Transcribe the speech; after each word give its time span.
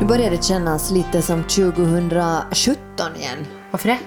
Nu 0.00 0.06
börjar 0.06 0.30
det 0.30 0.44
kännas 0.44 0.90
lite 0.90 1.22
som 1.22 1.42
2017 1.42 3.16
igen. 3.16 3.46
Varför 3.70 3.88
det? 3.88 3.98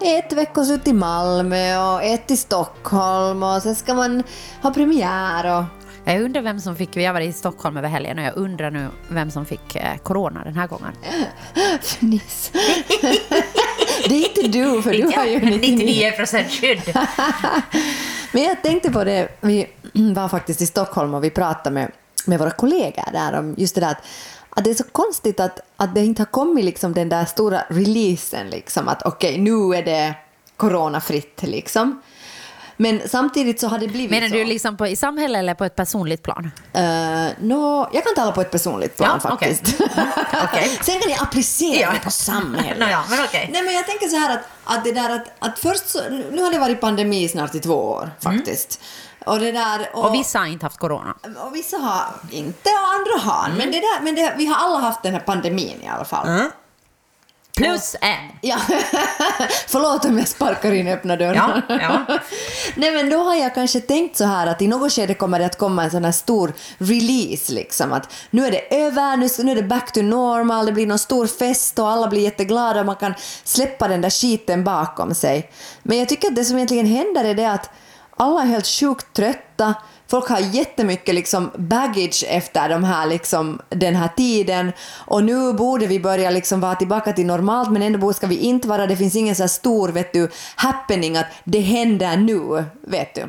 Ett 0.00 0.32
veckoslut 0.32 0.88
i 0.88 0.92
Malmö 0.92 1.78
och 1.78 2.02
ett 2.02 2.30
i 2.30 2.36
Stockholm 2.36 3.42
och 3.42 3.62
sen 3.62 3.74
ska 3.74 3.94
man 3.94 4.22
ha 4.62 4.74
premiär 4.74 5.58
och... 5.58 5.64
Jag 6.04 6.22
undrar 6.22 6.42
vem 6.42 6.60
som 6.60 6.76
fick, 6.76 6.96
jag 6.96 7.12
var 7.12 7.20
i 7.20 7.32
Stockholm 7.32 7.76
över 7.76 7.88
helgen 7.88 8.18
och 8.18 8.24
jag 8.24 8.36
undrar 8.36 8.70
nu 8.70 8.88
vem 9.08 9.30
som 9.30 9.46
fick 9.46 9.76
eh, 9.76 9.96
corona 9.96 10.44
den 10.44 10.54
här 10.54 10.66
gången. 10.66 10.92
Fniss. 11.82 12.50
det 14.08 14.14
är 14.14 14.28
inte 14.28 14.58
du, 14.58 14.82
för 14.82 14.92
du 14.92 15.16
har 15.16 15.26
ju 15.26 15.40
99. 15.40 16.10
procent 16.10 16.50
skydd. 16.50 16.82
Men 18.36 18.44
jag 18.44 18.62
tänkte 18.62 18.90
på 18.90 19.04
det, 19.04 19.28
vi 19.40 19.66
var 19.92 20.28
faktiskt 20.28 20.62
i 20.62 20.66
Stockholm 20.66 21.14
och 21.14 21.24
vi 21.24 21.30
pratade 21.30 21.74
med, 21.74 21.92
med 22.26 22.38
våra 22.38 22.50
kollegor 22.50 23.12
där 23.12 23.38
om 23.38 23.54
just 23.58 23.74
det 23.74 23.80
där 23.80 23.90
att, 23.90 24.04
att 24.50 24.64
det 24.64 24.70
är 24.70 24.74
så 24.74 24.84
konstigt 24.84 25.40
att, 25.40 25.60
att 25.76 25.94
det 25.94 26.04
inte 26.04 26.22
har 26.22 26.26
kommit 26.26 26.64
liksom 26.64 26.92
den 26.92 27.08
där 27.08 27.24
stora 27.24 27.62
releasen 27.68 28.50
liksom 28.50 28.88
att 28.88 29.02
okej, 29.02 29.30
okay, 29.30 29.42
nu 29.42 29.76
är 29.76 29.82
det 29.82 30.14
coronafritt 30.56 31.42
liksom. 31.42 32.02
Men 32.76 33.08
samtidigt 33.08 33.60
så 33.60 33.68
har 33.68 33.78
det 33.78 33.88
blivit 33.88 34.10
Menar 34.10 34.28
så. 34.28 34.34
du 34.34 34.44
liksom 34.44 34.76
på, 34.76 34.86
i 34.86 34.96
samhället 34.96 35.38
eller 35.38 35.54
på 35.54 35.64
ett 35.64 35.76
personligt 35.76 36.22
plan? 36.22 36.50
Uh, 36.76 36.82
no, 37.40 37.88
jag 37.92 38.04
kan 38.04 38.14
tala 38.16 38.32
på 38.32 38.40
ett 38.40 38.50
personligt 38.50 38.96
plan 38.96 39.20
Ja, 39.24 39.30
faktiskt. 39.30 39.80
Okej. 40.44 40.78
Sen 40.82 41.00
kan 41.00 41.10
jag 41.10 41.22
applicera 41.22 41.80
Ja. 41.80 41.92
det 41.92 42.00
på 42.04 42.10
samhället. 42.10 42.78
Nå 42.78 42.86
ja, 42.90 43.04
men 43.10 43.18
okej. 43.24 43.50
Nej, 43.52 43.62
men 43.62 43.74
jag 43.74 43.86
tänker 43.86 44.06
så 44.08 44.16
här 44.16 44.36
att, 44.36 44.44
att 44.64 44.84
det 44.84 44.92
där 44.92 45.10
att, 45.10 45.26
att 45.38 45.58
först 45.58 45.88
så, 45.88 46.00
nu 46.30 46.42
har 46.42 46.52
det 46.52 46.58
varit 46.58 46.80
pandemi 46.80 47.28
snart 47.28 47.54
i 47.54 47.60
två 47.60 47.74
år 47.74 48.10
faktiskt. 48.20 48.80
Och 49.26 49.40
det 49.40 49.52
där... 49.52 49.74
Mm. 49.76 49.88
Och 49.92 50.14
vissa 50.14 50.38
har 50.38 50.46
inte 50.46 50.66
haft 50.66 50.78
corona. 50.78 51.14
och 51.46 51.54
vissa 51.54 51.76
har 51.76 52.04
inte 52.30 52.70
och 52.70 52.88
andra 52.94 53.30
har. 53.32 53.46
Mm. 53.46 53.58
Men, 53.58 53.70
det 53.70 53.80
där, 53.80 54.00
men 54.02 54.14
det, 54.14 54.34
vi 54.38 54.46
har 54.46 54.56
alla 54.56 54.78
haft 54.78 55.02
den 55.02 55.12
här 55.12 55.20
pandemin 55.20 55.82
i 55.82 55.88
alla 55.88 56.04
fall. 56.04 56.26
Plus 57.56 57.96
en. 58.00 58.38
Ja. 58.40 58.58
Förlåt 59.66 60.04
om 60.04 60.18
jag 60.18 60.28
sparkar 60.28 60.72
in 60.72 60.88
öppna 60.88 61.16
dörrar. 61.16 61.62
Ja, 61.68 61.78
ja. 61.80 62.18
Nej 62.74 62.90
men 62.90 63.10
då 63.10 63.18
har 63.18 63.34
jag 63.34 63.54
kanske 63.54 63.80
tänkt 63.80 64.16
så 64.16 64.24
här 64.24 64.46
att 64.46 64.62
i 64.62 64.66
något 64.68 64.92
skede 64.92 65.14
kommer 65.14 65.38
det 65.38 65.46
att 65.46 65.58
komma 65.58 65.84
en 65.84 65.90
sån 65.90 66.04
här 66.04 66.12
stor 66.12 66.52
release 66.78 67.52
liksom 67.52 67.92
att 67.92 68.12
nu 68.30 68.46
är 68.46 68.50
det 68.50 68.76
över, 68.84 69.16
nu, 69.16 69.28
nu 69.44 69.52
är 69.52 69.56
det 69.56 69.62
back 69.62 69.92
to 69.92 70.02
normal, 70.02 70.66
det 70.66 70.72
blir 70.72 70.86
någon 70.86 70.98
stor 70.98 71.26
fest 71.26 71.78
och 71.78 71.88
alla 71.88 72.08
blir 72.08 72.20
jätteglada 72.20 72.80
och 72.80 72.86
man 72.86 72.96
kan 72.96 73.14
släppa 73.44 73.88
den 73.88 74.00
där 74.00 74.10
skiten 74.10 74.64
bakom 74.64 75.14
sig. 75.14 75.50
Men 75.82 75.98
jag 75.98 76.08
tycker 76.08 76.28
att 76.28 76.36
det 76.36 76.44
som 76.44 76.56
egentligen 76.56 76.86
händer 76.86 77.24
är 77.24 77.34
det 77.34 77.50
att 77.50 77.70
alla 78.16 78.42
är 78.42 78.46
helt 78.46 78.66
sjukt 78.66 79.12
trötta, 79.12 79.74
Folk 80.08 80.28
har 80.28 80.38
jättemycket 80.38 81.14
liksom 81.14 81.50
baggage 81.56 82.24
efter 82.28 82.68
de 82.68 82.84
här, 82.84 83.06
liksom, 83.06 83.60
den 83.68 83.94
här 83.94 84.08
tiden. 84.16 84.72
Och 84.94 85.24
nu 85.24 85.52
borde 85.52 85.86
vi 85.86 86.00
börja 86.00 86.30
liksom 86.30 86.60
vara 86.60 86.74
tillbaka 86.74 87.12
till 87.12 87.26
normalt 87.26 87.70
men 87.70 87.82
ändå 87.82 88.12
ska 88.12 88.26
vi 88.26 88.38
inte 88.38 88.68
vara, 88.68 88.86
det. 88.86 88.96
Finns 88.96 89.16
ingen 89.16 89.36
så 89.36 89.48
stor 89.48 89.88
vet 89.88 90.12
du, 90.12 90.30
happening 90.56 91.16
att 91.16 91.26
det 91.44 91.60
händer 91.60 92.16
nu, 92.16 92.64
vet 92.80 93.14
du. 93.14 93.22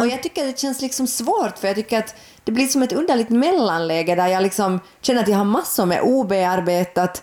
Och 0.00 0.06
jag 0.06 0.22
tycker 0.22 0.46
det 0.46 0.58
känns 0.58 0.82
liksom 0.82 1.06
svårt 1.06 1.58
för 1.58 1.68
jag 1.68 1.76
tycker 1.76 1.98
att 1.98 2.14
det 2.44 2.52
blir 2.52 2.66
som 2.66 2.82
ett 2.82 2.92
underligt 2.92 3.30
mellanläge 3.30 4.14
där 4.14 4.26
jag 4.26 4.42
liksom 4.42 4.80
känner 5.00 5.22
att 5.22 5.28
jag 5.28 5.36
har 5.36 5.44
massor 5.44 5.86
med 5.86 6.00
obearbetat 6.00 7.22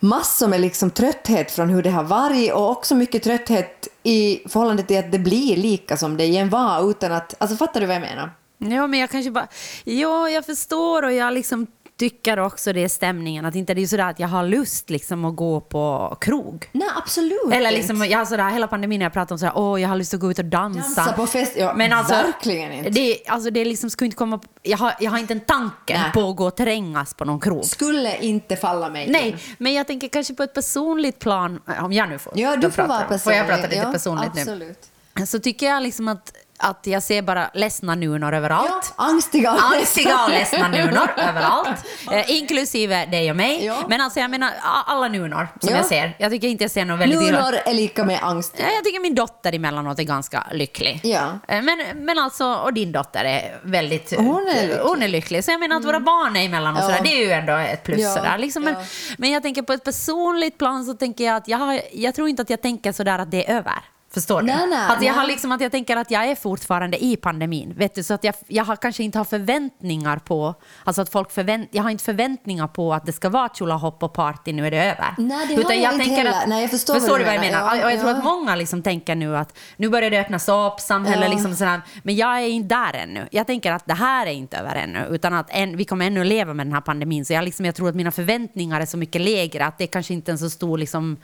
massor 0.00 0.48
med 0.48 0.60
liksom 0.60 0.90
trötthet 0.90 1.50
från 1.50 1.70
hur 1.70 1.82
det 1.82 1.90
har 1.90 2.02
varit 2.02 2.52
och 2.52 2.70
också 2.70 2.94
mycket 2.94 3.22
trötthet 3.22 3.88
i 4.04 4.42
förhållande 4.48 4.82
till 4.82 4.98
att 4.98 5.12
det 5.12 5.18
blir 5.18 5.56
lika 5.56 5.96
som 5.96 6.16
det 6.16 6.24
igen 6.24 6.50
var 6.50 6.90
utan 6.90 7.12
att... 7.12 7.34
Alltså 7.38 7.56
fattar 7.56 7.80
du 7.80 7.86
vad 7.86 7.96
jag 7.96 8.02
menar? 8.02 8.30
Ja, 8.58 8.86
men 8.86 9.00
jag 9.00 9.10
kanske 9.10 9.30
bara... 9.30 9.48
Ja, 9.84 10.30
jag 10.30 10.46
förstår 10.46 11.02
och 11.02 11.12
jag 11.12 11.34
liksom 11.34 11.66
tycker 11.96 12.38
också 12.38 12.72
det 12.72 12.84
är 12.84 12.88
stämningen. 12.88 13.44
Att 13.44 13.54
inte 13.54 13.74
det 13.74 13.82
är 13.82 13.86
sådär 13.86 14.10
att 14.10 14.18
jag 14.20 14.28
har 14.28 14.44
lust 14.44 14.90
liksom 14.90 15.24
att 15.24 15.36
gå 15.36 15.60
på 15.60 16.16
krog. 16.20 16.68
Nej, 16.72 16.88
absolut 16.96 17.40
Eller 17.52 17.56
inte. 17.56 17.70
liksom, 17.70 18.04
jag 18.04 18.18
har 18.18 18.24
sådär, 18.24 18.50
hela 18.50 18.66
pandemin 18.66 19.00
har 19.00 19.04
jag 19.04 19.12
pratat 19.12 19.32
om 19.32 19.38
sådär, 19.38 19.52
åh, 19.56 19.82
jag 19.82 19.88
har 19.88 19.96
lust 19.96 20.14
att 20.14 20.20
gå 20.20 20.30
ut 20.30 20.38
och 20.38 20.44
dansa. 20.44 20.80
Dansa 21.02 21.12
på 21.12 21.26
fest, 21.26 21.52
ja, 21.56 21.74
verkligen 21.74 22.72
inte. 22.72 22.90
Det, 22.90 23.18
alltså, 23.26 23.50
det 23.50 23.64
liksom 23.64 23.90
skulle 23.90 24.06
inte 24.06 24.16
komma, 24.16 24.40
jag 24.62 24.78
har, 24.78 24.94
jag 25.00 25.10
har 25.10 25.18
inte 25.18 25.32
en 25.34 25.40
tanke 25.40 25.98
Nej. 25.98 26.12
på 26.12 26.30
att 26.30 26.36
gå 26.36 26.46
och 26.46 26.56
trängas 26.56 27.14
på 27.14 27.24
någon 27.24 27.40
krog. 27.40 27.64
Skulle 27.64 28.16
inte 28.18 28.56
falla 28.56 28.88
mig 28.88 29.08
Nej, 29.10 29.28
in. 29.28 29.38
men 29.58 29.72
jag 29.74 29.86
tänker 29.86 30.08
kanske 30.08 30.34
på 30.34 30.42
ett 30.42 30.54
personligt 30.54 31.18
plan, 31.18 31.60
om 31.80 31.92
jag 31.92 32.08
nu 32.08 32.18
får 32.18 32.32
Ja, 32.36 32.56
du 32.56 32.70
får 32.70 32.82
vara 32.82 33.00
jag. 33.00 33.08
personlig. 33.08 33.20
Får 33.22 33.32
jag 33.32 33.46
prata 33.46 33.62
lite 33.62 33.76
ja, 33.76 33.92
personligt 33.92 34.34
nu? 34.34 34.40
absolut. 34.40 34.90
Så 35.26 35.38
tycker 35.38 35.66
jag 35.66 35.82
liksom 35.82 36.08
att, 36.08 36.32
att 36.58 36.86
jag 36.86 37.02
ser 37.02 37.22
bara 37.22 37.50
ledsna 37.54 37.94
nunor 37.94 38.34
överallt. 38.34 38.94
Ja, 38.96 39.04
angstiga 39.04 39.50
Angstiga 39.50 40.18
och 40.24 40.30
ledsna 40.30 40.68
nunor 40.68 41.10
överallt, 41.16 41.68
eh, 42.12 42.30
inklusive 42.30 43.06
dig 43.06 43.30
och 43.30 43.36
mig. 43.36 43.64
Ja. 43.64 43.84
Men 43.88 44.00
alltså 44.00 44.20
jag 44.20 44.30
menar 44.30 44.50
alla 44.86 45.08
nunor 45.08 45.48
som 45.60 45.70
Ja. 45.70 45.76
jag 45.76 45.86
ser. 45.86 46.16
Jag 46.18 46.30
tycker 46.30 46.48
inte 46.48 46.64
jag 46.64 46.70
ser 46.70 46.84
någon 46.84 46.98
väldigt 46.98 47.20
Nunor 47.20 47.54
är 47.64 47.74
lika 47.74 48.04
med 48.04 48.18
angst. 48.22 48.54
Ja, 48.58 48.64
jag 48.74 48.84
tycker 48.84 49.00
min 49.00 49.14
dotter 49.14 49.52
emellanåt 49.54 49.98
är 49.98 50.02
ganska 50.02 50.44
lycklig. 50.52 51.00
Ja. 51.02 51.38
Eh, 51.48 51.62
Men, 51.62 51.82
men 51.94 52.18
alltså, 52.18 52.54
och 52.54 52.72
din 52.74 52.92
dotter 52.92 53.24
är 53.24 53.58
väldigt... 53.62 54.16
Hon 54.16 54.48
är 54.48 54.62
lycklig. 54.62 54.78
Hon 54.82 55.02
är 55.02 55.08
lycklig. 55.08 55.44
Så 55.44 55.50
jag 55.50 55.60
menar 55.60 55.76
att 55.76 55.84
våra 55.84 56.00
barn 56.00 56.36
är 56.36 56.44
emellanåt 56.44 56.80
Ja. 56.82 56.88
sådär, 56.88 57.00
det 57.04 57.12
är 57.22 57.26
ju 57.26 57.32
ändå 57.32 57.52
ett 57.52 57.82
plus 57.82 58.00
Ja, 58.00 58.14
sådär. 58.14 58.38
Liksom. 58.38 58.62
Men, 58.64 58.74
ja. 58.74 58.80
men 59.18 59.30
jag 59.30 59.42
tänker 59.42 59.62
på 59.62 59.72
ett 59.72 59.84
personligt 59.84 60.58
plan 60.58 60.84
så 60.84 60.94
tänker 60.94 61.24
jag 61.24 61.36
att 61.36 61.48
jag, 61.48 61.58
har, 61.58 61.80
jag 61.92 62.14
tror 62.14 62.28
inte 62.28 62.42
att 62.42 62.50
jag 62.50 62.62
tänker 62.62 62.92
sådär 62.92 63.18
att 63.18 63.30
det 63.30 63.50
är 63.50 63.56
över. 63.56 63.74
Förstår 64.14 64.40
du? 64.40 64.46
Nej, 64.46 64.66
nej, 64.66 64.88
att 64.88 65.02
jag 65.02 65.14
har 65.14 65.26
liksom 65.26 65.52
att 65.52 65.60
jag 65.60 65.72
tänker 65.72 65.96
att 65.96 66.10
jag 66.10 66.24
är 66.24 66.34
fortfarande 66.34 67.04
i 67.04 67.16
pandemin. 67.16 67.74
Vet 67.76 67.94
du? 67.94 68.02
Så 68.02 68.14
att 68.14 68.24
jag, 68.24 68.34
jag 68.48 68.64
har 68.64 68.76
kanske 68.76 69.02
inte 69.02 69.18
har 69.18 69.24
förväntningar 69.24 70.16
på, 70.16 70.54
alltså 70.84 71.02
att 71.02 71.08
folk 71.10 71.30
förvänt, 71.32 71.68
jag 71.72 71.82
har 71.82 71.90
inte 71.90 72.04
förväntningar 72.04 72.66
på 72.66 72.94
att 72.94 73.06
det 73.06 73.12
ska 73.12 73.28
vara 73.28 73.48
tjolahopp 73.48 74.02
och 74.02 74.12
party, 74.12 74.52
nu 74.52 74.66
är 74.66 74.70
det 74.70 74.84
över. 74.84 75.14
Nej, 75.18 75.46
det 75.56 75.62
har 75.62 75.72
jag 75.72 75.92
inte 75.92 76.04
tänker 76.04 76.16
heller. 76.16 76.30
Att, 76.42 76.48
Nej, 76.48 76.60
jag 76.60 76.70
förstår 76.70 76.94
förstår 76.94 77.10
vad 77.10 77.20
du 77.20 77.24
vad 77.24 77.34
jag 77.34 77.40
menar. 77.40 77.60
menar? 77.60 77.76
Ja, 77.76 77.84
och 77.84 77.92
jag 77.92 78.00
tror 78.00 78.10
ja. 78.10 78.16
att 78.18 78.24
många 78.24 78.56
liksom 78.56 78.82
tänker 78.82 79.14
nu 79.14 79.36
att 79.36 79.58
nu 79.76 79.88
börjar 79.88 80.10
det 80.10 80.20
öppnas 80.20 80.48
upp, 80.48 80.80
samhället 80.80 81.28
Ja. 81.28 81.34
liksom 81.34 81.54
sådär. 81.56 81.80
Men 82.02 82.16
jag 82.16 82.38
är 82.38 82.48
inte 82.48 82.74
där 82.74 82.94
ännu. 82.94 83.28
Jag 83.30 83.46
tänker 83.46 83.72
att 83.72 83.86
det 83.86 83.94
här 83.94 84.26
är 84.26 84.30
inte 84.30 84.56
över 84.56 84.74
ännu, 84.74 85.06
utan 85.10 85.34
att 85.34 85.46
en, 85.50 85.76
vi 85.76 85.84
kommer 85.84 86.06
ännu 86.06 86.24
leva 86.24 86.54
med 86.54 86.66
den 86.66 86.72
här 86.72 86.80
pandemin. 86.80 87.24
Så 87.24 87.32
jag, 87.32 87.44
liksom, 87.44 87.66
jag 87.66 87.74
tror 87.74 87.88
att 87.88 87.94
mina 87.94 88.10
förväntningar 88.10 88.80
är 88.80 88.86
så 88.86 88.96
mycket 88.96 89.20
lägre, 89.20 89.66
att 89.66 89.78
det 89.78 89.86
kanske 89.86 90.14
inte 90.14 90.30
är 90.30 90.32
en 90.32 90.38
så 90.38 90.50
stor 90.50 90.78
liksom... 90.78 91.16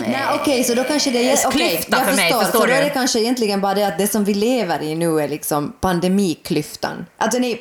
Nej, 0.00 0.22
okej, 0.40 0.64
så 0.64 0.74
då 0.74 0.84
kanske 0.84 1.10
det 1.10 1.30
är... 1.30 1.38
Okej, 1.46 1.68
klyfta 1.70 1.96
jag 1.96 2.06
för 2.06 2.16
mig, 2.16 2.24
förstår. 2.24 2.44
förstår 2.44 2.60
så 2.60 2.66
då 2.66 2.72
du? 2.72 2.78
är 2.78 2.84
det 2.84 2.90
kanske 2.90 3.20
egentligen 3.20 3.60
bara 3.60 3.74
det 3.74 3.86
att 3.86 3.98
det 3.98 4.06
som 4.06 4.24
vi 4.24 4.34
lever 4.34 4.82
i 4.82 4.94
nu 4.94 5.20
är 5.20 5.28
liksom 5.28 5.72
pandemiklyftan. 5.80 7.06
Alltså 7.16 7.38
ni... 7.38 7.60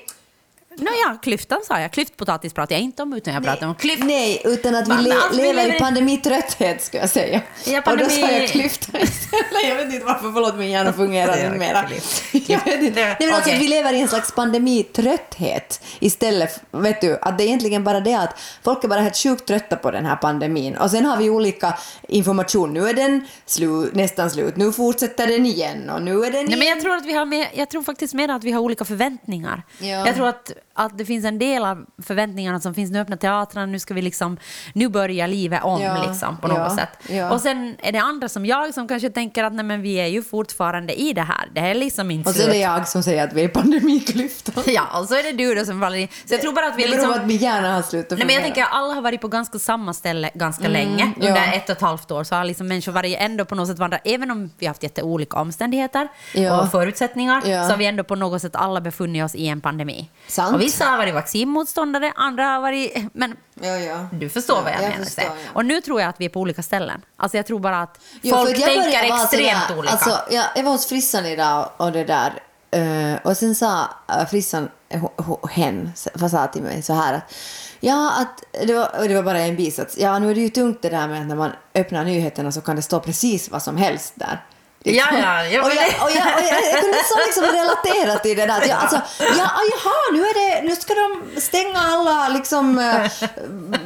Nåja, 0.80 1.18
klyftan 1.22 1.60
sa 1.68 1.80
jag. 1.80 1.92
Klyftpotatis 1.92 2.54
pratar 2.54 2.76
jag 2.76 2.82
inte 2.84 3.04
om, 3.04 3.14
utan 3.14 3.34
jag 3.34 3.44
pratar 3.44 3.68
om 3.68 3.76
klyft... 3.76 4.04
Nej, 4.04 4.42
utan 4.46 4.76
att 4.76 4.88
vi, 4.88 4.94
le- 5.04 5.12
alltså, 5.16 5.30
vi 5.32 5.38
lever 5.38 5.54
lever 5.64 5.76
i 5.76 5.80
pandemitrötthet, 5.80 6.82
ska 6.84 6.98
jag 6.98 7.10
säga. 7.10 7.42
Ja, 7.66 7.82
Och 7.86 7.98
då 7.98 8.06
sa 8.10 8.22
pandemi- 8.22 8.40
jag 8.40 8.50
klyfta 8.50 9.00
istället. 9.00 9.46
Jag 9.68 9.76
vet 9.76 9.94
inte 9.94 10.06
varför, 10.06 10.32
förlåt, 10.32 10.56
min 10.56 10.70
hjärna 10.72 10.94
fungerar 10.94 11.46
inte 11.46 11.58
mera. 11.58 11.84
klyft. 11.84 12.24
Jag 12.50 12.66
vet 12.66 12.82
inte. 12.82 13.06
Nej, 13.06 13.16
men 13.20 13.34
alltså 13.34 13.52
vi 13.52 13.68
lever 13.68 13.94
i 13.94 14.02
en 14.02 14.08
slags 14.08 14.32
pandemitrötthet 14.36 15.82
istället, 16.00 16.62
vet 16.72 17.02
du, 17.02 17.18
att 17.22 17.38
det 17.38 17.44
är 17.44 17.46
egentligen 17.46 17.84
bara 17.84 18.00
det 18.00 18.14
att 18.14 18.40
folk 18.64 18.84
är 18.84 18.88
bara 18.88 19.00
helt 19.02 19.18
sjukt 19.18 19.46
trötta 19.48 19.76
på 19.76 19.92
den 19.92 20.06
här 20.06 20.16
pandemin. 20.16 20.78
Och 20.78 20.92
sen 20.92 21.06
har 21.06 21.18
vi 21.18 21.30
olika 21.30 21.78
information. 22.08 22.74
Nu 22.74 22.90
är 22.90 22.94
den 22.94 23.28
slut, 23.46 23.96
nästan 23.96 24.32
slut, 24.32 24.56
nu 24.58 24.72
fortsätter 24.72 25.28
den 25.28 25.46
igen 25.46 25.90
och 25.90 26.02
nu 26.02 26.12
är 26.12 26.32
den 26.32 26.32
Nej, 26.32 26.44
men 26.46 26.62
igen. 26.62 26.68
jag 26.68 26.82
tror, 26.82 26.96
att 26.96 27.06
vi 27.06 27.14
har 27.14 27.26
mer, 27.26 27.48
jag 27.54 27.70
tror 27.70 27.84
faktiskt 27.84 28.14
mer 28.14 28.30
att 28.30 28.44
vi 28.44 28.52
har 28.52 28.62
olika 28.62 28.86
förväntningar. 28.86 29.64
Ja. 29.80 29.88
Jag 29.88 30.16
tror 30.16 30.28
att, 30.28 30.52
att 30.80 30.98
det 30.98 31.06
finns 31.06 31.26
en 31.26 31.40
del 31.40 31.66
av 31.66 31.86
förväntningarna 32.04 32.60
som 32.60 32.74
finns. 32.74 32.92
Nu 32.92 33.00
öppnar 33.00 33.18
teatrarna, 33.18 33.66
nu 33.66 33.80
ska 33.80 33.94
vi 33.94 34.02
liksom, 34.02 34.38
nu 34.74 34.90
börjar 34.90 35.28
livet 35.28 35.64
om 35.64 35.82
Ja, 35.82 36.06
liksom, 36.08 36.38
på 36.38 36.48
något 36.48 36.58
ja, 36.58 36.76
sätt. 36.76 36.90
ja. 37.10 37.30
Och 37.32 37.42
sen 37.42 37.76
är 37.80 37.92
det 37.92 38.00
andra 38.00 38.30
som 38.30 38.46
jag 38.46 38.74
som 38.74 38.88
kanske 38.88 39.10
tänker 39.10 39.44
att 39.44 39.54
nej, 39.54 39.66
men 39.66 39.82
vi 39.82 39.94
är 39.96 40.08
ju 40.08 40.24
fortfarande 40.24 41.02
i 41.02 41.14
det 41.14 41.22
här. 41.22 41.50
Det 41.54 41.60
är 41.60 41.76
liksom 41.76 42.12
inte 42.12 42.30
Och 42.30 42.36
så 42.36 42.44
är 42.44 42.48
det 42.48 42.58
jag 42.58 42.88
som 42.88 43.04
säger 43.04 43.24
att 43.28 43.34
vi 43.34 43.44
är 43.44 43.48
pandemiklyftan. 43.48 44.64
Ja, 44.74 45.00
och 45.00 45.06
så 45.08 45.16
är 45.16 45.24
det 45.24 45.32
du 45.32 45.56
då 45.56 45.66
som 45.66 45.82
faller 45.82 45.98
in. 45.98 46.08
Så 46.26 46.34
jag 46.34 46.42
tror 46.42 46.54
bara 46.54 46.68
att 46.68 46.78
vi 46.78 46.84
Det 46.84 46.90
liksom... 46.90 47.12
att 47.12 47.28
min 47.28 47.38
hjärna 47.38 47.74
har 47.76 47.82
slutat 47.82 48.18
Nej, 48.18 48.26
men 48.28 48.36
jag 48.36 48.44
tänker 48.44 48.62
att 48.64 48.70
alla 48.72 48.94
har 48.94 49.02
varit 49.02 49.22
på 49.22 49.28
ganska 49.28 49.60
samma 49.60 49.94
ställe 49.94 50.30
ganska 50.34 50.68
länge. 50.68 51.04
Mm, 51.04 51.14
ja. 51.22 51.28
Under 51.28 51.54
ett 51.54 51.70
och 51.70 51.76
ett 51.76 51.82
halvt 51.82 52.12
år 52.12 52.24
så 52.24 52.36
har 52.36 52.46
liksom 52.46 52.68
människor 52.68 52.92
varit 52.92 53.16
ändå 53.20 53.46
på 53.46 53.56
något 53.56 53.68
sätt 53.68 53.80
vandrat, 53.80 54.02
även 54.06 54.32
om 54.32 54.50
vi 54.58 54.66
har 54.66 54.70
haft 54.70 54.84
jätteolika 54.84 55.38
omständigheter 55.38 56.08
och 56.62 56.72
förutsättningar, 56.72 57.42
så 57.42 57.74
har 57.74 57.78
vi 57.78 57.86
ändå 57.86 58.04
på 58.04 58.16
något 58.16 58.42
sätt 58.42 58.56
alla 58.56 58.82
befunnit 58.82 59.24
oss 59.24 59.36
i 59.36 59.48
en 59.48 59.62
pandemi. 59.62 60.10
Sant. 60.28 60.52
Vissa 60.72 60.86
har 60.86 60.98
varit 60.98 61.14
vaccinmotståndare, 61.14 62.14
andra 62.16 62.44
har 62.46 62.60
varit... 62.62 63.06
Men 63.14 63.36
Ja, 63.62 63.78
ja. 63.78 64.08
du 64.12 64.30
förstår 64.30 64.58
Ja, 64.58 64.62
vad 64.64 64.72
jag, 64.74 64.82
jag 64.84 64.90
menar. 64.90 65.06
förstår. 65.06 65.26
Och 65.54 65.66
nu 65.66 65.82
tror 65.82 66.02
jag 66.02 66.10
att 66.10 66.16
vi 66.22 66.26
är 66.26 66.30
på 66.30 66.40
olika 66.40 66.64
ställen. 66.64 67.02
Alltså 67.18 67.38
jag 67.38 67.46
tror 67.46 67.60
bara 67.60 67.82
att 67.82 68.00
Jo, 68.22 68.36
folk 68.36 68.50
tänker 68.66 69.04
extremt 69.04 69.30
sådär- 69.30 69.78
olika. 69.80 69.94
Alltså, 69.94 70.20
jag, 70.32 70.46
jag 70.56 70.64
var 70.64 70.72
hos 70.72 70.86
frissan 70.86 71.26
idag 71.26 71.70
och 71.78 71.92
det 71.92 72.04
där. 72.04 72.34
eh, 72.72 73.20
och 73.24 73.38
sen 73.38 73.56
sa 73.56 73.90
uh, 74.20 74.26
frissan, 74.30 74.70
ho- 75.18 75.48
hen, 75.50 75.92
sa 76.30 76.48
till 76.48 76.64
mig 76.64 76.82
så 76.82 76.94
här 76.94 77.14
att 77.14 77.34
Ja, 77.82 78.12
att 78.22 78.44
det 78.68 78.74
var, 78.74 79.08
det 79.08 79.16
var 79.16 79.24
bara 79.24 79.40
en 79.40 79.56
bisats. 79.56 79.98
Ja, 79.98 80.20
nu 80.20 80.32
är 80.32 80.36
det 80.36 80.42
ju 80.42 80.50
tungt 80.50 80.82
det 80.82 80.90
där 80.90 81.08
med 81.08 81.22
att 81.22 81.28
när 81.28 81.36
man 81.36 81.52
öppnar 81.76 82.04
nyheterna 82.04 82.52
så 82.52 82.62
kan 82.62 82.76
det 82.76 82.82
stå 82.82 83.00
precis 83.00 83.50
vad 83.52 83.64
som 83.64 83.78
helst 83.78 84.14
där. 84.16 84.44
Ja, 84.84 85.06
ja, 85.12 85.46
ja, 85.46 85.62
och, 85.62 85.68
men 85.68 85.78
jag, 85.78 85.86
och, 86.04 86.12
jag, 86.12 86.38
och 86.38 86.42
jag, 86.48 86.72
jag 86.72 86.82
kunde 86.82 86.98
så 86.98 87.18
liksom 87.26 87.44
relatera 87.44 88.20
till 88.20 88.38
det 88.38 88.46
där. 88.46 88.68
Jag, 88.68 88.78
alltså, 88.80 89.02
ja, 89.20 89.52
jaha, 89.72 90.12
nu, 90.14 90.22
är 90.22 90.34
det, 90.34 90.68
nu 90.70 90.76
ska 90.76 90.94
de 90.94 91.42
stänga 91.42 91.80
alla 91.80 92.30
liksom, 92.30 92.80
eh, 92.80 93.12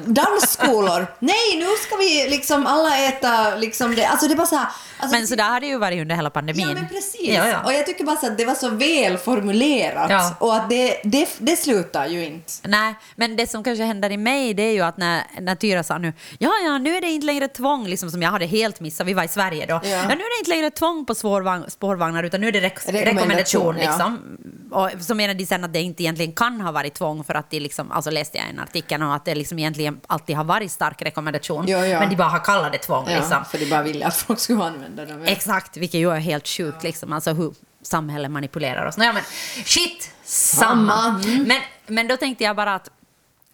dansskolor. 0.05 1.07
Nej, 1.19 1.55
nu 1.57 1.67
ska 1.87 1.95
vi 1.95 2.29
liksom 2.29 2.67
alla 2.67 2.97
äta 2.97 3.55
liksom 3.55 3.95
det. 3.95 4.05
Alltså 4.05 4.27
det 4.27 4.35
bara 4.35 4.47
så 4.47 4.55
här. 4.55 4.67
Alltså, 4.97 5.17
Men 5.17 5.27
så 5.27 5.35
där 5.35 5.49
har 5.49 5.59
det 5.59 5.67
ju 5.67 5.77
varit 5.77 6.01
under 6.01 6.15
hela 6.15 6.29
pandemin. 6.29 6.67
Ja, 6.67 6.73
men 6.73 6.89
precis. 6.89 7.27
Ja, 7.27 7.47
ja. 7.47 7.63
Och 7.65 7.73
jag 7.73 7.85
tycker 7.85 8.03
bara 8.03 8.15
så 8.15 8.27
att 8.27 8.37
det 8.37 8.45
var 8.45 8.55
så 8.55 8.69
väl 8.69 9.17
formulerat. 9.17 10.09
Ja. 10.09 10.35
Och 10.39 10.55
att 10.55 10.69
det, 10.69 11.01
det, 11.03 11.29
det 11.37 11.55
slutar 11.55 12.07
ju 12.07 12.25
inte. 12.25 12.51
Nej, 12.63 12.95
men 13.15 13.35
det 13.35 13.47
som 13.47 13.63
kanske 13.63 13.83
händer 13.83 14.11
i 14.11 14.17
mig 14.17 14.53
det 14.53 14.63
är 14.63 14.71
ju 14.71 14.81
att 14.81 14.97
när, 14.97 15.23
när 15.39 15.55
Tyra 15.55 15.83
sa 15.83 15.97
nu, 15.97 16.13
ja, 16.37 16.51
ja, 16.65 16.77
nu 16.77 16.95
är 16.95 17.01
det 17.01 17.07
inte 17.07 17.25
längre 17.25 17.47
tvång, 17.47 17.87
liksom 17.87 18.11
som 18.11 18.21
jag 18.21 18.29
hade 18.29 18.45
helt 18.45 18.79
missat, 18.79 19.07
vi 19.07 19.13
var 19.13 19.23
i 19.23 19.27
Sverige 19.27 19.65
då. 19.65 19.73
Ja. 19.73 19.89
Ja. 19.89 20.01
nu 20.07 20.13
är 20.13 20.37
det 20.37 20.39
inte 20.39 20.49
längre 20.49 20.69
tvång 20.71 20.82
på 21.05 21.15
spårvagn, 21.15 21.69
spårvagnar, 21.69 22.23
utan 22.23 22.41
nu 22.41 22.47
är 22.47 22.51
det 22.51 22.59
rek- 22.59 22.91
Rekommendation, 22.91 23.15
rekommendation. 23.15 23.77
ja. 23.77 23.83
Liksom. 23.89 24.37
Och 24.71 24.89
så 25.03 25.15
menar 25.15 25.33
de 25.33 25.45
sen 25.45 25.63
att 25.63 25.73
det 25.73 25.81
inte 25.81 26.03
egentligen 26.03 26.31
kan 26.31 26.61
ha 26.61 26.71
varit 26.71 26.93
tvång, 26.93 27.23
för 27.23 27.33
att 27.35 27.49
de 27.49 27.59
liksom, 27.59 27.91
alltså 27.91 28.11
läste 28.11 28.37
jag 28.37 28.49
en 28.49 28.59
artikel, 28.59 29.03
och 29.03 29.15
att 29.15 29.25
det 29.25 29.35
liksom 29.35 29.59
egentligen 29.59 29.99
alltid 30.07 30.35
har 30.35 30.43
varit 30.43 30.71
stark 30.71 31.01
rekommendation, 31.01 31.65
Ja, 31.67 31.85
ja. 31.87 31.99
men 31.99 32.09
de 32.09 32.15
bara 32.15 32.27
har 32.29 32.39
kallat 32.39 32.71
det 32.71 32.77
tvång. 32.77 33.05
Ja, 33.09 33.15
Liksom. 33.19 33.45
För 33.45 33.57
de 33.57 33.65
bara 33.65 33.83
ville 33.83 34.05
att 34.05 34.15
folk 34.15 34.39
skulle 34.39 34.63
använda 34.63 35.05
dem. 35.05 35.23
Exakt, 35.25 35.77
vilket 35.77 35.99
ju 35.99 36.11
är 36.11 36.19
helt 36.19 36.47
sjukt, 36.47 36.83
liksom, 36.83 37.13
alltså 37.13 37.33
hur 37.33 37.53
samhället 37.81 38.31
manipulerar 38.31 38.85
oss. 38.85 38.97
Nåja, 38.97 39.13
men 39.13 39.23
shit, 39.65 40.11
samma. 40.23 40.97
Samma, 41.01 41.21
mm. 41.23 41.43
Men, 41.43 41.61
men 41.87 42.07
då 42.07 42.17
tänkte 42.17 42.43
jag 42.43 42.55
bara 42.55 42.75
att 42.75 42.89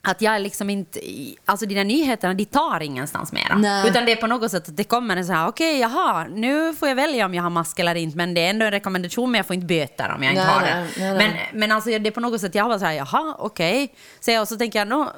att 0.01 0.22
jag 0.22 0.42
liksom 0.42 0.69
inte, 0.69 1.00
alltså 1.46 1.66
där 1.66 1.84
nyheterna, 1.84 2.34
de 2.34 2.46
tar 2.46 2.84
ingenstans 2.84 3.31
mera. 3.31 3.56
Nej. 3.57 3.90
Utan 3.90 4.06
det 4.06 4.12
är 4.12 4.16
på 4.16 4.28
något 4.28 4.51
sätt 4.51 4.69
att 4.69 4.78
det 4.78 4.84
kommer 4.84 5.18
en 5.18 5.25
så 5.25 5.34
här, 5.34 5.48
okej, 5.48 5.80
jaha, 5.80 6.28
nu 6.28 6.74
får 6.74 6.88
jag 6.88 6.96
välja 6.96 7.25
om 7.25 7.34
jag 7.34 7.44
har 7.44 7.50
mask 7.50 7.80
eller 7.80 7.96
inte, 7.96 8.18
men 8.18 8.34
det 8.34 8.42
är 8.46 8.50
ändå 8.50 8.66
en 8.66 8.72
rekommendation, 8.72 9.31
men 9.31 9.40
jag 9.40 9.46
får 9.46 9.54
inte 9.54 9.66
böter 9.66 10.13
om 10.16 10.24
jag 10.24 10.31
inte 10.34 10.46
Nej, 10.46 10.54
har 10.54 10.62
det. 10.62 10.88
nej. 10.98 11.13
Men, 11.18 11.60
men 11.60 11.72
alltså 11.72 11.90
det 11.90 12.10
är 12.10 12.12
på 12.12 12.19
något 12.19 12.42
sätt, 12.42 12.56
jag 12.56 12.68
bara 12.68 12.80
så 12.80 12.86
här, 12.86 12.94
jaha, 12.94 13.36
okej. 13.40 13.94
Så 14.19 14.31
jag, 14.31 14.42
och 14.42 14.48
så 14.48 14.56
tänker 14.57 14.80
jag, 14.80 14.88
nå, 14.88 15.13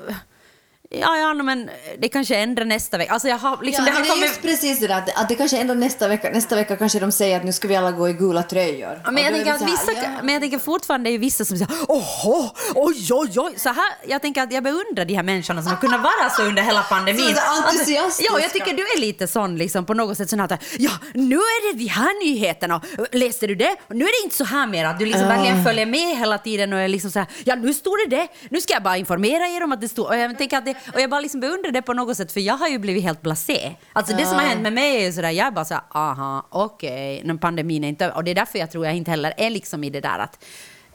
ja, 0.91 1.17
ja, 1.17 1.33
men 1.33 1.69
det 1.99 2.09
kanske 2.09 2.35
ändrar 2.35 2.65
nästa 2.65 2.97
vecka. 2.97 3.13
Alltså 3.13 3.27
jag 3.27 3.37
har 3.37 3.59
liksom, 3.63 3.85
ja, 3.85 3.91
det 3.91 3.97
har 3.97 4.15
det 4.15 4.23
är 4.23 4.27
just 4.27 4.41
precis 4.41 4.79
det 4.79 4.87
där, 4.87 4.97
att, 4.97 5.21
att 5.21 5.29
det 5.29 5.35
kanske 5.35 5.57
ändå 5.57 5.73
nästa 5.73 6.07
vecka, 6.07 6.29
nästa 6.29 6.55
vecka 6.55 6.75
kanske 6.75 6.99
de 6.99 7.11
säger 7.11 7.37
att 7.37 7.43
nu 7.43 7.53
ska 7.53 7.67
vi 7.67 7.75
alla 7.75 7.91
gå 7.91 8.09
i 8.09 8.13
gula 8.13 8.43
tröjor. 8.43 9.01
Ja, 9.03 9.11
Men 9.11 9.23
jag, 9.23 9.33
tänker 9.33 9.53
att 9.53 9.59
här, 9.61 9.67
vissa, 9.67 9.91
ja. 9.91 10.09
men 10.23 10.33
jag 10.33 10.41
tänker 10.41 10.59
fortfarande 10.59 11.09
är 11.09 11.11
ju 11.11 11.17
vissa 11.17 11.45
som 11.45 11.57
säger 11.57 11.73
åh, 11.87 12.51
oj, 12.75 13.07
oj, 13.11 13.39
oj. 13.39 13.53
Så 13.57 13.69
här, 13.69 13.93
jag 14.07 14.21
tänker 14.21 14.41
att 14.41 14.51
jag 14.53 14.63
beundrar 14.63 15.05
de 15.05 15.13
här 15.13 15.23
människorna 15.23 15.61
som 15.61 15.71
har 15.71 15.77
kunnat 15.79 16.01
vara 16.01 16.29
så 16.29 16.43
under 16.43 16.61
hela 16.61 16.81
pandemin. 16.83 17.35
Så 17.35 17.41
Alltså, 17.41 17.71
entusiastiska. 17.71 18.33
ja, 18.33 18.39
jag 18.39 18.53
tycker 18.53 18.73
du 18.73 18.81
är 18.81 18.99
lite 18.99 19.27
sån 19.27 19.57
liksom, 19.57 19.85
på 19.85 19.93
något 19.93 20.17
sätt. 20.17 20.29
Sån 20.29 20.39
att, 20.39 20.63
ja, 20.77 20.91
nu 21.13 21.35
är 21.35 21.71
det 21.73 21.77
de 21.77 21.87
här 21.87 22.25
nyheterna. 22.25 22.81
Läste 23.11 23.47
du 23.47 23.55
det? 23.55 23.75
Och 23.87 23.95
nu 23.95 24.05
är 24.05 24.21
det 24.21 24.23
inte 24.23 24.37
så 24.37 24.43
här 24.43 24.67
mer. 24.67 24.85
Att 24.85 24.99
du 24.99 25.05
liksom 25.05 25.27
verkligen 25.27 25.63
följer 25.63 25.85
med 25.85 26.17
hela 26.17 26.37
tiden 26.37 26.73
och 26.73 26.79
är 26.79 26.87
liksom 26.87 27.11
så 27.11 27.19
här, 27.19 27.27
ja, 27.43 27.55
nu 27.55 27.73
står 27.73 28.09
det 28.09 28.15
det. 28.15 28.27
Nu 28.49 28.61
ska 28.61 28.73
jag 28.73 28.83
bara 28.83 28.97
informera 28.97 29.47
er 29.47 29.63
om 29.63 29.71
att 29.71 29.81
det 29.81 29.89
står. 29.89 30.07
Och 30.07 30.17
jag, 30.17 30.37
tänker 30.37 30.57
att 30.57 30.65
det, 30.65 30.75
och 30.93 31.01
jag 31.01 31.09
bara 31.09 31.19
liksom 31.19 31.39
beundrar 31.39 31.71
det 31.71 31.81
på 31.81 31.93
något 31.93 32.17
sätt, 32.17 32.31
för 32.31 32.39
jag 32.39 32.57
har 32.57 32.67
ju 32.67 32.79
blivit 32.79 33.03
helt 33.03 33.21
blasé. 33.21 33.75
Alltså 33.93 34.15
det 34.15 34.25
som 34.25 34.35
har 34.35 34.45
hänt 34.45 34.61
med 34.61 34.73
mig 34.73 34.95
är 34.95 35.05
ju 35.05 35.11
sådär, 35.11 35.29
jag 35.29 35.47
är 35.47 35.51
bara 35.51 35.65
så 35.65 35.73
här, 35.73 35.83
aha, 35.91 36.47
okej, 36.49 37.21
okay, 37.23 37.37
pandemin 37.37 37.83
är 37.83 37.87
inte 37.87 38.05
över. 38.05 38.15
Och 38.15 38.23
det 38.23 38.31
är 38.31 38.35
därför 38.35 38.59
jag 38.59 38.71
tror 38.71 38.85
jag 38.85 38.95
inte 38.95 39.11
heller 39.11 39.33
är 39.37 39.49
liksom 39.49 39.83
i 39.83 39.89
det 39.89 40.01
där 40.01 40.19
att 40.19 40.43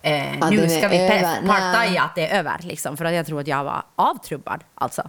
eh, 0.03 0.51
nu 0.51 0.69
ska 0.69 0.89
vi 0.89 1.09
partaja 1.47 2.03
att 2.03 2.15
det 2.15 2.27
är 2.27 2.39
över. 2.39 2.61
Liksom, 2.63 2.97
för 2.97 3.05
att 3.05 3.15
jag 3.15 3.27
tror 3.27 3.41
att 3.41 3.47
jag 3.47 3.65
var 3.65 3.83
avtrubbad. 3.97 4.65
Alltså. 4.75 5.09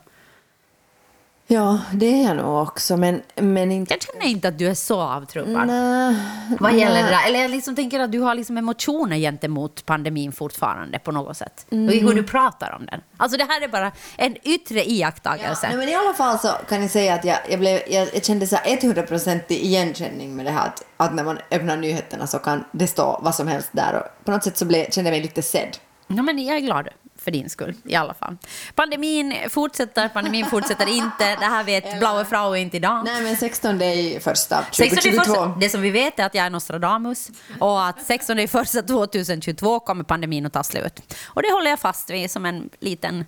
Ja, 1.50 1.80
det 1.94 2.06
är 2.06 2.24
jag 2.28 2.38
nog 2.38 2.62
också, 2.62 2.98
men, 2.98 3.22
men 3.36 3.72
inte... 3.72 3.94
Jag 3.94 4.02
känner 4.02 4.26
inte 4.26 4.48
att 4.48 4.58
du 4.58 4.68
är 4.68 4.74
så 4.74 5.02
avtrubbad. 5.02 5.68
Nej, 5.68 6.16
Vad 6.60 6.74
gäller 6.74 6.94
nej. 6.94 7.04
det 7.04 7.10
där? 7.10 7.28
Eller 7.28 7.40
jag 7.42 7.52
liksom 7.52 7.76
tänker 7.76 8.00
att 8.00 8.12
du 8.12 8.20
har 8.20 8.36
liksom 8.36 8.58
emotioner 8.58 9.18
gentemot 9.18 9.86
pandemin 9.86 10.32
fortfarande 10.32 11.00
på 11.00 11.12
något 11.12 11.38
sätt. 11.38 11.66
Mm. 11.72 11.88
Och 11.88 11.94
hur 11.94 12.16
du 12.16 12.24
pratar 12.24 12.76
om 12.80 12.86
den. 12.86 13.02
Alltså 13.18 13.38
det 13.38 13.44
här 13.44 13.62
är 13.62 13.68
bara 13.68 13.92
en 14.18 14.36
yttre 14.44 14.90
iakttagelse. 14.90 15.68
Nej, 15.68 15.78
men 15.78 15.90
I 15.90 15.96
alla 15.96 16.14
fall 16.14 16.40
så 16.40 16.48
kan 16.70 16.82
jag 16.82 16.92
säga 16.92 17.14
att 17.14 17.26
jag, 17.26 17.38
jag, 17.50 17.60
blev, 17.60 17.82
jag, 17.88 18.08
jag 18.14 18.26
kände 18.26 18.48
så 18.48 18.56
här 18.56 18.78
100% 18.78 19.42
igenkänning 19.48 20.36
med 20.36 20.46
det 20.46 20.52
här 20.52 20.68
att, 20.68 20.84
att 20.98 21.14
när 21.16 21.24
man 21.24 21.38
öppnar 21.52 21.78
nyheterna 21.78 22.28
så 22.28 22.40
kan 22.40 22.64
det 22.72 22.88
stå 22.88 23.20
vad 23.24 23.36
som 23.36 23.48
helst 23.48 23.70
där 23.72 23.94
och 23.96 24.26
på 24.26 24.32
något 24.32 24.44
sätt 24.44 24.58
så 24.58 24.66
blev, 24.66 24.90
kände 24.90 25.10
jag 25.10 25.14
mig 25.14 25.22
lite 25.22 25.42
sedd. 25.42 25.78
Ja, 26.08 26.22
men 26.24 26.46
jag 26.46 26.56
är 26.58 26.62
glad 26.62 26.88
för 27.28 27.32
din 27.32 27.50
skull 27.50 27.74
i 27.84 27.96
alla 27.96 28.14
fall. 28.14 28.38
Pandemin 28.76 29.34
fortsätter, 29.50 30.10
pandemin 30.10 30.46
fortsätter 30.46 30.88
inte. 30.88 31.36
Det 31.36 31.46
här 31.46 31.64
vet 31.64 32.00
Blaue 32.00 32.26
Frau 32.26 32.56
inte 32.56 32.78
idag. 32.78 33.06
Nej 33.06 33.22
men 33.22 33.38
16 33.38 33.82
är 33.82 34.20
första 34.20 34.66
16 34.72 34.98
2022. 34.98 35.24
första, 35.24 35.56
det 35.60 35.70
som 35.70 35.82
vi 35.82 35.90
vet 35.90 36.20
är 36.20 36.26
att 36.26 36.36
jag 36.36 36.46
är 36.46 36.50
Nostradamus 36.50 37.30
och 37.60 37.86
att 37.86 38.06
16 38.06 38.40
är 38.40 38.48
första 38.48 38.82
2022 38.82 39.80
kommer 39.80 40.04
pandemin 40.04 40.46
att 40.46 40.54
ta 40.54 40.64
slut. 40.64 41.16
Och 41.26 41.42
det 41.42 41.52
håller 41.52 41.70
jag 41.70 41.80
fast 41.80 42.10
vid 42.10 42.32
som 42.32 42.46
en 42.46 42.70
liten 42.80 43.26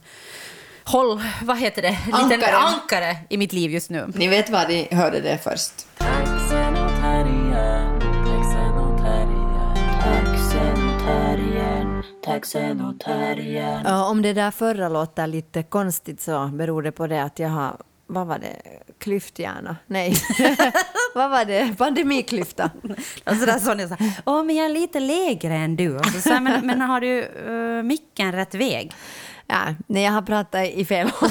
håll, 0.83 1.21
vad 1.41 1.57
heter 1.57 1.81
det? 1.81 1.97
Liten 2.05 2.31
Ankare. 2.31 2.57
ankare 2.57 3.17
i 3.29 3.37
mitt 3.37 3.53
liv 3.53 3.71
just 3.71 3.89
nu. 3.89 4.11
Ni 4.15 4.27
vet 4.27 4.49
vad 4.49 4.69
ni 4.69 4.87
hörde 4.91 5.21
det 5.21 5.37
först. 5.43 5.73
Taxen 12.21 12.81
och 12.81 12.99
terriern. 12.99 13.81
Ja, 13.85 14.09
om 14.09 14.21
det 14.21 14.33
där 14.33 14.51
förra 14.51 14.89
låter 14.89 15.27
lite 15.27 15.63
konstigt 15.63 16.21
så 16.21 16.47
beror 16.47 16.81
det 16.81 16.91
på 16.91 17.07
det 17.07 17.23
att 17.23 17.39
jag 17.39 17.49
har, 17.49 17.77
vad 18.07 18.27
var 18.27 18.39
det, 18.39 18.61
klyfthjärna? 18.97 19.75
Nej, 19.87 20.13
vad 21.15 21.29
var 21.31 21.45
det, 21.45 21.77
pandemiklyfta. 21.77 22.71
Alltså 23.23 23.45
där 23.45 23.59
sa 23.59 23.73
ni 23.73 23.87
så 23.87 23.95
här, 23.95 24.11
åh 24.25 24.43
men 24.43 24.55
jag 24.55 24.65
är 24.65 24.69
lite 24.69 24.99
lägre 24.99 25.55
än 25.55 25.75
du. 25.75 25.95
Och 25.95 26.05
så 26.05 26.21
sa 26.21 26.39
men, 26.39 26.65
men 26.65 26.81
har 26.81 27.01
du 27.01 27.27
uh, 27.49 27.83
micken 27.83 28.31
rätt 28.31 28.55
väg? 28.55 28.93
Ja, 29.47 29.75
nej, 29.87 30.03
jag 30.03 30.11
har 30.11 30.21
pratat 30.21 30.65
i 30.65 30.85
fel 30.85 31.09
håll. 31.13 31.29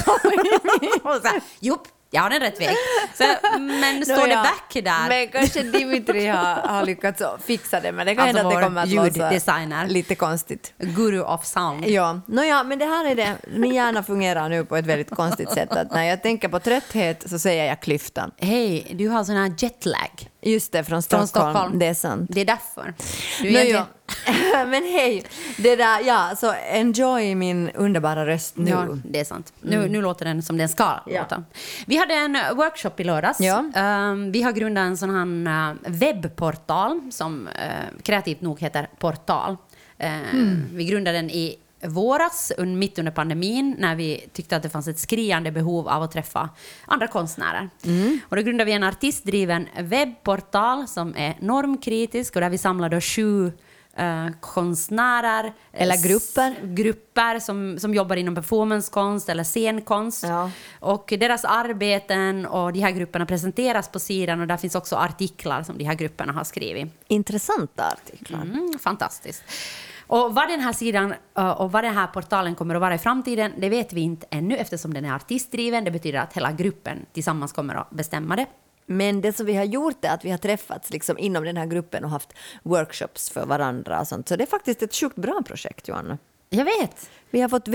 Och 1.03 1.21
så 1.23 1.39
Jopp, 1.59 1.87
jag 2.11 2.21
har 2.21 2.29
den 2.29 2.39
rätt 2.39 2.61
väg. 2.61 2.75
Så, 3.17 3.23
men 3.59 4.05
står 4.05 4.27
det 4.27 4.35
back 4.35 4.73
där? 4.73 5.09
Men 5.09 5.27
kanske 5.27 5.63
Dimitri 5.63 6.27
har, 6.27 6.55
har 6.55 6.85
lyckats 6.85 7.23
fixa 7.45 7.79
det, 7.79 7.91
men 7.91 8.05
det 8.05 8.15
kan 8.15 8.23
Alltså 8.23 8.37
hända 8.37 8.55
att 8.55 8.61
det 8.61 8.65
kommer 8.67 8.81
att 8.83 8.89
ljuddesigner. 8.89 9.87
lite 9.87 10.15
konstigt. 10.15 10.73
Guru 10.77 11.21
of 11.21 11.45
sound. 11.45 11.87
Ja, 11.87 12.19
nåja, 12.25 12.63
men 12.63 12.79
det 12.79 12.85
här 12.85 13.05
är 13.05 13.15
det. 13.15 13.35
Min 13.47 13.73
hjärna 13.73 14.03
fungerar 14.03 14.49
nu 14.49 14.65
på 14.65 14.75
ett 14.77 14.85
väldigt 14.85 15.09
konstigt 15.09 15.51
sätt. 15.51 15.71
Att 15.71 15.91
när 15.91 16.03
jag 16.03 16.23
tänker 16.23 16.47
på 16.49 16.59
trötthet 16.59 17.29
så 17.29 17.39
säger 17.39 17.65
jag 17.65 17.79
klyftan. 17.81 18.31
Hej, 18.37 18.87
du 18.93 19.07
har 19.09 19.23
sån 19.23 19.35
här 19.35 19.53
jetlag. 19.57 20.29
Just 20.41 20.71
det, 20.71 20.83
från 20.83 21.01
Stockholm. 21.01 21.27
Från 21.27 21.51
Stockholm. 21.53 21.79
Det 21.79 21.85
är 21.85 21.93
sant. 21.93 22.29
Det 22.33 22.41
är 22.41 22.45
därför. 22.45 22.93
Du 23.41 23.47
är 23.47 23.51
Nå, 23.51 23.57
egentligen- 23.59 23.75
ja. 23.75 23.85
men 24.53 24.83
hej, 24.83 25.23
det 25.57 25.75
där, 25.75 26.01
ja, 26.05 26.31
så 26.37 26.53
enjoy 26.71 27.35
min 27.35 27.69
underbara 27.69 28.25
röst 28.25 28.57
nu. 28.57 28.71
Ja, 28.71 28.87
det 29.05 29.19
är 29.19 29.23
sant. 29.23 29.53
Nu, 29.61 29.89
nu 29.89 30.01
låter 30.01 30.25
den 30.25 30.41
som 30.43 30.57
den 30.57 30.69
ska 30.69 30.83
Ja. 31.05 31.21
låta. 31.21 31.43
Vi 31.85 31.97
hade 31.97 32.13
en 32.13 32.35
eh, 32.35 32.53
workshop 32.53 32.91
i 32.97 33.03
lördags. 33.03 33.39
Ja. 33.39 33.63
Ehm, 33.75 34.31
vi 34.31 34.41
har 34.41 34.51
grundat 34.51 34.81
en 34.81 34.97
sån 34.97 35.45
här 35.47 35.69
eh, 35.71 35.91
webbportal 35.91 37.01
som 37.11 37.47
eh, 37.47 38.01
kreativt 38.03 38.41
nog 38.41 38.59
heter 38.59 38.89
Portal. 38.99 39.57
Ehm, 39.97 40.63
Vi 40.73 40.85
grundade 40.85 41.17
den 41.17 41.29
i 41.29 41.55
våras, 41.83 42.51
mitt 42.57 42.99
under 42.99 43.11
pandemin, 43.11 43.75
när 43.79 43.95
vi 43.95 44.25
tyckte 44.33 44.55
att 44.55 44.63
det 44.63 44.69
fanns 44.69 44.87
ett 44.87 44.99
skriande 44.99 45.51
behov 45.51 45.87
av 45.87 46.03
att 46.03 46.11
träffa 46.11 46.49
andra 46.85 47.07
konstnärer. 47.07 47.69
Och 48.29 48.35
då 48.35 48.41
grundade 48.41 48.65
vi 48.65 48.71
en 48.71 48.83
artistdriven 48.83 49.67
webbportal 49.79 50.87
som 50.87 51.15
är 51.17 51.37
normkritisk 51.39 52.35
och 52.35 52.41
där 52.41 52.49
vi 52.49 52.57
samlade 52.57 53.01
sju 53.01 53.51
eh, 53.99 54.27
konstnärer 54.39 55.53
Eller 55.73 55.95
s- 55.95 56.03
grupper. 56.03 56.55
grupper 56.75 57.39
som, 57.39 57.79
som 57.79 57.93
jobbar 57.93 58.15
inom 58.15 58.35
performancekonst 58.35 59.29
eller 59.29 59.43
scenkonst. 59.43 60.23
Ja. 60.23 60.51
Och 60.79 61.13
deras 61.19 61.45
arbeten 61.45 62.45
och 62.45 62.73
de 62.73 62.79
här 62.79 62.91
grupperna 62.91 63.25
presenteras 63.25 63.89
på 63.91 63.99
sidan 63.99 64.41
och 64.41 64.47
där 64.47 64.57
finns 64.57 64.75
också 64.75 64.95
artiklar 64.95 65.63
som 65.63 65.77
de 65.77 65.83
här 65.83 65.95
grupperna 65.95 66.33
har 66.33 66.43
skrivit. 66.43 66.87
Intressanta 67.07 67.83
artiklar. 67.87 68.41
Mm, 68.41 68.73
fantastiskt. 68.79 69.43
Och 70.07 70.35
vad 70.35 70.49
den 70.49 70.59
här 70.59 70.73
sidan 70.73 71.13
eh, 71.37 71.49
och 71.49 71.71
vad 71.71 71.83
den 71.83 71.93
här 71.93 72.07
portalen 72.07 72.55
kommer 72.55 72.75
att 72.75 72.81
vara 72.81 72.95
i 72.95 72.97
framtiden, 72.97 73.51
det 73.57 73.69
vet 73.69 73.93
vi 73.93 74.01
inte 74.01 74.27
ännu 74.31 74.55
eftersom 74.57 74.93
den 74.93 75.05
är 75.05 75.15
artistdriven. 75.15 75.83
Det 75.83 75.91
betyder 75.91 76.19
att 76.19 76.33
hela 76.33 76.51
gruppen 76.51 77.05
tillsammans 77.13 77.51
kommer 77.53 77.75
att 77.75 77.89
bestämma 77.89 78.35
det. 78.35 78.45
Men 78.89 79.21
det 79.21 79.33
som 79.33 79.45
vi 79.45 79.55
har 79.55 79.63
gjort 79.63 80.05
är 80.05 80.09
att 80.09 80.25
vi 80.25 80.31
har 80.31 80.37
träffats 80.37 80.89
liksom 80.89 81.17
inom 81.17 81.43
den 81.43 81.57
här 81.57 81.65
gruppen 81.65 82.03
och 82.03 82.09
haft 82.09 82.33
workshops 82.63 83.29
för 83.29 83.45
varandra 83.45 83.99
och 83.99 84.07
sånt. 84.07 84.27
Så 84.27 84.35
det 84.35 84.43
är 84.43 84.47
faktiskt 84.47 84.81
ett 84.81 84.95
sjukt 84.95 85.15
bra 85.15 85.41
projekt, 85.45 85.87
Johanna. 85.87 86.17
Jag 86.49 86.65
vet. 86.65 87.09
Vi 87.31 87.41
har 87.41 87.49
fått 87.49 87.65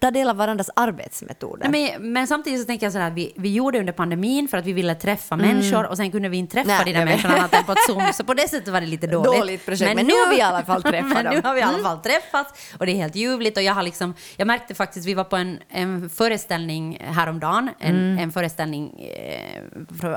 ta 0.00 0.10
del 0.10 0.28
av 0.28 0.36
varandras 0.36 0.70
arbetsmetoder. 0.76 1.68
Nej, 1.68 1.96
men, 1.98 2.12
men 2.12 2.26
samtidigt 2.26 2.60
så 2.60 2.66
tänker 2.66 2.86
jag 2.86 2.92
sådär, 2.92 3.10
vi, 3.10 3.32
vi 3.36 3.52
gjorde 3.52 3.78
under 3.78 3.92
pandemin 3.92 4.48
för 4.48 4.58
att 4.58 4.64
vi 4.64 4.72
ville 4.72 4.94
träffa 4.94 5.36
människor 5.36 5.86
och 5.86 5.96
sen 5.96 6.10
kunde 6.10 6.28
vi 6.28 6.36
inte 6.36 6.52
träffa 6.52 6.68
Nej, 6.68 6.84
de 6.84 6.92
där 6.92 7.04
människorna 7.04 7.34
annat 7.34 7.54
än 7.54 7.64
på 7.64 7.72
ett 7.72 7.78
Zoom. 7.86 8.02
Så 8.14 8.24
på 8.24 8.34
det 8.34 8.48
sättet 8.48 8.68
var 8.68 8.80
det 8.80 8.86
lite 8.86 9.06
dåligt. 9.06 9.40
Dåligt 9.40 9.66
projekt, 9.66 9.94
men 9.94 10.06
nu 10.06 10.12
har 10.12 10.30
vi 10.30 10.38
i 10.38 10.40
alla 10.40 10.62
fall 10.64 10.82
träffat 10.92 11.08
men 11.08 11.24
dem. 11.24 11.26
Mm. 11.26 11.40
nu 11.42 11.48
har 11.48 11.54
vi 11.54 11.60
i 11.60 11.62
alla 11.62 11.78
fall 11.78 11.98
träffats 11.98 12.74
och 12.78 12.86
det 12.86 12.92
är 12.92 12.96
helt 12.96 13.16
ljuvligt. 13.16 13.56
Och 13.56 13.62
jag, 13.62 13.74
har 13.74 13.82
liksom, 13.82 14.14
jag 14.36 14.46
märkte 14.46 14.74
faktiskt, 14.74 15.06
vi 15.06 15.14
var 15.14 15.24
på 15.24 15.36
en, 15.36 15.58
en 15.68 16.10
föreställning 16.10 16.98
häromdagen, 17.00 17.70
en, 17.78 17.96
Mm. 17.96 18.18
en 18.18 18.32
föreställning 18.32 19.00
eh, 19.00 19.55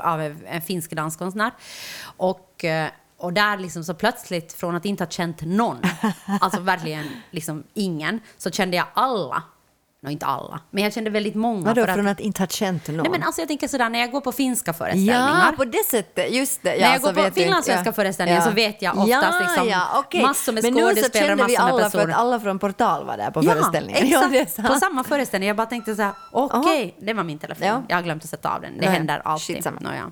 av 0.02 0.20
en, 0.20 0.62
finsk 0.62 0.92
danskonstnär. 0.92 1.52
Och, 2.02 2.64
eh, 2.64 2.90
och 3.16 3.32
där 3.32 3.58
liksom 3.58 3.84
så 3.84 3.94
plötsligt, 3.94 4.52
från 4.52 4.76
att 4.76 4.84
inte 4.84 5.04
ha 5.04 5.10
känt 5.10 5.42
någon, 5.42 5.78
alltså 6.40 6.60
verkligen 6.60 7.06
liksom 7.30 7.64
ingen, 7.74 8.20
så 8.38 8.50
kände 8.50 8.76
jag 8.76 8.86
alla. 8.94 9.42
Nå, 10.02 10.10
inte 10.10 10.26
alla, 10.26 10.60
men 10.70 10.84
jag 10.84 10.92
kände 10.92 11.10
väldigt 11.10 11.34
många. 11.34 11.66
Vadå, 11.66 11.86
för 11.86 11.94
från 11.94 12.06
att 12.08 12.20
inte 12.20 12.42
ha 12.42 12.46
känt 12.46 12.88
någon? 12.88 12.96
Nej 12.96 13.10
men 13.10 13.22
alltså 13.22 13.40
jag 13.40 13.48
tänker 13.48 13.68
sådär 13.68 13.88
när 13.88 13.98
jag 13.98 14.10
går 14.10 14.20
på 14.20 14.32
finska 14.32 14.72
föreställningar. 14.72 15.46
Ja, 15.46 15.52
på 15.56 15.64
det 15.64 15.84
sättet. 15.86 16.32
Just 16.32 16.62
det. 16.62 16.76
Ja, 16.76 16.86
när 16.86 16.92
jag 16.92 17.00
så 17.02 17.12
går 17.12 17.24
på 17.28 17.34
finlandssvenska 17.34 17.88
ja. 17.88 17.92
föreställningar 17.92 18.40
så 18.40 18.50
vet 18.50 18.82
jag 18.82 18.98
oftast 18.98 19.10
ja, 19.10 19.40
liksom 19.40 19.68
ja, 19.68 19.86
okej. 19.98 20.22
massor 20.22 20.52
med 20.52 20.62
Men 20.64 20.74
nu 20.74 20.80
så 20.80 20.86
skådespelare, 20.86 21.28
kände 21.28 21.44
vi 21.46 21.52
massor 21.52 21.64
med 21.66 21.72
alla 21.74 21.90
för 21.90 21.98
personer. 21.98 22.14
att 22.14 22.20
alla 22.20 22.40
från 22.40 22.58
Portal 22.58 23.04
var 23.06 23.16
där 23.16 23.30
på 23.30 23.44
Ja, 23.44 23.52
föreställningen. 23.52 24.04
exakt. 24.06 24.34
är 24.34 24.46
sant. 24.46 24.68
på 24.68 24.74
samma 24.74 25.04
föreställning. 25.04 25.46
Jag 25.48 25.56
bara 25.56 25.66
tänkte 25.66 25.94
så 25.94 26.02
här, 26.02 26.12
okej, 26.32 26.94
det 27.00 27.12
var 27.12 27.22
min 27.24 27.38
telefon. 27.38 27.66
Ja. 27.66 27.82
Jag 27.88 27.96
har 27.96 28.02
glömt 28.02 28.24
att 28.24 28.30
sätta 28.30 28.54
av 28.54 28.60
den. 28.60 28.72
Det 28.78 28.84
Ja, 28.84 28.90
ja. 28.90 28.90
händer 28.90 29.22
alltid. 29.24 29.56
Skitsamma. 29.56 29.80
Nåja. 29.80 30.10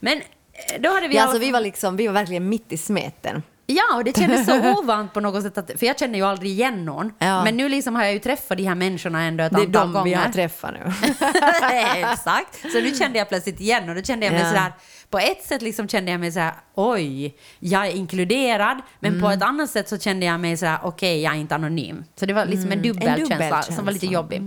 Men 0.00 0.18
eh, 0.18 0.80
då 0.80 0.94
hade 0.94 1.08
vi... 1.08 1.14
Ja, 1.14 1.22
all- 1.22 1.28
alltså, 1.28 1.40
vi, 1.40 1.50
var 1.50 1.60
liksom, 1.60 1.96
vi 1.96 2.06
var 2.06 2.14
verkligen 2.14 2.48
mitt 2.48 2.72
i 2.72 2.76
smeten. 2.76 3.42
Ja, 3.72 3.96
och 3.96 4.04
det 4.04 4.16
kändes 4.16 4.46
så 4.46 4.78
ovant 4.78 5.12
på 5.12 5.20
något 5.20 5.42
sätt. 5.42 5.58
Att, 5.58 5.70
för 5.78 5.86
jag 5.86 5.98
känner 5.98 6.18
ju 6.18 6.24
aldrig 6.24 6.50
igen 6.52 6.84
någon. 6.84 7.12
Ja. 7.18 7.44
Men 7.44 7.56
nu 7.56 7.68
liksom 7.68 7.94
har 7.94 8.04
jag 8.04 8.12
ju 8.12 8.18
träffat 8.18 8.58
de 8.58 8.64
här 8.64 8.74
människorna 8.74 9.22
ändå 9.22 9.44
ett 9.44 9.52
Det 9.52 9.56
är 9.58 9.66
antal 9.66 9.86
de 9.86 9.92
gånger. 9.92 10.04
vi 10.04 10.14
har 10.14 10.28
träffat 10.28 10.70
nu. 10.72 10.92
Exakt. 12.12 12.72
Så 12.72 12.80
nu 12.80 12.94
kände 12.94 13.18
jag 13.18 13.28
plötsligt 13.28 13.60
igen 13.60 13.88
och 13.88 13.94
då 13.94 14.02
kände 14.02 14.26
jag 14.26 14.32
mig 14.32 14.42
Ja. 14.42 14.48
sådär, 14.48 14.72
på 15.10 15.18
ett 15.18 15.42
sätt 15.44 15.62
liksom 15.62 15.88
kände 15.88 16.10
jag 16.10 16.20
mig 16.20 16.32
såhär, 16.32 16.52
oj, 16.74 17.36
jag 17.58 17.86
är 17.86 17.90
inkluderad, 17.90 18.78
men 19.00 19.10
Mm. 19.12 19.22
på 19.22 19.30
ett 19.30 19.42
annat 19.42 19.70
sätt 19.70 19.88
så 19.88 19.98
kände 19.98 20.26
jag 20.26 20.40
mig 20.40 20.56
sådär, 20.56 20.78
okej, 20.82 21.22
jag 21.22 21.34
är 21.34 21.38
inte 21.38 21.54
anonym. 21.54 22.04
Så 22.16 22.26
det 22.26 22.32
var 22.32 22.46
liksom 22.46 22.72
en 22.72 22.82
dubbel, 22.82 23.08
Mm. 23.08 23.20
dubbel 23.20 23.38
känsla, 23.38 23.62
som 23.62 23.84
var 23.84 23.92
lite 23.92 24.06
känsla. 24.06 24.14
jobbig. 24.20 24.42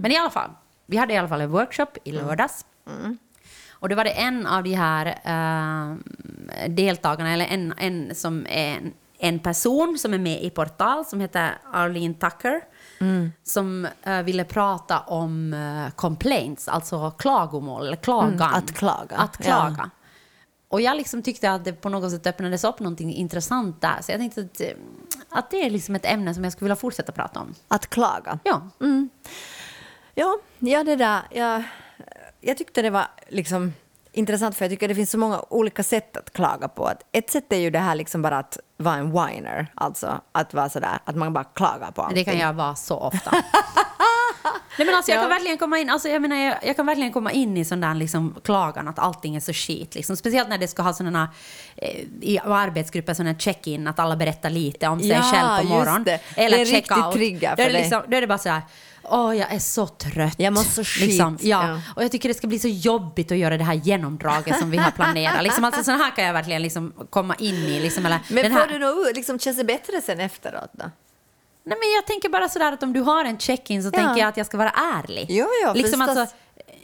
Men 0.00 0.12
i 0.12 0.16
alla 0.16 0.30
fall, 0.30 0.50
vi 0.86 0.96
hade 0.96 1.14
i 1.14 1.16
alla 1.16 1.28
fall 1.28 1.40
en 1.40 1.50
workshop 1.50 1.86
i 2.04 2.10
Mm. 2.10 3.18
Och 3.78 3.88
då 3.88 3.96
var 3.96 4.04
det 4.04 4.10
en 4.10 4.46
av 4.46 4.62
de 4.62 4.74
här 4.74 5.06
eh, 5.06 5.96
deltagarna, 6.68 7.32
eller 7.32 7.46
en, 7.46 7.74
en 7.78 8.14
som 8.14 8.46
är 8.48 8.76
en, 8.76 8.92
en 9.18 9.38
person 9.38 9.98
som 9.98 10.14
är 10.14 10.18
med 10.18 10.42
i 10.42 10.50
Portal, 10.50 11.04
som 11.04 11.20
heter 11.20 11.58
Arlene 11.72 12.14
Tucker, 12.14 12.60
Mm. 13.00 13.32
som 13.42 13.88
eh, 14.02 14.22
ville 14.22 14.44
prata 14.44 15.00
om 15.00 15.52
eh, 15.52 15.90
complaints, 15.94 16.68
alltså 16.68 17.10
klagomål, 17.10 17.86
eller 17.86 17.96
klagan. 17.96 18.32
Mm, 18.34 18.54
att 18.54 18.72
klaga, 18.74 19.16
Att 19.16 19.36
klaga. 19.38 19.90
Och 20.68 20.80
jag 20.80 20.96
liksom 20.96 21.22
tyckte 21.22 21.50
att 21.52 21.64
det 21.64 21.72
på 21.72 21.88
något 21.88 22.10
sätt 22.10 22.26
öppnades 22.26 22.64
upp 22.64 22.80
någonting 22.80 23.14
intressant 23.14 23.80
där, 23.80 23.96
så 24.02 24.12
jag 24.12 24.20
tänkte 24.20 24.40
att, 24.40 24.60
att 25.38 25.50
det 25.50 25.56
är 25.56 25.70
liksom 25.70 25.94
ett 25.94 26.04
ämne 26.06 26.34
som 26.34 26.44
jag 26.44 26.52
skulle 26.52 26.64
vilja 26.66 26.76
fortsätta 26.76 27.12
prata 27.12 27.40
om. 27.40 27.54
Att 27.68 27.86
klaga. 27.86 28.38
Ja. 28.44 28.62
Ja, 30.14 30.38
ja 30.58 30.84
det 30.84 30.96
där. 30.96 31.20
Jag, 31.30 31.62
jag 32.46 32.56
tyckte 32.58 32.82
det 32.82 32.90
var 32.90 33.06
liksom 33.28 33.72
intressant 34.12 34.56
för 34.56 34.64
jag 34.64 34.70
tycker 34.70 34.88
det 34.88 34.94
finns 34.94 35.10
så 35.10 35.18
många 35.18 35.40
olika 35.48 35.82
sätt 35.82 36.16
att 36.16 36.32
klaga 36.32 36.68
på. 36.68 36.86
Att 36.86 37.02
ett 37.12 37.30
sätt 37.30 37.52
är 37.52 37.56
ju 37.56 37.70
det 37.70 37.78
här 37.78 37.94
liksom 37.94 38.22
bara 38.22 38.38
att 38.38 38.58
vara 38.76 38.96
en 38.96 39.10
whiner, 39.12 39.66
alltså 39.74 40.20
att 40.32 40.54
vara 40.54 40.68
sådär, 40.68 40.98
att 41.04 41.16
man 41.16 41.32
bara 41.32 41.44
klagar 41.44 41.90
på 41.90 42.02
allting. 42.02 42.24
Det 42.24 42.30
kan 42.30 42.38
jag 42.38 42.52
vara 42.52 42.74
så 42.74 42.96
ofta. 42.96 43.30
Nej, 44.78 44.86
men 44.86 44.94
alltså, 44.94 45.10
jag, 45.10 45.20
kan 45.20 45.28
verkligen 45.28 45.58
komma 45.58 45.78
in, 45.78 45.90
alltså, 45.90 46.08
jag, 46.08 46.22
menar, 46.22 46.36
jag, 46.36 46.56
jag 46.62 46.76
kan 46.76 46.86
verkligen 46.86 47.12
komma 47.12 47.32
in 47.32 47.56
i 47.56 47.64
sån 47.64 47.80
där 47.80 47.94
liksom, 47.94 48.34
klagan 48.44 48.88
att 48.88 48.98
allting 48.98 49.36
är 49.36 49.40
så 49.40 49.52
skit. 49.52 49.94
Liksom. 49.94 50.16
Speciellt 50.16 50.48
när 50.48 50.58
det 50.58 50.68
ska 50.68 50.82
ha 50.82 50.92
sådana 50.92 51.28
eh, 51.76 52.00
i 52.20 52.38
arbetsgrupper, 52.44 53.14
sådana 53.14 53.38
check-in, 53.38 53.86
att 53.86 53.98
alla 53.98 54.16
berättar 54.16 54.50
lite 54.50 54.88
om 54.88 55.00
sig 55.00 55.08
Ja, 55.08 55.22
själv 55.22 55.68
på 55.68 55.74
morgonen. 55.74 56.04
Eller 56.34 56.56
Det 56.56 56.56
är 56.56 56.60
en 56.60 56.64
riktig 56.66 56.96
check-out. 56.96 57.12
trigger 57.12 57.50
Då 57.50 57.56
för 57.56 57.62
är 57.62 57.72
det 57.72 57.78
liksom, 57.78 58.02
Då 58.08 58.16
är 58.16 58.20
det 58.20 58.26
bara 58.26 58.38
så 58.38 58.48
här, 58.48 58.62
åh 59.10 59.36
jag 59.36 59.52
är 59.52 59.58
så 59.58 59.86
trött. 59.86 60.34
Jag 60.38 60.52
mår 60.52 60.62
så 60.62 60.84
skit. 60.84 61.06
Liksom, 61.08 61.38
ja. 61.40 61.68
Ja. 61.68 61.80
Och 61.96 62.04
jag 62.04 62.12
tycker 62.12 62.28
det 62.28 62.34
ska 62.34 62.46
bli 62.46 62.58
så 62.58 62.68
jobbigt 62.68 63.32
att 63.32 63.38
göra 63.38 63.56
det 63.58 63.64
här 63.64 63.74
genomdraget 63.74 64.58
som 64.58 64.70
vi 64.70 64.76
har 64.76 64.90
planerat. 64.90 65.42
liksom, 65.42 65.64
alltså, 65.64 65.84
sån 65.84 65.94
här 65.94 66.10
kan 66.16 66.24
jag 66.24 66.32
verkligen 66.32 66.62
liksom 66.62 66.92
komma 67.10 67.34
in 67.34 67.54
i. 67.54 67.80
Liksom, 67.80 68.06
eller, 68.06 68.18
Men 68.28 68.42
den 68.42 68.52
får 68.52 68.60
här, 68.60 68.68
du 68.68 68.78
nog 68.78 69.06
liksom, 69.14 69.38
känns 69.38 69.56
det 69.56 69.64
bättre 69.64 70.00
sen 70.02 70.20
efteråt 70.20 70.70
då? 70.72 70.84
Nej, 71.64 71.78
men 71.80 71.92
jag 71.96 72.06
tänker 72.06 72.28
bara 72.28 72.48
sådär 72.48 72.72
att 72.72 72.82
om 72.82 72.92
du 72.92 73.00
har 73.00 73.24
en 73.24 73.38
check-in 73.38 73.82
så 73.82 73.86
Ja. 73.92 73.98
tänker 73.98 74.20
jag 74.20 74.28
att 74.28 74.36
jag 74.36 74.46
ska 74.46 74.56
vara 74.56 74.70
ärlig. 74.70 75.26
Jo, 75.28 75.46
jo, 75.64 75.72
liksom 75.74 76.00
förstås. 76.00 76.16
alltså, 76.18 76.36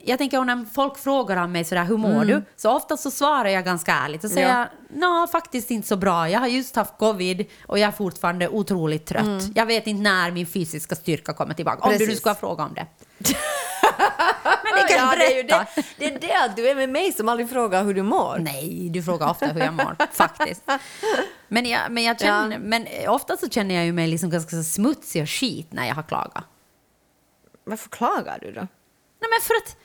jag 0.05 0.19
tänker 0.19 0.39
om 0.39 0.47
när 0.47 0.65
folk 0.75 0.99
frågar 0.99 1.37
om 1.37 1.53
mig 1.53 1.65
sådär, 1.65 1.85
hur 1.85 1.97
mår 1.97 2.25
du? 2.25 2.43
Så 2.57 2.71
ofta 2.77 2.97
så 2.97 3.11
svarar 3.11 3.49
jag 3.49 3.65
ganska 3.65 3.93
ärligt 3.93 4.25
och 4.25 4.31
säger 4.31 4.49
Mm. 4.55 4.69
Ja. 5.01 5.21
jag, 5.21 5.31
faktiskt 5.31 5.71
inte 5.71 5.89
så 5.89 5.97
bra. 5.97 6.29
Jag 6.31 6.41
har 6.41 6.47
just 6.47 6.77
haft 6.77 6.99
covid 6.99 7.47
och 7.67 7.79
jag 7.79 7.89
är 7.89 7.93
fortfarande 7.93 8.49
otroligt 8.49 9.07
trött. 9.07 9.43
Jag 9.55 9.67
vet 9.67 9.87
inte 9.87 10.03
när 10.03 10.31
min 10.31 10.47
fysiska 10.47 10.95
styrka 10.97 11.33
kommer 11.33 11.55
tillbaka. 11.55 11.79
Om 11.83 11.91
du 11.93 11.99
nu 11.99 12.05
Mm. 12.05 12.09
Precis. 12.09 12.21
ska 12.21 12.35
fråga 12.35 12.65
om 12.65 12.75
det. 12.75 12.87
men 14.65 14.73
det 14.75 14.95
kan 14.95 15.07
Ja, 15.09 15.15
det, 15.19 15.39
är 15.41 15.45
berätta. 15.45 15.67
det, 15.75 15.85
det 15.99 16.05
är 16.15 16.21
det 16.21 16.45
att 16.51 16.57
du 16.57 16.69
är 16.69 16.75
med 16.75 16.89
mig 16.89 17.13
som 17.13 17.29
aldrig 17.29 17.51
frågar 17.51 17.85
hur 17.85 17.95
du 17.95 18.03
mår. 18.03 18.39
Nej, 18.39 18.89
du 18.91 19.03
frågar 19.03 19.31
ofta 19.31 19.47
hur 19.47 19.61
jag 19.61 19.75
mår, 19.75 19.97
faktiskt. 20.13 20.63
Men, 21.49 21.67
jag, 21.67 21.81
men, 21.91 22.03
jag 22.05 22.21
känner, 22.21 22.53
Ja. 22.53 22.59
men 22.63 22.87
ofta 23.09 23.37
så 23.37 23.49
känner 23.49 23.75
jag 23.75 23.85
ju 23.85 23.93
mig 23.93 24.07
liksom 24.09 24.31
ganska 24.31 24.63
smutsig 24.63 25.23
och 25.23 25.31
skit 25.31 25.69
när 25.73 25.87
jag 25.89 25.95
har 25.95 26.03
klagat. 26.03 26.45
Varför 27.65 27.89
klagar 27.91 28.39
du 28.43 28.53
då? 28.53 28.61
Nej 29.21 29.31
men 29.31 29.41
för 29.43 29.55
att, 29.55 29.77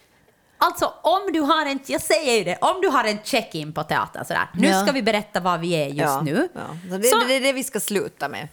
alltså 0.57 0.93
om 1.01 1.31
du 1.33 1.39
har 1.41 1.65
en, 1.65 1.79
jag 1.85 2.01
säger 2.01 2.37
ju 2.37 2.43
det, 2.43 2.57
om 2.61 2.81
du 2.81 2.87
har 2.87 3.03
en 3.03 3.19
check-in 3.23 3.73
på 3.73 3.83
teatern 3.83 4.25
sådär, 4.25 4.49
nu 4.53 4.67
Ja. 4.67 4.83
ska 4.83 4.91
vi 4.91 5.01
berätta 5.03 5.39
vad 5.39 5.59
vi 5.59 5.73
är 5.73 5.85
just 5.87 5.99
ja, 5.99 6.21
nu. 6.21 6.49
Ja. 6.53 6.59
Så 6.91 6.97
det, 6.97 7.03
Så- 7.07 7.19
det 7.27 7.33
är 7.35 7.41
det 7.41 7.53
vi 7.53 7.63
ska 7.63 7.79
sluta 7.79 8.29
med. 8.29 8.47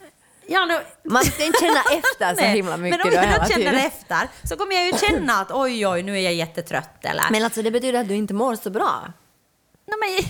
Ja, 0.46 0.64
nu, 0.64 0.80
Man 1.10 1.24
ska 1.24 1.44
inte 1.44 1.58
känna 1.60 1.80
efter 1.80 2.34
så 2.34 2.40
Nej, 2.40 2.50
himla 2.56 2.76
mycket 2.76 2.98
Men 3.04 3.08
om 3.08 3.14
jag 3.30 3.40
då 3.40 3.46
känner 3.46 3.54
tiden. 3.70 3.74
efter 3.74 4.28
så 4.44 4.56
kommer 4.56 4.74
jag 4.74 4.86
ju 4.86 4.92
känna 4.98 5.40
att 5.40 5.50
oj, 5.52 5.86
oj, 5.86 6.02
nu 6.02 6.16
är 6.18 6.20
jag 6.20 6.34
jättetrött 6.34 7.04
eller... 7.04 7.24
Men 7.30 7.44
alltså 7.44 7.62
det 7.62 7.70
betyder 7.70 8.00
att 8.00 8.08
du 8.08 8.14
inte 8.14 8.34
mår 8.34 8.56
så 8.56 8.70
bra. 8.70 9.12
Nej, 9.86 9.98
men, 10.00 10.24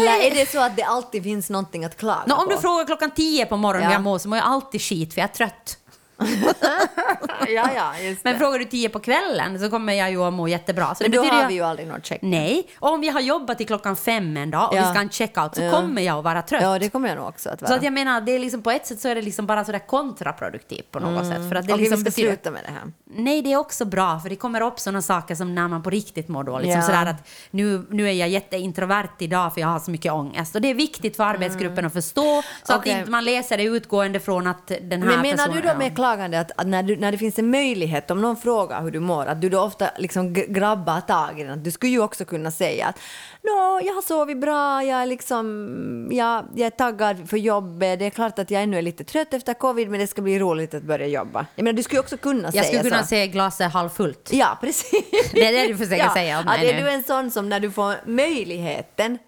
Eller 0.00 0.12
är- 0.26 0.30
det 0.30 0.48
så 0.50 0.60
att 0.60 0.76
det 0.76 0.82
alltid 0.82 1.22
finns 1.22 1.50
någonting 1.50 1.84
att 1.84 1.96
klaga 1.96 2.22
Nå, 2.26 2.34
om 2.36 2.44
på? 2.48 2.50
du 2.54 2.58
frågar 2.60 2.84
klockan 2.84 3.10
tio 3.10 3.46
på 3.46 3.56
morgonen 3.56 3.82
hur 3.86 3.90
Ja. 3.90 3.94
jag 3.96 4.02
mår 4.02 4.18
så 4.18 4.28
mår 4.28 4.38
jag 4.38 4.46
alltid 4.46 4.82
skit 4.82 5.14
för 5.14 5.20
jag 5.20 5.30
är 5.30 5.34
trött. 5.34 5.78
ja, 7.48 7.70
ja, 7.76 7.98
just 8.02 8.24
Men 8.24 8.32
det. 8.32 8.38
frågar 8.38 8.58
du 8.58 8.64
tio 8.64 8.88
på 8.88 8.98
kvällen 9.00 9.58
så 9.60 9.70
kommer 9.70 9.92
jag 9.92 10.10
ju 10.10 10.22
att 10.24 10.32
må 10.32 10.48
jättebra. 10.48 10.94
Så 10.94 11.04
Men 11.04 11.10
då 11.10 11.22
har 11.24 11.42
ju- 11.42 11.48
vi 11.48 11.54
ju 11.54 11.62
aldrig 11.62 11.88
något 11.88 12.06
check. 12.06 12.18
Nej, 12.22 12.68
och 12.78 12.90
om 12.92 13.04
jag 13.04 13.12
har 13.12 13.20
jobbat 13.20 13.58
till 13.58 13.66
klockan 13.66 13.96
fem 13.96 14.36
en 14.36 14.50
dag 14.50 14.68
och 14.70 14.76
Ja. 14.76 14.80
vi 14.80 14.84
ska 14.86 14.92
ha 14.94 15.00
en 15.00 15.10
checkout 15.10 15.54
så 15.56 15.62
Ja. 15.62 15.70
kommer 15.70 16.02
jag 16.02 16.18
att 16.18 16.24
vara 16.24 16.42
trött. 16.42 16.62
Ja, 16.62 16.78
det 16.78 16.88
kommer 16.88 17.08
jag 17.08 17.16
nog 17.18 17.28
också 17.28 17.50
att 17.50 17.62
vara. 17.62 17.68
Så 17.70 17.76
att 17.76 17.82
jag 17.82 17.92
menar, 17.92 18.20
det 18.20 18.32
är 18.32 18.38
liksom 18.38 18.62
på 18.62 18.70
ett 18.70 18.86
sätt 18.86 19.00
så 19.00 19.08
är 19.08 19.14
det 19.14 19.22
liksom 19.22 19.46
bara 19.46 19.64
sådär 19.64 19.86
kontraproduktivt 19.86 20.90
på 20.90 21.00
något 21.00 21.26
sätt. 21.26 21.48
För 21.48 21.54
att 21.56 21.66
det 21.66 21.72
Mm. 21.72 21.74
Okej, 21.74 21.78
liksom 21.82 22.04
vi 22.04 22.10
ska 22.10 22.22
betyder... 22.22 22.28
sluta 22.28 22.50
med 22.50 22.60
det 22.66 22.70
här. 22.72 22.92
Nej, 23.14 23.42
det 23.42 23.52
är 23.52 23.56
också 23.56 23.84
bra, 23.84 24.20
för 24.20 24.28
det 24.28 24.36
kommer 24.36 24.60
upp 24.60 24.80
sådana 24.80 25.02
saker 25.02 25.34
som 25.34 25.54
när 25.54 25.68
man 25.68 25.82
på 25.82 25.90
riktigt 25.90 26.28
mår 26.28 26.44
dåligt. 26.44 26.72
Som 26.72 26.80
Ja. 26.80 26.86
sådär 26.86 27.06
att 27.06 27.28
nu, 27.50 27.86
nu 27.90 28.08
är 28.08 28.12
jag 28.12 28.28
jätteintrovert 28.28 29.08
idag 29.18 29.54
för 29.54 29.60
jag 29.60 29.68
har 29.68 29.78
så 29.78 29.90
mycket 29.90 30.12
ångest. 30.12 30.54
Och 30.54 30.60
det 30.60 30.70
är 30.70 30.74
viktigt 30.74 31.16
för 31.16 31.24
arbetsgruppen 31.24 31.86
att 31.86 31.92
förstå, 31.92 32.22
så 32.22 32.72
Mm. 32.72 32.80
Okej. 32.80 32.92
att 32.92 32.98
inte 32.98 33.10
man 33.10 33.24
läser 33.24 33.56
det 33.56 33.62
utgående 33.64 34.20
från 34.20 34.46
att 34.46 34.66
den 34.66 35.02
här 35.02 35.08
Men 35.08 35.20
menar 35.22 35.36
personen... 35.36 35.62
du 35.62 35.68
då 35.68 35.74
med 35.78 35.94
klagande 35.96 36.11
att, 36.20 36.50
att 36.56 36.66
när, 36.66 36.82
du, 36.82 36.96
när 36.96 37.12
det 37.12 37.18
finns 37.18 37.38
en 37.38 37.50
möjlighet, 37.50 38.10
om 38.10 38.22
någon 38.22 38.36
frågar 38.36 38.82
hur 38.82 38.90
du 38.90 39.00
mår, 39.00 39.26
att 39.26 39.40
du 39.40 39.48
då 39.48 39.60
ofta 39.60 39.90
liksom 39.98 40.32
grabbar 40.32 41.00
tag 41.00 41.40
i 41.40 41.42
den? 41.42 41.52
Att 41.52 41.64
Du 41.64 41.70
skulle 41.70 41.92
ju 41.92 42.00
också 42.00 42.24
kunna 42.24 42.50
säga 42.50 42.86
att 42.86 42.98
Nå, 43.44 43.80
jag 43.84 43.94
har 43.94 44.02
sovit 44.02 44.38
bra, 44.40 44.82
jag 44.84 45.02
är, 45.02 45.06
liksom, 45.06 46.08
jag, 46.10 46.44
jag 46.54 46.66
är 46.66 46.70
taggad 46.70 47.28
för 47.30 47.36
jobbet, 47.36 47.98
det 47.98 48.04
är 48.06 48.10
klart 48.10 48.38
att 48.38 48.50
jag 48.50 48.62
ännu 48.62 48.78
är 48.78 48.82
lite 48.82 49.04
trött 49.04 49.34
efter 49.34 49.54
covid, 49.54 49.90
men 49.90 50.00
det 50.00 50.06
ska 50.06 50.22
bli 50.22 50.38
roligt 50.38 50.74
att 50.74 50.82
börja 50.82 51.06
jobba. 51.06 51.46
Jag 51.54 51.64
menar, 51.64 51.76
du 51.76 51.82
skulle 51.82 52.00
också 52.00 52.16
kunna 52.16 52.42
Jag 52.44 52.52
säga 52.52 52.64
skulle 52.64 52.82
kunna 52.82 53.02
så. 53.02 53.08
se 53.08 53.26
glaset 53.26 53.72
halvfullt. 53.72 54.30
Ja, 54.32 54.58
precis. 54.60 55.04
Det 55.32 55.46
är 55.46 55.52
det 55.52 55.66
du 55.72 55.76
försöker 55.76 56.04
ja, 56.04 56.14
säga 56.14 56.38
att 56.38 56.44
mig 56.44 56.70
är 56.70 56.74
nu. 56.74 56.80
du 56.80 56.90
en 56.90 57.02
sån 57.02 57.30
som 57.30 57.48
när 57.48 57.60
du 57.60 57.70
får 57.70 57.94
möjligheten 58.06 59.18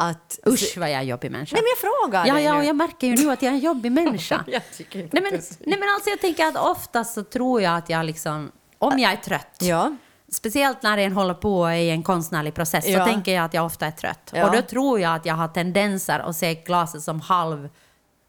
att... 0.00 0.38
Usch 0.46 0.76
vad 0.78 0.88
jag 0.88 0.96
är 0.96 1.00
en 1.00 1.06
jobbig 1.06 1.30
människa. 1.30 1.56
Nej, 1.56 1.62
men 1.62 1.68
jag 1.68 1.90
frågar 1.90 2.26
Ja, 2.26 2.34
dig 2.34 2.44
ja, 2.44 2.52
nu. 2.52 2.58
och 2.58 2.64
jag 2.64 2.76
märker 2.76 3.06
ju 3.06 3.14
nu 3.16 3.30
att 3.32 3.42
jag 3.42 3.50
är 3.50 3.54
en 3.56 3.60
jobbig 3.62 3.92
människa. 4.00 4.44
Jag 4.46 4.62
tycker 4.76 4.98
inte 5.02 5.20
nej, 5.20 5.26
att 5.26 5.32
men, 5.32 5.40
du 5.40 5.70
nej, 5.70 5.78
men 5.78 5.88
alltså 5.88 6.10
jag 6.10 6.20
tänker 6.20 6.46
att 6.46 6.56
oftast 6.56 7.14
så 7.14 7.22
tror 7.24 7.62
jag 7.62 7.76
att 7.76 7.88
jag 7.90 8.06
liksom, 8.06 8.52
om 8.78 8.98
jag 8.98 9.12
är 9.12 9.16
trött, 9.16 9.56
Ja. 9.60 9.92
speciellt 10.32 10.82
när 10.82 10.98
en 10.98 11.12
håller 11.12 11.34
på 11.34 11.70
i 11.70 11.90
en 11.90 12.02
konstnärlig 12.02 12.54
process, 12.54 12.84
Ja. 12.88 12.98
så 13.06 13.12
tänker 13.12 13.34
jag 13.34 13.44
att 13.44 13.54
jag 13.54 13.66
ofta 13.66 13.86
är 13.86 13.90
trött. 13.90 14.30
Ja. 14.34 14.46
Och 14.46 14.56
då 14.56 14.62
tror 14.62 15.00
jag 15.00 15.14
att 15.14 15.26
jag 15.26 15.34
har 15.34 15.48
tendenser 15.48 16.18
att 16.18 16.36
se 16.36 16.54
glaset 16.54 17.02
som 17.02 17.20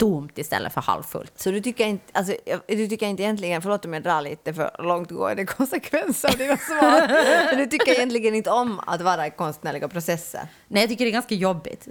halvtomt 0.01 0.37
istället 0.37 0.73
för 0.73 0.81
halvfullt. 0.81 1.39
Så 1.39 1.51
du 1.51 1.61
tycker 1.61 1.85
inte, 1.85 2.05
alltså, 2.13 2.35
du 2.67 2.87
tycker 2.87 3.07
inte 3.07 3.23
egentligen, 3.23 3.61
förlåt 3.61 3.85
om 3.85 3.93
jag 3.93 4.03
drar 4.03 4.21
lite 4.21 4.53
för 4.53 4.71
långtgående 4.79 5.45
konsekvenser 5.57 6.29
av 6.29 6.37
dina 6.37 6.57
svar, 6.57 7.07
men 7.49 7.57
du 7.57 7.65
tycker 7.65 7.91
egentligen 7.91 8.35
inte 8.35 8.51
om 8.51 8.79
att 8.79 9.01
vara 9.01 9.27
i 9.27 9.31
konstnärliga 9.31 9.87
processer? 9.87 10.47
Nej, 10.67 10.83
jag 10.83 10.89
tycker 10.89 11.05
det 11.05 11.11
är 11.11 11.13
ganska 11.13 11.35
jobbigt. 11.35 11.87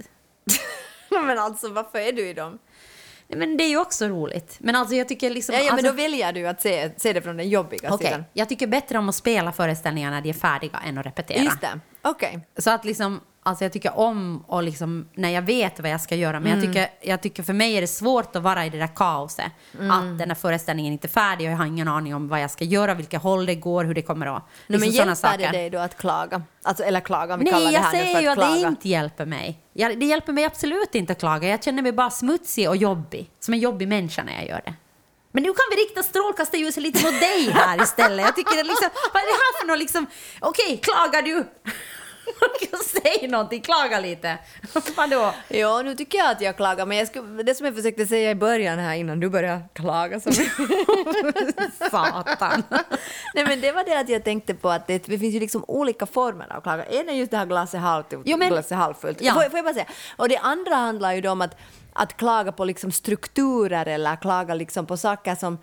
men 1.09 1.39
alltså 1.39 1.69
varför 1.69 1.99
är 1.99 2.11
du 2.11 2.29
i 2.29 2.33
dem? 2.33 2.59
Men 3.27 3.57
det 3.57 3.63
är 3.63 3.69
ju 3.69 3.77
också 3.77 4.05
roligt. 4.05 4.57
Men 4.59 4.75
alltså 4.75 4.95
jag 4.95 5.07
tycker 5.07 5.29
liksom... 5.29 5.55
Ja, 5.55 5.61
ja, 5.61 5.65
men 5.65 5.73
alltså, 5.73 5.91
då 5.91 5.95
väljer 5.95 6.33
du 6.33 6.47
att 6.47 6.61
se, 6.61 6.91
se 6.97 7.13
det 7.13 7.21
från 7.21 7.37
den 7.37 7.49
jobbiga 7.49 7.93
Okej, 7.93 8.07
sidan. 8.07 8.23
jag 8.33 8.49
tycker 8.49 8.67
bättre 8.67 8.97
om 8.97 9.09
att 9.09 9.15
spela 9.15 9.51
föreställningar 9.51 10.11
när 10.11 10.21
de 10.21 10.29
är 10.29 10.33
färdiga 10.33 10.81
än 10.87 10.97
att 10.97 11.05
repetera. 11.05 11.43
Just 11.43 11.61
det, 11.61 11.79
okej. 12.01 12.39
Så 12.57 12.71
att 12.71 12.85
liksom, 12.85 13.21
alltså 13.43 13.65
jag 13.65 13.73
tycker 13.73 13.97
om 13.97 14.43
och 14.47 14.63
liksom, 14.63 15.09
när 15.13 15.29
jag 15.29 15.41
vet 15.41 15.79
vad 15.79 15.91
jag 15.91 16.01
ska 16.01 16.15
göra. 16.15 16.39
Men 16.39 16.51
Mm. 16.51 16.63
jag, 16.63 16.73
tycker, 16.73 16.89
jag 17.09 17.21
tycker 17.21 17.43
för 17.43 17.53
mig 17.53 17.73
är 17.77 17.81
det 17.81 17.87
svårt 17.87 18.35
att 18.35 18.43
vara 18.43 18.65
i 18.65 18.69
det 18.69 18.77
där 18.77 18.95
kaoset. 18.95 19.51
Mm. 19.79 19.91
Att 19.91 20.17
den 20.19 20.29
här 20.29 20.35
föreställningen 20.35 20.93
inte 20.93 21.07
är 21.07 21.09
färdig 21.09 21.47
och 21.47 21.53
jag 21.53 21.57
har 21.57 21.65
ingen 21.65 21.87
aning 21.87 22.15
om 22.15 22.27
vad 22.27 22.41
jag 22.41 22.51
ska 22.51 22.63
göra, 22.63 22.93
vilket 22.93 23.21
håll 23.21 23.45
det 23.45 23.55
går, 23.55 23.83
hur 23.83 23.93
det 23.93 24.01
kommer 24.01 24.37
att... 24.37 24.43
No, 24.67 24.77
men 24.79 24.89
hjälper 24.89 25.37
det 25.37 25.51
dig 25.51 25.69
då 25.69 25.79
att 25.79 25.97
klaga? 25.97 26.43
Alltså, 26.63 26.83
eller 26.83 26.99
klaga, 26.99 27.33
om 27.33 27.39
vi 27.39 27.51
Nej, 27.51 27.65
det 27.65 27.71
jag 27.71 27.91
säger 27.91 28.21
ju 28.21 28.27
att 28.27 28.37
att 28.37 28.53
det 28.53 28.67
inte 28.67 28.89
hjälper 28.89 29.25
mig. 29.25 29.59
Jag, 29.73 29.99
det 29.99 30.05
hjälper 30.05 30.33
mig 30.33 30.43
absolut 30.45 30.95
inte 30.95 31.11
att 31.13 31.19
klaga. 31.19 31.47
Jag 31.47 31.63
känner 31.63 31.81
mig 31.83 31.91
bara 31.91 32.09
smutsig 32.09 32.69
och 32.69 32.77
jobbig. 32.77 33.29
Som 33.39 33.53
en 33.53 33.59
jobbig 33.59 33.87
människa 33.87 34.23
när 34.23 34.33
jag 34.33 34.47
gör 34.47 34.61
det. 34.65 34.73
Men 35.31 35.43
nu 35.43 35.49
kan 35.49 35.65
vi 35.71 35.75
rikta 35.75 36.03
strålkastarljuset 36.03 36.83
lite 36.83 37.05
mot 37.05 37.19
dig 37.19 37.51
här 37.53 37.83
istället. 37.83 38.25
Jag 38.25 38.35
tycker 38.35 38.55
det 38.55 38.63
liksom, 38.63 38.89
vad 39.13 39.21
är 39.23 39.27
det 39.27 39.39
här 39.43 39.61
för 39.61 39.67
något 39.67 39.79
liksom, 39.79 40.05
okej, 40.39 40.77
klagar 40.83 41.21
du? 41.21 41.45
Säg 43.03 43.27
någonting, 43.27 43.61
klaga 43.61 43.99
lite. 43.99 44.37
Vadå? 44.97 45.33
Ja, 45.47 45.81
nu 45.81 45.95
tycker 45.95 46.17
jag 46.17 46.31
att 46.31 46.41
jag 46.41 46.57
klagar, 46.57 46.85
men 46.85 46.97
jag 46.97 47.07
skulle, 47.07 47.43
det 47.43 47.55
som 47.55 47.65
jag 47.65 47.75
försökte 47.75 48.05
säga 48.05 48.31
i 48.31 48.35
början 48.35 48.79
här 48.79 48.95
innan 48.95 49.19
du 49.19 49.29
började 49.29 49.61
klaga 49.73 50.19
så 50.19 50.31
Satan. 51.91 52.63
Nej 53.35 53.45
men 53.47 53.61
det 53.61 53.71
var 53.71 53.83
det 53.83 53.99
att 53.99 54.09
jag 54.09 54.23
tänkte 54.23 54.53
på 54.53 54.69
att 54.69 54.87
det, 54.87 55.05
det 55.05 55.19
finns 55.19 55.35
ju 55.35 55.39
liksom 55.39 55.65
olika 55.67 56.05
former 56.05 56.55
av 56.55 56.61
klaga. 56.61 56.83
En 56.83 57.09
är 57.09 57.13
just 57.13 57.31
det 57.31 57.37
här 57.37 57.45
glaset 57.45 57.81
halvtomt, 57.81 58.25
men- 58.37 58.49
glaset 58.49 58.77
halvfullt. 58.77 59.21
Ja. 59.21 59.33
Får, 59.33 59.41
får 59.41 59.57
jag 59.57 59.65
bara 59.65 59.73
säga? 59.73 59.85
Och 60.17 60.29
det 60.29 60.37
andra 60.37 60.75
handlar 60.75 61.13
ju 61.13 61.21
då 61.21 61.31
om 61.31 61.41
att, 61.41 61.57
att 61.93 62.17
klaga 62.17 62.51
på 62.51 62.65
liksom 62.65 62.91
strukturer 62.91 63.85
eller 63.85 64.15
klaga 64.15 64.53
liksom 64.53 64.85
på 64.85 64.97
saker 64.97 65.35
som 65.35 65.57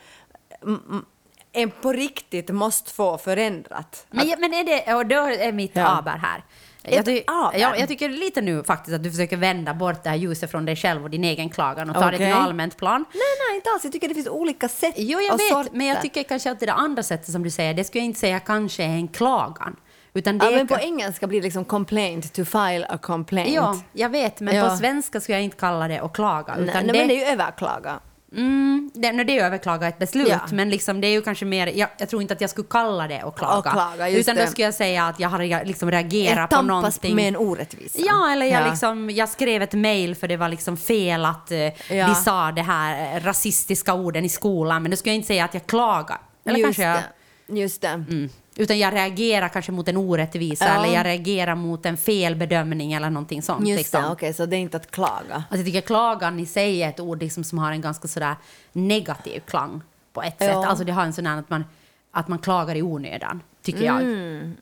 en 1.62 1.70
på 1.70 1.92
riktigt 1.92 2.48
måste 2.50 2.92
få 2.92 3.18
förändrat. 3.18 4.06
Men, 4.10 4.26
men 4.38 4.54
är 4.54 4.64
det, 4.64 4.94
och 4.94 5.06
då 5.06 5.16
är 5.16 5.52
mitt 5.52 5.70
Ja. 5.76 5.86
aber 5.86 6.10
här. 6.10 6.42
Jag, 6.82 7.04
ty, 7.04 7.22
aber? 7.26 7.58
ja, 7.58 7.76
jag 7.76 7.88
tycker 7.88 8.08
lite 8.08 8.40
nu 8.40 8.62
faktiskt 8.64 8.94
att 8.94 9.02
du 9.02 9.10
försöker 9.10 9.36
vända 9.36 9.74
bort 9.74 10.02
det 10.04 10.08
här 10.10 10.16
ljuset 10.16 10.50
från 10.50 10.64
dig 10.64 10.76
själv 10.76 11.04
och 11.04 11.10
din 11.10 11.24
egen 11.24 11.50
klagan 11.50 11.90
och 11.90 11.96
ta 11.96 12.10
det 12.10 12.16
till 12.16 12.32
allmänt 12.32 12.76
plan. 12.76 13.04
Nej, 13.12 13.20
nej, 13.48 13.56
inte 13.56 13.70
alls. 13.70 13.84
Jag 13.84 13.92
tycker 13.92 14.08
det 14.08 14.14
finns 14.14 14.28
olika 14.28 14.68
sätt 14.68 14.94
Jo, 14.96 15.20
jag 15.20 15.32
vet, 15.38 15.48
sorter. 15.48 15.70
men 15.72 15.86
jag 15.86 16.02
tycker 16.02 16.22
kanske 16.22 16.50
att 16.50 16.60
det 16.60 16.66
där 16.66 16.72
andra 16.72 17.02
sättet 17.02 17.32
som 17.32 17.42
du 17.42 17.50
säger, 17.50 17.74
det 17.74 17.84
skulle 17.84 18.00
jag 18.00 18.06
inte 18.06 18.20
säga 18.20 18.40
kanske 18.40 18.82
är 18.84 18.88
en 18.88 19.08
klagan. 19.08 19.76
Utan 20.14 20.38
det 20.38 20.44
Ja, 20.44 20.50
men 20.50 20.66
på 20.66 20.74
ka- 20.74 20.80
engelska 20.80 21.26
blir 21.26 21.40
det 21.40 21.44
liksom 21.44 21.64
complaint, 21.64 22.32
to 22.32 22.44
file 22.44 22.86
a 22.88 22.98
complaint. 23.02 23.50
Ja, 23.54 23.76
jag 23.92 24.08
vet, 24.08 24.40
men 24.40 24.56
Ja. 24.56 24.68
på 24.68 24.76
svenska 24.76 25.20
skulle 25.20 25.36
jag 25.38 25.44
inte 25.44 25.56
kalla 25.56 25.88
det 25.88 25.98
att 25.98 26.12
klaga. 26.12 26.54
Nej, 26.54 26.64
Utan 26.68 26.84
nej, 26.86 26.92
det, 26.92 26.98
men 26.98 27.08
det 27.08 27.14
är 27.14 27.26
ju 27.26 27.32
överklaga. 27.32 28.00
Mm, 28.36 28.90
det, 28.94 29.12
no, 29.12 29.24
det 29.24 29.38
är 29.38 29.44
överklaga 29.44 29.88
ett 29.88 29.98
beslut, 29.98 30.28
Ja. 30.28 30.40
men 30.52 30.70
liksom, 30.70 31.00
det 31.00 31.06
är 31.06 31.10
ju 31.12 31.22
kanske 31.22 31.44
mer, 31.44 31.66
jag, 31.66 31.88
jag 31.98 32.08
tror 32.08 32.22
inte 32.22 32.34
att 32.34 32.40
jag 32.40 32.50
skulle 32.50 32.66
kalla 32.70 33.08
det 33.08 33.20
att 33.20 33.36
klaga. 33.36 33.70
Klaga, 33.70 34.08
utan 34.08 34.36
det. 34.36 34.44
då 34.44 34.50
skulle 34.50 34.64
jag 34.64 34.74
säga 34.74 35.06
att 35.06 35.20
jag 35.20 35.28
har 35.28 35.64
liksom 35.64 35.90
reagerat 35.90 36.50
på 36.50 36.62
någonting. 36.62 37.14
med 37.16 37.28
en 37.28 37.36
orättvisa. 37.36 37.98
Ja, 38.02 38.30
eller 38.32 38.46
jag, 38.46 38.62
Ja. 38.62 38.70
Liksom, 38.70 39.10
jag 39.10 39.28
skrev 39.28 39.62
ett 39.62 39.72
mejl 39.72 40.14
för 40.14 40.28
det 40.28 40.36
var 40.36 40.48
liksom 40.48 40.76
fel 40.76 41.24
att 41.24 41.50
eh, 41.50 41.58
Ja. 41.58 42.06
de 42.08 42.14
sa 42.14 42.52
det 42.52 42.62
här 42.62 43.16
eh, 43.16 43.20
rasistiska 43.24 43.94
orden 43.94 44.24
i 44.24 44.28
skolan, 44.28 44.82
men 44.82 44.90
då 44.90 44.96
skulle 44.96 45.10
jag 45.12 45.16
inte 45.16 45.26
säga 45.28 45.44
att 45.44 45.54
jag 45.54 45.66
klagar. 45.66 46.18
Eller 46.44 46.58
just 46.58 46.66
kanske 46.66 46.82
jag... 46.82 46.96
det. 46.96 47.60
Just 47.60 47.80
det. 47.82 47.88
Mm. 47.88 48.28
Utan 48.60 48.78
jag 48.78 48.94
reagerar 48.94 49.48
kanske 49.48 49.72
mot 49.72 49.88
en 49.88 49.96
orättvisa 49.96 50.64
Ja. 50.64 50.84
eller 50.84 50.94
jag 50.94 51.06
reagerar 51.06 51.54
mot 51.54 51.86
en 51.86 51.96
felbedömning 51.96 52.92
eller 52.92 53.10
någonting 53.10 53.42
sånt. 53.42 53.68
Just 53.68 53.78
liksom. 53.78 54.02
det, 54.02 54.08
okej, 54.08 54.34
så 54.34 54.46
det 54.46 54.56
är 54.56 54.60
inte 54.60 54.76
att 54.76 54.90
klaga. 54.90 55.34
Alltså 55.34 55.56
jag 55.56 55.64
tycker 55.66 55.80
klagan 55.80 56.40
i 56.40 56.46
sig 56.46 56.82
är 56.82 56.88
ett 56.88 57.00
ord 57.00 57.22
liksom 57.22 57.44
som 57.44 57.58
har 57.58 57.72
en 57.72 57.80
ganska 57.80 58.08
sådär 58.08 58.36
negativ 58.72 59.40
klang 59.40 59.82
på 60.12 60.22
ett 60.22 60.36
Ja. 60.38 60.46
sätt. 60.46 60.56
Alltså 60.56 60.84
det 60.84 60.92
har 60.92 61.02
en 61.02 61.12
sån 61.12 61.26
här 61.26 61.38
att 61.38 61.50
man, 61.50 61.64
att 62.10 62.28
man 62.28 62.38
klagar 62.38 62.74
i 62.74 62.82
onödan, 62.82 63.42
tycker 63.62 63.82
jag. 63.84 63.96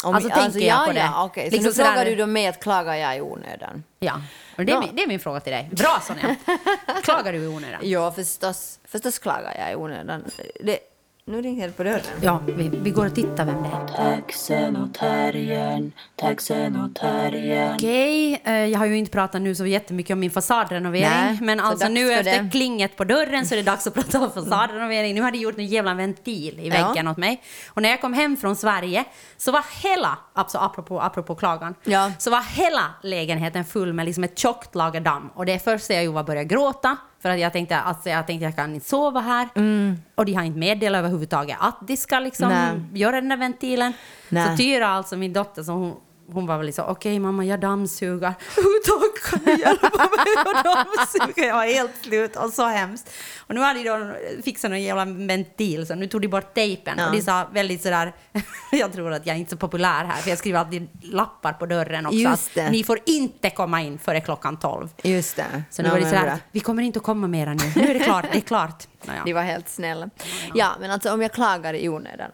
Om, 0.04 0.14
Alltså, 0.14 0.30
tänker 0.30 0.60
jag 0.60 0.86
på 0.86 0.92
det. 0.92 0.98
Ja, 1.00 1.24
okej. 1.24 1.44
Så 1.50 1.56
Liksom 1.56 1.66
nu 1.68 1.72
sådär- 1.72 1.88
frågar 1.92 2.04
du 2.04 2.16
då 2.16 2.26
mig 2.26 2.46
att 2.46 2.60
klagar 2.62 2.94
jag 2.94 3.16
i 3.16 3.20
onödan? 3.20 3.84
Ja, 3.98 4.20
och 4.58 4.64
det 4.64 4.72
är, 4.72 4.80
min, 4.80 4.88
det 4.96 5.02
är 5.02 5.06
min 5.08 5.20
fråga 5.20 5.40
till 5.40 5.52
dig. 5.52 5.68
Bra 5.72 6.00
Sonja! 6.02 6.36
Klagar 7.02 7.32
du 7.32 7.38
i 7.38 7.46
onödan? 7.46 7.80
Ja, 7.82 8.12
förstås, 8.12 8.78
förstås 8.84 9.18
klagar 9.18 9.54
jag 9.58 9.72
i 9.72 9.76
onödan. 9.76 10.24
Det, 10.60 10.78
nu 11.28 11.42
ringer 11.42 11.66
det 11.66 11.72
på 11.72 11.82
dörren. 11.84 12.00
Ja, 12.22 12.40
vi, 12.46 12.68
vi 12.68 12.90
går 12.90 13.06
och 13.06 13.14
tittar 13.14 13.44
vem 13.44 13.62
det 13.62 13.68
är. 13.68 13.86
Taxen 14.16 14.76
och 14.76 14.94
terriern, 14.94 15.92
taxen 16.16 16.76
och 16.76 16.94
terriern. 16.94 17.74
Okej, 17.74 18.42
eh, 18.44 18.52
jag 18.54 18.78
har 18.78 18.86
ju 18.86 18.96
inte 18.96 19.10
pratat 19.10 19.42
nu 19.42 19.54
så 19.54 19.66
jättemycket 19.66 20.14
om 20.14 20.20
min 20.20 20.30
fasadrenovering. 20.30 21.08
Nej, 21.08 21.38
men 21.42 21.58
så 21.58 21.64
alltså 21.64 21.84
dags 21.84 21.94
nu 21.94 22.06
för 22.08 22.12
efter 22.14 22.42
det. 22.42 22.50
klinget 22.50 22.96
på 22.96 23.04
dörren 23.04 23.46
så 23.46 23.54
är 23.54 23.56
det 23.56 23.62
dags 23.62 23.86
att 23.86 23.94
prata 23.94 24.20
om 24.20 24.30
fasadrenovering. 24.30 25.14
Nu 25.14 25.22
har 25.22 25.30
de 25.30 25.38
gjort 25.38 25.58
en 25.58 25.66
jävla 25.66 25.94
ventil 25.94 26.60
i 26.60 26.68
Ja. 26.68 26.88
väggen 26.88 27.08
åt 27.08 27.16
mig. 27.16 27.42
Och 27.70 27.82
när 27.82 27.88
jag 27.88 28.00
kom 28.00 28.12
hem 28.14 28.36
från 28.36 28.56
Sverige 28.56 29.04
så 29.36 29.52
var 29.52 29.64
hela, 29.82 30.18
alltså 30.32 30.58
apropå, 30.58 31.00
apropå 31.00 31.34
klagan, 31.34 31.74
Ja. 31.84 32.12
så 32.18 32.30
var 32.30 32.42
hela 32.42 32.82
lägenheten 33.02 33.64
full 33.64 33.92
med 33.92 34.06
liksom 34.06 34.24
ett 34.24 34.38
tjockt 34.38 34.74
lager 34.74 35.00
damm. 35.00 35.30
Och 35.34 35.46
det 35.46 35.58
första 35.64 35.94
jag 35.94 36.04
gjorde 36.04 36.14
var 36.14 36.20
att 36.20 36.26
börja 36.26 36.44
gråta. 36.44 36.96
För 37.20 37.28
att 37.28 37.40
jag 37.40 37.52
tänkte 37.52 37.80
att 37.80 38.06
jag, 38.06 38.26
tänkte 38.26 38.44
jag 38.44 38.56
kan 38.56 38.74
inte 38.74 38.88
sova 38.88 39.20
här. 39.20 39.48
Och 40.14 40.24
de 40.24 40.32
har 40.32 40.42
inte 40.44 40.58
meddelat 40.58 40.98
överhuvudtaget 40.98 41.56
att 41.60 41.78
de 41.80 41.96
ska 41.96 42.18
liksom 42.18 42.48
Nej. 42.48 42.80
göra 43.00 43.20
den 43.20 43.28
där 43.28 43.36
ventilen. 43.36 43.92
Nej. 44.28 44.50
Så 44.50 44.56
Tyra, 44.56 44.88
alltså 44.88 45.16
min 45.16 45.32
dotter, 45.32 45.62
så 45.62 45.72
hon, 45.72 45.96
hon 46.32 46.46
var 46.46 46.56
väl 46.56 46.66
liksom, 46.66 46.84
okej 46.88 47.18
mamma, 47.18 47.44
jag 47.44 47.60
dammsuger. 47.60 48.34
Tack, 48.86 49.30
kan 49.30 49.40
du 49.44 49.60
hjälpa 49.62 49.90
mig 49.98 50.34
att 50.46 50.64
dammsuga? 50.64 51.46
Jag 51.46 51.54
var 51.54 51.64
helt 51.64 51.92
slut 52.02 52.36
och 52.36 52.50
så 52.50 52.66
hemskt. 52.66 53.10
Och 53.38 53.54
nu 53.54 53.60
hade 53.60 53.82
de 53.82 54.14
fixat 54.44 54.70
någon 54.70 54.82
jävla 54.82 55.04
ventil, 55.04 55.86
så 55.86 55.94
nu 55.94 56.06
tog 56.06 56.20
de 56.22 56.28
bort 56.28 56.54
tejpen. 56.54 56.94
Ja. 56.98 57.06
Och 57.06 57.12
de 57.12 57.22
sa 57.22 57.46
väldigt 57.52 57.82
sådär, 57.82 58.12
jag 58.72 58.92
tror 58.92 59.12
att 59.12 59.26
jag 59.26 59.34
är 59.36 59.40
inte 59.40 59.50
så 59.50 59.56
populär 59.56 60.04
här, 60.04 60.22
för 60.22 60.30
jag 60.30 60.38
skriver 60.38 60.58
alltid 60.58 60.88
lappar 61.02 61.52
på 61.52 61.66
dörren 61.66 62.06
också. 62.06 62.18
Just 62.18 62.48
att 62.48 62.54
det. 62.54 62.70
Ni 62.70 62.84
får 62.84 62.98
inte 63.06 63.50
komma 63.50 63.82
in 63.82 63.98
före 63.98 64.20
klockan 64.20 64.58
12. 64.58 64.88
Just 65.02 65.36
det. 65.36 65.62
Så 65.70 65.82
nu 65.82 65.88
Ja, 65.88 65.94
var 65.94 66.00
det 66.00 66.08
sådär, 66.08 66.26
att 66.26 66.40
vi 66.52 66.60
kommer 66.60 66.82
inte 66.82 66.98
att 66.98 67.04
komma 67.04 67.26
mera 67.26 67.54
nu. 67.54 67.72
Nu 67.76 67.90
är 67.90 67.94
det 67.94 68.00
klart, 68.00 68.26
det 68.32 68.38
är 68.38 68.40
klart. 68.40 68.86
Naja. 69.06 69.22
De 69.24 69.32
var 69.32 69.42
helt 69.42 69.68
snälla. 69.68 70.10
Ja, 70.54 70.72
men 70.80 70.90
alltså 70.90 71.12
om 71.12 71.22
jag 71.22 71.32
klagar 71.32 71.74
i 71.74 71.88
onödan 71.88 72.30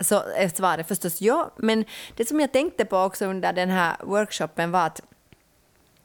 så 0.00 0.22
är 0.36 0.48
svaret 0.48 0.88
förstås 0.88 1.20
ja. 1.20 1.50
Men 1.56 1.84
det 2.16 2.28
som 2.28 2.40
jag 2.40 2.52
tänkte 2.52 2.84
på 2.84 2.98
också 2.98 3.26
under 3.26 3.52
den 3.52 3.70
här 3.70 3.96
workshopen 4.02 4.70
var 4.70 4.86
att, 4.86 5.00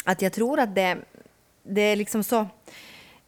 att 0.05 0.21
jag 0.21 0.33
tror 0.33 0.59
att 0.59 0.75
det, 0.75 0.97
det 1.63 1.81
är 1.81 1.95
liksom 1.95 2.23
så... 2.23 2.47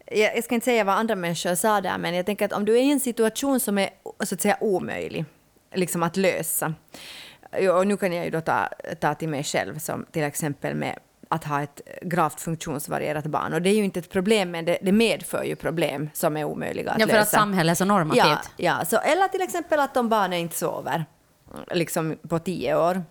Jag, 0.06 0.38
jag 0.38 0.44
ska 0.44 0.56
inte 0.56 0.66
säga 0.66 0.84
vad 0.84 0.96
andra 0.96 1.16
människor 1.16 1.56
sa 1.56 1.82
där, 1.82 1.98
men 1.98 2.16
jag 2.16 2.26
tänker 2.26 2.46
att 2.46 2.54
om 2.54 2.66
du 2.66 2.78
är 2.78 2.82
i 2.82 2.92
en 2.92 3.00
situation 3.00 3.60
som 3.60 3.78
är 3.78 3.90
så 4.24 4.36
att 4.36 4.42
säga 4.42 4.58
omöjlig 4.60 5.26
liksom 5.74 6.04
att 6.04 6.18
lösa. 6.18 6.74
Och 7.76 7.88
nu 7.88 7.98
kan 7.98 8.14
jag 8.14 8.26
ju 8.26 8.32
då 8.32 8.42
ta, 8.42 8.70
ta 9.00 9.16
till 9.16 9.30
mig 9.30 9.44
själv 9.44 9.80
som 9.80 10.06
till 10.12 10.24
exempel 10.24 10.76
med 10.76 11.00
att 11.34 11.44
ha 11.44 11.62
ett 11.62 11.82
gravt 12.02 12.42
funktionsvarierat 12.42 13.26
barn. 13.26 13.54
Och 13.54 13.62
det 13.62 13.70
är 13.70 13.74
ju 13.76 13.84
inte 13.84 14.00
ett 14.00 14.10
problem, 14.10 14.52
men 14.52 14.66
det, 14.66 14.78
det 14.82 14.92
medför 14.92 15.44
ju 15.44 15.56
problem 15.56 16.10
som 16.14 16.38
är 16.38 16.44
omöjliga 16.44 16.92
att 16.92 17.00
Ja, 17.00 17.06
lösa. 17.06 17.16
för 17.16 17.22
att 17.22 17.30
samhället 17.30 17.72
är 17.72 17.76
så 17.76 17.86
normativt. 17.86 18.24
Ja, 18.24 18.40
ja 18.80 18.86
så, 18.86 18.98
eller 18.98 19.28
till 19.28 19.42
exempel 19.42 19.80
att 19.80 19.98
om 19.98 20.10
barnet 20.10 20.40
inte 20.40 20.56
sover 20.58 21.06
liksom 21.72 22.18
på 22.30 22.40
tio 22.40 22.76
år. 22.76 23.04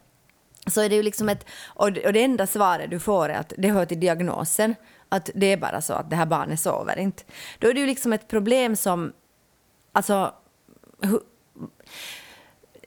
Så 0.66 0.80
är 0.80 0.88
det 0.88 0.94
ju 0.96 1.02
liksom 1.02 1.28
ett, 1.28 1.46
och 1.64 1.92
det, 1.92 2.06
och 2.06 2.12
det 2.12 2.24
enda 2.24 2.46
svaret 2.46 2.90
du 2.90 3.00
får 3.00 3.28
är 3.28 3.34
att 3.38 3.52
det 3.58 3.68
hör 3.68 3.84
till 3.86 4.00
diagnosen, 4.00 4.74
att 5.08 5.30
det 5.34 5.46
är 5.52 5.56
bara 5.56 5.80
så 5.80 5.92
att 5.92 6.10
det 6.10 6.16
här 6.16 6.26
barnet 6.26 6.60
sover 6.60 6.98
inte. 6.98 7.22
Då 7.58 7.68
är 7.68 7.74
det 7.74 7.80
ju 7.80 7.86
liksom 7.86 8.12
ett 8.12 8.28
problem 8.28 8.76
som, 8.76 9.12
alltså, 9.92 10.34
hu- 11.02 11.22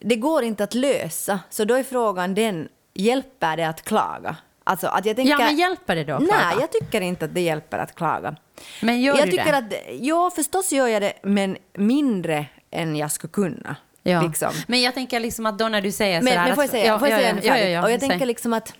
det 0.02 0.15
går 0.15 0.43
inte 0.43 0.63
att 0.63 0.74
lösa. 0.74 1.39
Så 1.50 1.65
då 1.65 1.76
är 1.76 1.84
frågan 1.84 2.36
den, 2.36 2.69
hjälper 2.93 3.58
det 3.58 3.67
att 3.67 3.82
klaga? 3.82 4.36
Alltså 4.67 4.88
att 4.88 5.06
jag 5.06 5.15
tänker, 5.15 5.32
Ja, 5.32 5.38
men 5.38 5.56
hjälper 5.58 5.95
det 5.95 6.04
då? 6.04 6.13
att 6.13 6.19
Nej, 6.21 6.30
klaga? 6.30 6.56
jag 6.62 6.71
tycker 6.71 7.01
inte 7.01 7.25
att 7.25 7.34
det 7.34 7.41
hjälper 7.41 7.78
att 7.80 7.95
klaga. 7.95 8.36
Men 8.82 9.01
gör 9.01 9.17
jag 9.17 9.28
du 9.28 9.32
tycker 9.32 9.51
det? 9.51 9.58
att, 9.58 9.73
ja, 9.99 10.32
förstås 10.36 10.71
gör 10.71 10.88
jag 10.88 11.01
det, 11.01 11.13
men 11.23 11.58
mindre 11.73 12.45
än 12.71 12.95
jag 12.95 13.12
skulle 13.12 13.32
kunna. 13.32 13.75
Ja. 14.04 14.21
Liksom. 14.21 14.51
Men 14.67 14.82
jag 14.82 14.93
tänker 14.93 15.19
liksom 15.19 15.45
att 15.45 15.58
då 15.60 15.67
när 15.67 15.82
du 15.82 15.91
säger 15.91 16.21
Men, 16.21 16.34
sådär... 16.34 16.45
men 16.45 16.56
får 16.56 16.63
jag 16.63 16.65
att- 16.65 16.71
säga, 16.71 16.86
ja, 16.86 16.99
får 16.99 17.08
jag 17.08 17.21
ja, 17.21 17.23
säga 17.23 17.41
ja, 17.43 17.58
ja, 17.58 17.63
ja, 17.63 17.69
ja, 17.69 17.84
Och 17.84 17.91
jag 17.91 17.99
säg. 17.99 18.10
tänker 18.10 18.25
liksom 18.25 18.54
att, 18.54 18.73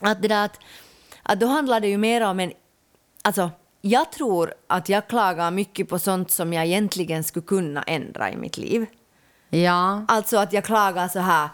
att 0.00 0.22
det 0.22 0.28
där 0.28 0.44
att, 0.44 0.60
att 1.22 1.40
då 1.40 1.46
handlar 1.46 1.80
det 1.80 1.88
ju 1.88 1.98
mer 1.98 2.20
om 2.20 2.40
en... 2.40 2.52
Alltså, 3.22 3.50
jag 3.80 4.12
tror 4.12 4.54
att 4.66 4.88
jag 4.88 5.08
klagar 5.08 5.50
mycket 5.50 5.88
på 5.88 5.98
sånt 5.98 6.30
som 6.30 6.52
jag 6.52 6.66
egentligen 6.66 7.24
skulle 7.24 7.46
kunna 7.46 7.82
ändra 7.82 8.30
i 8.30 8.36
mitt 8.36 8.56
liv. 8.58 8.86
Ja. 9.50 10.04
Alltså 10.08 10.36
att 10.38 10.52
jag 10.52 10.64
klagar 10.64 11.08
så 11.08 11.18
här 11.18 11.48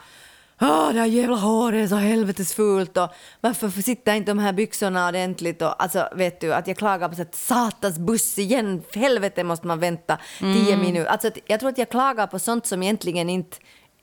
Åh, 0.60 0.92
det 0.92 1.00
här 1.00 1.06
jävla 1.06 1.36
håret 1.36 1.84
är 1.84 1.88
så 1.88 1.96
helvetes 1.96 2.54
fult 2.54 2.96
och 2.96 3.08
varför 3.40 3.82
sitter 3.82 4.14
inte 4.14 4.30
de 4.30 4.38
här 4.38 4.52
byxorna 4.52 5.08
ordentligt 5.08 5.62
och 5.62 5.82
alltså 5.82 6.08
vet 6.16 6.40
du 6.40 6.54
att 6.54 6.66
jag 6.66 6.76
klagar 6.76 7.08
på 7.08 7.14
så 7.14 7.22
att 7.22 7.34
satans 7.34 7.98
buss 7.98 8.38
igen, 8.38 8.82
för 8.92 9.00
helvete 9.00 9.44
måste 9.44 9.66
man 9.66 9.80
vänta 9.80 10.18
tio 10.38 10.76
minuter. 10.76 11.10
Alltså 11.10 11.30
jag 11.46 11.60
tror 11.60 11.70
att 11.70 11.78
jag 11.78 11.88
klagar 11.88 12.26
på 12.26 12.38
sånt 12.38 12.66
som 12.66 12.82
egentligen 12.82 13.30
inte 13.30 13.56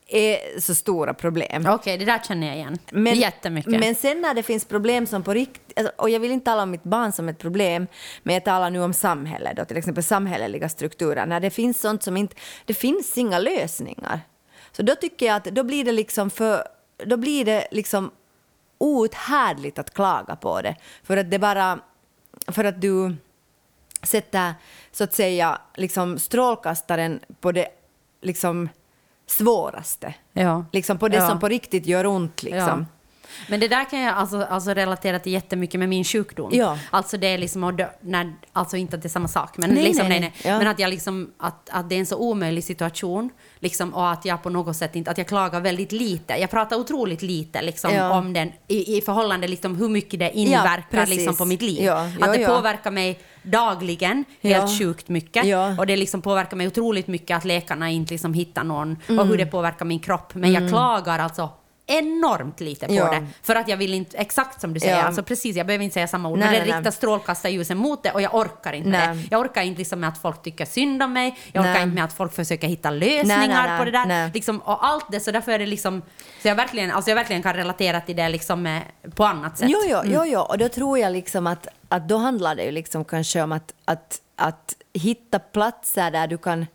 är 0.08 0.60
så 0.60 0.76
stora 0.76 1.14
problem. 1.14 1.66
Okej, 1.70 1.98
det 1.98 2.06
där 2.06 2.20
känner 2.28 2.48
jag 2.48 2.56
igen. 2.56 2.78
Men, 2.92 3.16
Jättemycket. 3.16 3.80
Men 3.80 3.96
sen 3.96 4.22
när 4.22 4.34
det 4.34 4.44
finns 4.44 4.66
problem 4.66 5.08
som 5.08 5.24
på 5.24 5.34
riktigt, 5.34 5.80
alltså, 5.80 5.94
och 5.98 6.10
jag 6.10 6.20
vill 6.20 6.32
inte 6.32 6.46
tala 6.46 6.64
om 6.64 6.72
mitt 6.72 6.84
barn 6.84 7.12
som 7.12 7.30
ett 7.30 7.38
problem, 7.40 7.88
men 8.24 8.34
jag 8.34 8.46
talar 8.46 8.70
nu 8.70 8.82
om 8.82 8.94
samhället, 8.94 9.58
då, 9.58 9.66
till 9.66 9.78
exempel 9.78 10.04
samhälleliga 10.04 10.70
strukturer, 10.70 11.26
när 11.26 11.40
det 11.40 11.50
finns 11.50 11.82
sånt 11.82 12.04
som 12.04 12.18
inte, 12.18 12.36
det 12.66 12.74
finns 12.74 13.18
inga 13.18 13.40
lösningar. 13.40 14.20
Så 14.72 14.82
då 14.82 14.96
tycker 14.96 15.26
jag 15.26 15.36
att 15.36 15.44
då 15.44 15.64
blir 15.64 15.84
det 15.86 15.92
liksom 15.92 16.30
för, 16.30 16.64
då 17.06 17.18
blir 17.18 17.46
det 17.46 17.68
liksom 17.72 18.12
outhärdligt 18.78 19.80
att 19.80 19.94
klaga 19.94 20.36
på 20.36 20.62
det, 20.62 20.76
för 21.04 21.18
att 21.18 21.32
det 21.32 21.40
bara, 21.40 21.80
för 22.48 22.64
att 22.64 22.82
du 22.82 23.16
sätter 24.04 24.54
så 24.92 25.04
att 25.04 25.14
säga 25.14 25.62
liksom 25.76 26.20
strålkastaren 26.20 27.20
på 27.40 27.52
det 27.52 27.68
liksom 28.22 28.70
svåraste. 29.28 30.14
Ja. 30.34 30.66
Liksom 30.72 30.98
på 30.98 31.08
det 31.08 31.18
Ja. 31.18 31.30
som 31.30 31.40
på 31.40 31.48
riktigt 31.48 31.86
gör 31.86 32.06
ont. 32.06 32.44
Liksom. 32.44 32.60
Ja. 32.60 32.86
Men 33.50 33.60
det 33.60 33.68
där 33.68 33.90
kan 33.90 34.00
jag 34.00 34.16
alltså, 34.18 34.42
alltså 34.50 34.70
relatera 34.74 35.20
till 35.20 35.32
jättemycket 35.32 35.80
med 35.80 35.90
min 35.90 36.04
sjukdom. 36.04 36.50
Ja. 36.54 36.78
Alltså 36.90 37.18
det 37.18 37.28
är 37.28 37.38
liksom, 37.38 37.78
dö- 37.78 37.90
när, 38.02 38.34
alltså 38.54 38.78
inte 38.78 38.96
att 38.96 39.02
det 39.02 39.08
är 39.08 39.10
samma 39.10 39.28
sak, 39.28 39.58
men, 39.58 39.70
Nej, 39.70 39.84
liksom, 39.84 40.08
nej, 40.10 40.20
nej. 40.20 40.34
Ja. 40.44 40.58
men 40.58 40.68
att, 40.68 40.80
jag 40.80 40.90
liksom, 40.90 41.32
att, 41.40 41.70
att 41.70 41.90
det 41.90 41.96
är 41.96 42.00
en 42.00 42.06
så 42.06 42.16
omöjlig 42.18 42.64
situation 42.64 43.30
liksom, 43.60 43.94
och 43.94 44.10
att 44.12 44.26
jag 44.26 44.44
på 44.44 44.50
något 44.50 44.76
sätt 44.76 44.96
inte, 44.96 45.12
att 45.12 45.18
jag 45.18 45.28
klagar 45.28 45.60
väldigt 45.62 45.92
lite. 45.92 46.34
Jag 46.34 46.50
pratar 46.52 46.76
otroligt 46.78 47.22
lite 47.22 47.62
liksom, 47.62 47.94
Ja. 47.94 48.18
om 48.18 48.34
den 48.34 48.52
i, 48.68 48.98
i 48.98 49.02
förhållande 49.02 49.48
liksom, 49.48 49.76
hur 49.76 49.90
mycket 49.90 50.20
det 50.20 50.38
inverkar 50.38 51.06
liksom, 51.06 51.36
på 51.36 51.46
mitt 51.46 51.62
liv. 51.62 51.90
Att 51.90 52.34
det 52.34 52.46
påverkar 52.46 52.92
mig 52.92 53.20
dagligen, 53.44 54.26
helt 54.42 54.80
sjukt 54.80 55.10
mycket. 55.10 55.46
Ja. 55.46 55.76
Och 55.78 55.88
det 55.88 55.96
liksom 55.98 56.22
påverkar 56.22 56.58
mig 56.58 56.68
otroligt 56.68 57.08
mycket 57.08 57.38
att 57.38 57.46
läkarna 57.46 57.90
inte 57.90 58.14
liksom 58.14 58.34
hittar 58.34 58.64
någon 58.64 58.92
och 59.04 59.10
Mm. 59.10 59.28
hur 59.28 59.38
det 59.38 59.46
påverkar 59.46 59.86
min 59.86 60.00
kropp. 60.00 60.36
Men 60.36 60.54
jag 60.54 60.70
klagar 60.70 61.20
alltså 61.20 61.50
enormt 61.98 62.60
lite 62.60 62.88
på 62.88 62.94
Ja. 62.94 63.12
det. 63.12 63.28
För 63.44 63.56
att 63.56 63.68
jag 63.68 63.78
vill 63.78 63.94
inte, 63.94 64.18
exakt 64.18 64.62
som 64.62 64.74
du 64.74 64.80
säger, 64.80 64.98
Ja. 64.98 65.04
alltså 65.04 65.24
precis, 65.24 65.56
jag 65.56 65.68
behöver 65.68 65.84
inte 65.84 65.94
säga 65.94 66.08
samma 66.08 66.30
ord, 66.30 66.40
Nej, 66.40 66.48
men 66.52 66.60
det 66.60 66.66
nej, 66.72 66.78
riktar 66.78 66.92
strålkastarljusen 66.92 67.78
mot 67.78 68.04
det 68.04 68.12
och 68.12 68.22
jag 68.22 68.36
orkar 68.36 68.74
inte 68.74 68.90
Nej. 68.90 69.08
det. 69.16 69.28
Jag 69.32 69.42
orkar 69.42 69.62
inte 69.62 69.80
liksom 69.80 70.00
med 70.00 70.10
att 70.10 70.18
folk 70.22 70.42
tycker 70.42 70.66
synd 70.66 71.04
om 71.04 71.14
mig, 71.14 71.38
jag 71.52 71.62
orkar 71.62 71.82
inte 71.84 71.96
med 71.96 72.04
att 72.04 72.14
folk 72.14 72.34
försöker 72.34 72.68
hitta 72.68 72.90
lösningar 72.90 73.78
på 73.78 73.86
det 73.86 73.92
där. 73.92 74.32
Liksom, 74.34 74.60
och 74.60 74.86
allt 74.86 75.06
det, 75.12 75.20
så 75.20 75.32
därför 75.32 75.52
är 75.52 75.60
det 75.60 75.66
liksom, 75.66 76.02
så 76.42 76.48
jag 76.48 76.56
verkligen, 76.56 76.92
alltså 76.92 77.12
jag 77.12 77.16
verkligen 77.16 77.44
kan 77.44 77.54
relatera 77.54 78.02
till 78.02 78.16
det 78.16 78.30
liksom 78.30 78.62
med, 78.62 78.82
på 79.16 79.24
annat 79.26 79.58
sätt. 79.58 79.70
Jo, 79.70 79.80
jo, 79.88 79.98
Mm. 79.98 80.14
jo, 80.14 80.24
jo, 80.26 80.40
och 80.40 80.58
då 80.58 80.70
tror 80.70 81.00
jag 81.00 81.12
liksom 81.14 81.48
att, 81.48 81.68
att 81.90 82.08
då 82.10 82.18
handlar 82.18 82.56
det 82.56 82.64
ju 82.64 82.72
liksom 82.72 83.06
kanske 83.06 83.42
om 83.42 83.52
att, 83.52 83.74
att, 83.86 84.22
att 84.36 84.76
hitta 84.94 85.40
platser 85.40 86.12
där 86.12 86.28
du 86.28 86.38
kan 86.38 86.66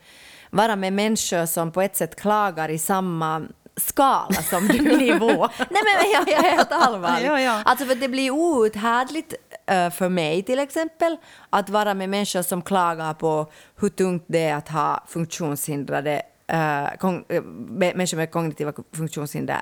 vara 0.50 0.76
med 0.76 0.92
människor 0.92 1.46
som 1.46 1.72
på 1.72 1.82
ett 1.82 1.96
sätt 1.96 2.16
klagar 2.20 2.68
i 2.68 2.78
samma 2.78 3.42
skala 3.80 4.42
som 4.42 4.68
du. 4.68 4.96
Nivå. 4.98 5.26
Nej 5.58 5.82
men 5.84 6.10
jag, 6.12 6.28
jag 6.28 6.44
är 6.46 6.50
helt 6.56 6.72
allvarlig. 6.72 7.26
Ja, 7.28 7.40
ja. 7.40 7.62
Alltså 7.64 7.84
för 7.84 7.94
det 7.94 8.08
blir 8.08 8.30
outhärdligt 8.30 9.34
eh, 9.66 9.90
för 9.90 10.08
mig 10.08 10.42
till 10.42 10.58
exempel 10.58 11.16
att 11.50 11.70
vara 11.70 11.94
med 11.94 12.08
människor 12.08 12.42
som 12.42 12.62
klagar 12.62 13.14
på 13.14 13.52
hur 13.80 13.88
tungt 13.88 14.24
det 14.26 14.44
är 14.44 14.54
att 14.56 14.68
ha 14.68 15.04
funktionshindrade 15.08 16.22
med- 16.48 17.96
människor 17.96 18.16
med 18.16 18.30
kognitiva 18.30 18.72
funktionshinder 18.96 19.60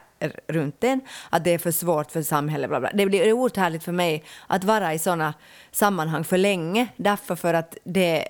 runt 0.48 0.84
en, 0.84 1.00
att 1.30 1.44
det 1.44 1.50
är 1.54 1.58
för 1.58 1.70
svårt 1.70 2.10
för 2.10 2.22
samhället. 2.22 2.70
Bla 2.70 2.80
bla. 2.80 2.90
Det 2.94 3.06
blir 3.06 3.32
outhärdligt 3.32 3.84
för 3.84 3.92
mig 3.92 4.24
att 4.46 4.64
vara 4.64 4.94
i 4.94 4.98
såna 4.98 5.34
sammanhang 5.72 6.24
för 6.24 6.38
länge, 6.38 6.86
därför 6.96 7.36
för 7.36 7.54
att 7.54 7.76
det, 7.84 8.28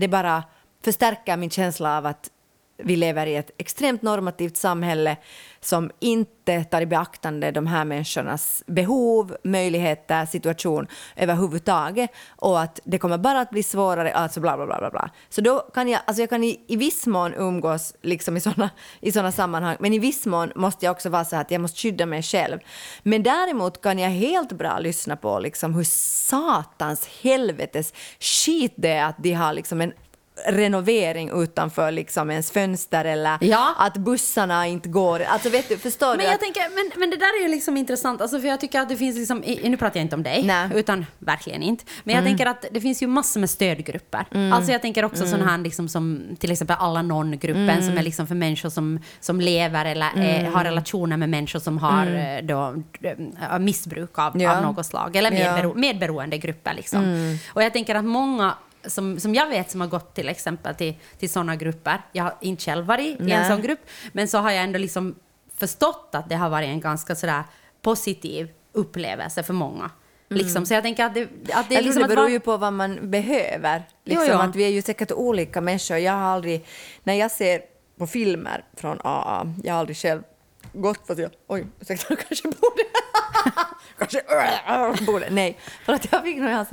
det 0.00 0.08
bara 0.10 0.44
förstärker 0.84 1.36
min 1.36 1.50
känsla 1.50 1.98
av 1.98 2.06
att 2.06 2.30
vi 2.78 2.96
lever 2.96 3.26
i 3.26 3.36
ett 3.36 3.50
extremt 3.58 4.02
normativt 4.02 4.56
samhälle 4.56 5.16
som 5.60 5.90
inte 6.00 6.64
tar 6.64 6.80
i 6.80 6.86
beaktande 6.86 7.50
de 7.50 7.66
här 7.66 7.84
människornas 7.84 8.62
behov, 8.66 9.36
möjligheter, 9.44 10.26
situation 10.26 10.86
överhuvudtaget 11.16 12.10
och 12.36 12.60
att 12.60 12.80
det 12.84 12.98
kommer 12.98 13.18
bara 13.18 13.40
att 13.40 13.50
bli 13.50 13.62
svårare, 13.62 14.12
alltså 14.12 14.40
bla 14.40 14.56
bla 14.56 14.66
bla 14.66 14.78
bla. 14.78 14.90
bla. 14.90 15.10
Så 15.28 15.40
då 15.40 15.58
kan 15.58 15.88
jag, 15.88 16.00
alltså 16.06 16.22
jag 16.22 16.30
kan 16.30 16.44
i, 16.44 16.60
i 16.66 16.76
viss 16.76 17.06
mån 17.06 17.34
umgås 17.34 17.94
liksom 18.02 18.36
i 18.36 18.40
sådana 18.40 18.70
i 19.00 19.12
såna 19.12 19.32
sammanhang, 19.32 19.76
men 19.80 19.92
i 19.92 19.98
viss 19.98 20.26
mån 20.26 20.52
måste 20.56 20.86
jag 20.86 20.92
också 20.92 21.08
vara 21.08 21.24
så 21.24 21.36
här 21.36 21.42
att 21.42 21.50
jag 21.50 21.60
måste 21.60 21.80
skydda 21.80 22.06
mig 22.06 22.22
själv. 22.22 22.58
Men 23.02 23.22
däremot 23.22 23.82
kan 23.82 23.98
jag 23.98 24.10
helt 24.10 24.52
bra 24.52 24.78
lyssna 24.78 25.16
på 25.16 25.38
liksom 25.38 25.74
hur 25.74 25.84
satans 25.84 27.08
helvetes 27.22 27.92
skit 28.20 28.74
det 28.76 28.92
är 28.92 29.04
att 29.04 29.16
de 29.18 29.32
har 29.32 29.52
liksom 29.52 29.80
en 29.80 29.92
renovering 30.48 31.42
utanför 31.42 31.90
liksom 31.92 32.30
ens 32.30 32.50
fönster 32.50 33.04
eller 33.04 33.38
Ja. 33.40 33.74
att 33.78 33.96
bussarna 33.96 34.66
inte 34.66 34.88
går. 34.88 35.22
Alltså 35.22 35.48
vet 35.48 35.68
du, 35.68 35.78
förstår 35.78 36.08
Men 36.08 36.18
du? 36.18 36.24
jag 36.24 36.34
att, 36.34 36.40
tänker, 36.40 36.62
men, 36.74 37.00
men 37.00 37.10
det 37.10 37.16
där 37.16 37.38
är 37.38 37.42
ju 37.42 37.48
liksom 37.48 37.76
intressant, 37.76 38.20
alltså 38.20 38.40
för 38.40 38.48
jag 38.48 38.60
tycker 38.60 38.80
att 38.80 38.88
det 38.88 38.96
finns 38.96 39.16
liksom, 39.16 39.42
nu 39.62 39.76
pratar 39.76 39.96
jag 40.00 40.04
inte 40.04 40.16
om 40.16 40.22
dig, 40.22 40.42
Nej. 40.44 40.68
utan 40.74 41.06
verkligen 41.18 41.62
inte. 41.62 41.84
Men 42.04 42.14
jag 42.14 42.24
tänker 42.24 42.46
att 42.46 42.64
det 42.70 42.80
finns 42.80 43.02
ju 43.02 43.06
massor 43.06 43.40
med 43.40 43.50
stödgrupper. 43.50 44.26
Alltså 44.52 44.72
jag 44.72 44.82
tänker 44.82 45.04
också 45.04 45.26
sådana 45.26 45.50
här 45.50 45.58
liksom 45.58 45.88
som 45.88 46.22
till 46.38 46.52
exempel 46.52 46.76
Alla 46.80 47.02
någon-gruppen 47.02 47.82
som 47.86 47.98
är 47.98 48.02
liksom 48.02 48.26
för 48.26 48.34
människor 48.34 48.68
som, 48.70 49.00
som 49.20 49.40
lever 49.40 49.84
eller 49.84 50.10
är, 50.16 50.44
har 50.44 50.64
relationer 50.64 51.16
med 51.16 51.28
människor 51.28 51.58
som 51.60 51.78
har 51.78 52.06
eh, 52.06 52.42
då, 52.46 52.82
eh, 53.02 53.58
missbruk 53.58 54.18
av, 54.18 54.42
Ja. 54.42 54.56
av 54.56 54.62
något 54.62 54.86
slag, 54.86 55.16
eller 55.16 55.30
medbero, 55.30 55.74
medberoende 55.74 56.38
grupper. 56.38 56.74
Liksom. 56.74 57.38
Och 57.52 57.62
jag 57.62 57.72
tänker 57.72 57.94
att 57.94 58.04
många 58.04 58.54
som, 58.86 59.20
som 59.20 59.34
jag 59.34 59.48
vet 59.48 59.70
som 59.70 59.80
har 59.80 59.88
gått 59.88 60.14
till 60.14 60.28
exempel 60.28 60.74
till, 60.74 60.94
till 61.18 61.30
sådana 61.30 61.56
grupper, 61.56 62.02
jag 62.12 62.24
har 62.24 62.34
inte 62.40 62.62
själv 62.64 62.86
varit 62.86 63.20
i 63.20 63.24
Nej. 63.24 63.32
en 63.32 63.48
sån 63.48 63.62
grupp, 63.62 63.80
men 64.12 64.28
så 64.28 64.38
har 64.38 64.50
jag 64.50 64.64
ändå 64.64 64.78
liksom 64.78 65.14
förstått 65.58 66.10
att 66.12 66.28
det 66.28 66.34
har 66.36 66.48
varit 66.48 66.66
en 66.68 66.80
ganska 66.80 67.14
sådär 67.14 67.42
positiv 67.82 68.48
upplevelse 68.72 69.42
för 69.42 69.52
många. 69.54 69.90
Liksom. 70.28 70.66
Så 70.66 70.74
jag 70.74 70.82
tänker 70.82 71.04
att 71.04 71.14
det, 71.14 71.28
att 71.52 71.68
det 71.68 71.74
jag 71.74 71.84
liksom 71.84 72.02
det 72.02 72.08
beror 72.08 72.16
vara- 72.22 72.30
ju 72.30 72.40
på 72.40 72.56
vad 72.56 72.72
man 72.72 73.10
behöver. 73.10 73.82
Liksom 74.04 74.26
Jo, 74.28 74.32
jo. 74.34 74.38
Att 74.38 74.56
vi 74.56 74.64
är 74.64 74.68
ju 74.68 74.82
säkert 74.82 75.12
olika 75.12 75.60
människor. 75.60 75.96
Jag 75.96 76.12
har 76.12 76.20
aldrig, 76.20 76.66
när 77.04 77.14
jag 77.14 77.30
ser 77.30 77.60
på 77.98 78.06
filmer 78.06 78.64
från 78.76 79.00
AA, 79.04 79.52
jag 79.64 79.72
har 79.74 79.80
aldrig 79.80 79.96
själv 79.96 80.22
gått 80.72 81.06
för 81.06 81.12
att 81.12 81.18
jag, 81.18 81.30
oj, 81.46 81.66
ursäkta, 81.80 82.06
jag 82.08 82.18
kanske 82.28 82.48
borde, 82.48 82.82
kanske 83.98 85.04
borde, 85.06 85.30
nej, 85.30 85.58
för 85.84 85.92
att 85.92 86.12
jag 86.12 86.22
fick 86.22 86.36
nog 86.36 86.50
i. 86.50 86.64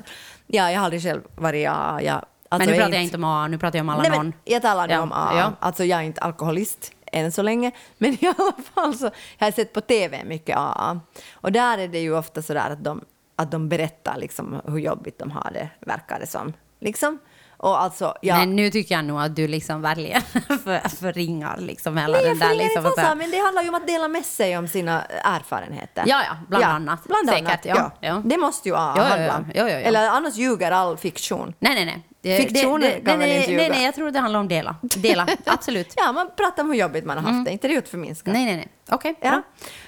Ja, 0.47 0.71
jag 0.71 0.79
har 0.79 0.86
aldrig 0.86 1.03
själv 1.03 1.21
varit 1.36 1.69
AA. 1.69 2.01
Jag, 2.01 2.25
alltså 2.49 2.69
men 2.69 2.75
nu 2.77 2.82
pratar 2.84 2.93
jag 2.93 3.03
inte 3.03 3.17
om 3.17 3.23
AA, 3.23 3.47
nu 3.47 3.58
pratar 3.58 3.79
jag 3.79 3.84
om 3.84 3.89
alla 3.89 4.23
Nej, 4.23 4.32
jag 4.43 4.62
talar 4.62 4.88
nu 4.88 4.93
Ja, 4.93 5.01
om 5.01 5.12
AA. 5.12 5.32
ja. 5.38 5.51
Alltså 5.60 5.84
jag 5.84 5.99
är 5.99 6.03
inte 6.03 6.21
alkoholist 6.21 6.91
än 7.12 7.32
så 7.32 7.41
länge, 7.41 7.71
men 7.97 8.13
i 8.13 8.34
alla 8.38 8.53
fall 8.73 8.95
så 8.95 9.10
jag 9.38 9.45
har 9.47 9.51
sett 9.51 9.73
på 9.73 9.82
TV 9.82 10.23
mycket 10.23 10.58
AA. 10.58 10.99
Och 11.34 11.51
där 11.51 11.77
är 11.77 11.88
det 11.88 11.99
ju 11.99 12.17
ofta 12.17 12.41
så 12.41 12.53
där 12.53 12.69
att 12.69 12.84
de, 12.84 13.01
att 13.36 13.51
de 13.51 13.69
berättar 13.69 14.17
liksom 14.17 14.62
hur 14.65 14.77
jobbigt 14.79 15.19
de 15.19 15.32
har 15.32 15.51
det, 15.53 15.69
verkar 15.79 16.19
det 16.19 16.27
som. 16.27 16.53
Liksom. 16.79 17.19
Och 17.63 17.82
alltså, 17.82 18.13
ja. 18.21 18.38
Men 18.38 18.56
nu 18.56 18.69
tycker 18.69 18.95
jag 18.95 19.06
nog 19.06 19.21
att 19.21 19.36
du 19.36 19.47
liksom 19.47 19.82
verkligen 19.82 20.21
för, 20.63 20.89
förringar 20.89 21.58
liksom 21.58 21.97
hela 21.97 22.17
Nej, 22.17 22.26
den 22.26 22.39
där 22.39 22.54
liksom. 22.56 22.86
inte 22.86 23.08
alls, 23.08 23.17
men 23.17 23.32
det 23.32 23.38
handlar 23.38 23.62
ju 23.63 23.69
om 23.69 23.76
att 23.76 23.88
dela 23.88 24.08
med 24.08 24.26
sig 24.26 24.58
om 24.58 24.67
sina 24.67 25.02
erfarenheter. 25.06 26.04
Ja, 26.08 26.23
ja, 26.28 26.36
bland 26.49 26.63
annat. 26.63 27.04
Bland 27.04 27.30
Säkert, 27.30 27.47
annat, 27.47 27.65
ja, 27.65 27.76
ja. 27.78 28.08
ja. 28.08 28.21
Det 28.26 28.38
måste 28.38 28.69
ju 28.69 28.76
Ja, 28.76 28.93
ja, 28.97 29.04
handla 29.04 29.26
ja. 29.26 29.43
Ja, 29.54 29.69
ja, 29.69 29.80
ja. 29.80 29.80
Eller 29.80 30.10
annars 30.10 30.36
ljuger 30.36 30.71
all 30.71 30.97
fiktion. 30.97 31.54
Nej, 31.60 31.76
nej, 31.76 31.86
nej. 31.86 32.08
Det- 32.21 32.38
Fiktioner 32.38 32.80
det, 32.80 32.88
det, 32.88 32.93
kan 32.93 33.04
nej, 33.06 33.17
väl 33.17 33.19
nej, 33.30 33.38
inte 33.38 33.52
nej, 33.52 33.63
ljuga? 33.63 33.76
nej, 33.76 33.86
jag 33.86 33.95
tror 33.95 34.12
det 34.12 34.19
handlar 34.19 34.39
om 34.39 34.47
dela. 34.47 34.76
Dela, 34.82 35.28
absolut. 35.45 35.93
Ja, 35.95 36.12
man 36.12 36.30
pratar 36.38 36.63
om 36.63 36.69
hur 36.69 36.78
jobbigt 36.78 37.06
man 37.06 37.17
har 37.17 37.32
haft 37.34 37.45
det, 37.45 37.52
inte 37.52 37.67
det 37.67 37.76
är 37.76 37.82
förminskat. 37.82 38.34
Nej, 38.34 38.45
nej, 38.45 38.56
nej. 38.56 38.67
Okej, 38.89 39.15
Ja. 39.21 39.30
bra. 39.30 39.41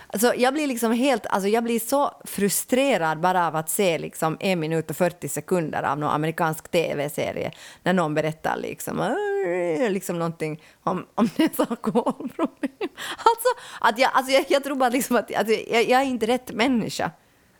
Alltså, 0.07 0.33
jag 0.35 0.53
blir 0.53 0.67
liksom 0.67 0.91
helt, 0.91 1.25
alltså 1.25 1.49
jag 1.49 1.63
blir 1.63 1.79
så 1.79 2.11
frustrerad 2.23 3.19
bara 3.19 3.47
av 3.47 3.55
att 3.55 3.69
se 3.69 3.97
liksom 3.97 4.37
en 4.39 4.59
minut 4.59 4.89
och 4.89 4.97
40 4.97 5.29
sekunder 5.29 5.83
av 5.83 5.99
någon 5.99 6.09
amerikansk 6.09 6.67
tv-serie 6.67 7.51
när 7.83 7.93
någon 7.93 8.13
berättar 8.13 8.57
liksom, 8.57 9.15
liksom 9.89 10.19
någonting 10.19 10.61
om, 10.83 11.05
om 11.15 11.29
deras 11.35 11.59
alkoholproblem. 11.59 12.71
Alltså, 13.17 13.47
att 13.79 13.99
jag, 13.99 14.11
alltså 14.13 14.31
jag, 14.31 14.45
jag 14.47 14.63
tror 14.63 14.75
bara 14.75 14.89
liksom 14.89 15.15
att 15.15 15.35
alltså, 15.35 15.53
jag, 15.53 15.89
jag 15.89 16.01
är 16.01 16.05
inte 16.05 16.25
rätt 16.25 16.51
människa. 16.51 17.11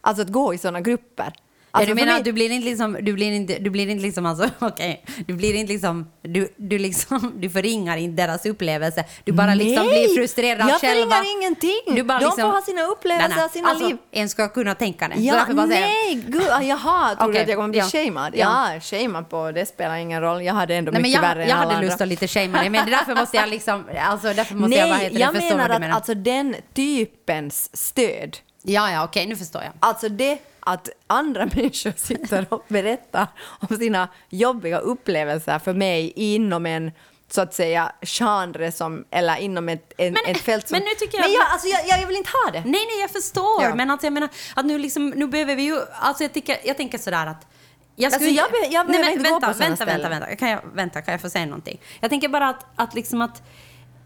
Alltså 0.02 0.24
att 0.24 0.30
gå 0.30 0.54
i 0.54 0.58
sådana 0.58 0.82
grupper. 0.82 1.34
Alltså, 1.76 1.90
ja, 1.90 1.96
du 1.96 2.02
menar 2.02 2.12
mig- 2.14 2.20
att 2.20 2.26
du 2.26 2.32
blir 2.34 2.52
inte 2.52 2.66
liksom, 2.70 2.98
du 3.02 3.14
blir 3.14 3.32
inte, 3.32 3.58
du 3.60 3.70
blir 3.70 3.88
inte 3.90 4.04
liksom 4.04 4.26
alltså, 4.26 4.50
okej, 4.60 5.06
du 5.28 5.34
blir 5.34 5.54
inte 5.54 5.74
liksom, 5.74 6.12
du, 6.22 6.50
du 6.58 6.78
liksom, 6.80 7.34
du 7.42 7.50
förringar 7.50 7.98
inte 7.98 8.22
deras 8.22 8.46
upplevelse, 8.46 9.04
du 9.24 9.32
bara 9.32 9.54
liksom 9.56 9.86
Nej, 9.88 10.06
blir 10.08 10.16
frustrerad 10.16 10.70
jag 10.70 10.82
själva. 10.82 11.16
förringar 11.16 11.38
ingenting. 11.42 11.96
Du 11.96 12.04
bara 12.04 12.20
De 12.20 12.26
liksom, 12.26 12.42
får 12.42 12.52
ha 12.52 12.62
sina 12.62 12.84
upplevelser, 12.84 13.48
sina 13.54 13.70
alltså, 13.70 13.88
liv. 13.88 13.98
En 14.12 14.30
ska 14.30 14.48
kunna 14.50 14.76
tänka 14.76 15.08
det. 15.08 15.16
Ja, 15.22 15.46
bara 15.54 15.68
säger 15.68 15.82
jag- 15.82 15.90
nej, 15.90 16.24
gud, 16.28 16.48
ah, 16.52 16.62
jaha, 16.62 17.16
tror 17.16 17.28
du 17.28 17.32
Okej, 17.32 17.42
att 17.44 17.48
jag 17.50 17.58
kommer 17.58 17.70
bli 17.70 17.80
ja. 17.80 17.86
shamead? 17.86 18.34
Ja. 18.36 18.74
Ja, 18.74 18.80
shamead 18.80 19.30
på, 19.30 19.52
det 19.52 19.66
spelar 19.66 19.96
ingen 19.96 20.22
roll. 20.22 20.42
Jag 20.44 20.54
hade 20.54 20.76
ändå 20.76 20.92
Nej, 20.92 21.02
mycket 21.02 21.16
jag, 21.16 21.22
värre 21.22 21.44
än 21.44 21.50
jag 21.50 21.56
hade 21.56 21.76
andra. 21.76 21.88
lust 21.90 22.02
att 22.02 22.08
lite 22.08 22.28
shamea 22.28 22.62
dig, 22.62 22.70
men 22.70 22.90
därför 22.90 23.16
måste 23.16 23.38
jag 23.38 23.50
liksom, 23.50 23.84
alltså 24.02 24.34
därför 24.34 24.56
måste 24.56 24.76
jag, 24.78 24.88
vad 24.88 24.98
Nej, 24.98 25.06
heter 25.06 25.20
jag 25.20 25.34
det, 25.34 25.40
menar 25.40 25.68
du 25.68 25.74
att 25.74 25.82
menar. 25.82 25.96
alltså 25.96 26.14
den 26.14 26.56
typens 26.74 27.70
stöd, 27.74 28.38
Ja, 28.68 28.92
ja, 28.92 29.04
okej, 29.04 29.26
nu 29.28 29.36
förstår 29.36 29.62
jag. 29.64 29.72
alltså 29.80 30.10
det 30.10 30.38
att 30.66 30.90
andra 31.08 31.46
människor 31.56 31.94
sitter 31.98 32.46
och 32.50 32.66
berättar 32.68 33.28
om 33.70 33.78
sina 33.78 34.08
jobbiga 34.30 34.78
upplevelser 34.80 35.60
för 35.60 35.74
mig 35.74 36.14
inom 36.16 36.66
en 36.66 36.92
så 37.30 37.42
att 37.42 37.54
säga 37.54 37.92
genre 38.02 38.72
som, 38.72 39.06
eller 39.12 39.38
inom 39.38 39.70
ett, 39.70 39.94
en, 39.98 40.14
Men- 40.14 40.26
ett 40.36 40.38
fält 40.42 40.68
som... 40.68 40.76
men 40.78 40.84
nu 40.84 40.90
tycker 41.00 41.18
jag- 41.18 41.26
Men 41.26 41.34
jag, 41.34 41.48
alltså, 41.52 41.68
jag, 41.68 42.00
jag 42.02 42.08
vill 42.08 42.16
inte 42.18 42.30
ha 42.46 42.52
det. 42.52 42.60
Nej, 42.62 42.72
nej, 42.86 43.00
jag 43.02 43.10
förstår. 43.12 43.64
Ja. 43.64 43.76
Men 43.76 43.92
att 43.92 44.04
jag 44.04 44.14
menar, 44.14 44.30
att 44.56 44.66
nu, 44.66 44.78
liksom, 44.78 45.10
nu 45.10 45.28
behöver 45.28 45.56
vi 45.56 45.64
ju... 45.64 45.80
Alltså 46.00 46.24
jag, 46.24 46.34
tycker, 46.34 46.58
jag 46.64 46.78
tänker 46.78 46.98
sådär 46.98 47.26
att... 47.28 47.48
Jag, 47.96 48.14
Alltså, 48.14 48.30
jag 48.30 48.52
be- 48.52 48.68
jag 48.72 48.88
behöver 48.88 49.06
men 49.06 49.14
inte 49.14 49.30
gå 49.30 49.34
vänta, 49.34 49.48
på 49.48 49.54
såna 49.54 49.68
vänta, 49.70 49.86
vänta, 49.86 50.02
ställen. 50.02 50.20
vänta. 50.20 50.36
Kan 50.36 50.50
jag, 50.50 50.60
vänta, 50.74 51.02
kan 51.02 51.12
jag 51.12 51.22
få 51.22 51.30
säga 51.30 51.46
någonting? 51.46 51.82
Jag 52.00 52.10
tänker 52.10 52.28
bara 52.30 52.50
att, 52.50 52.66
att 52.76 52.94
liksom 52.96 53.22
att... 53.22 53.44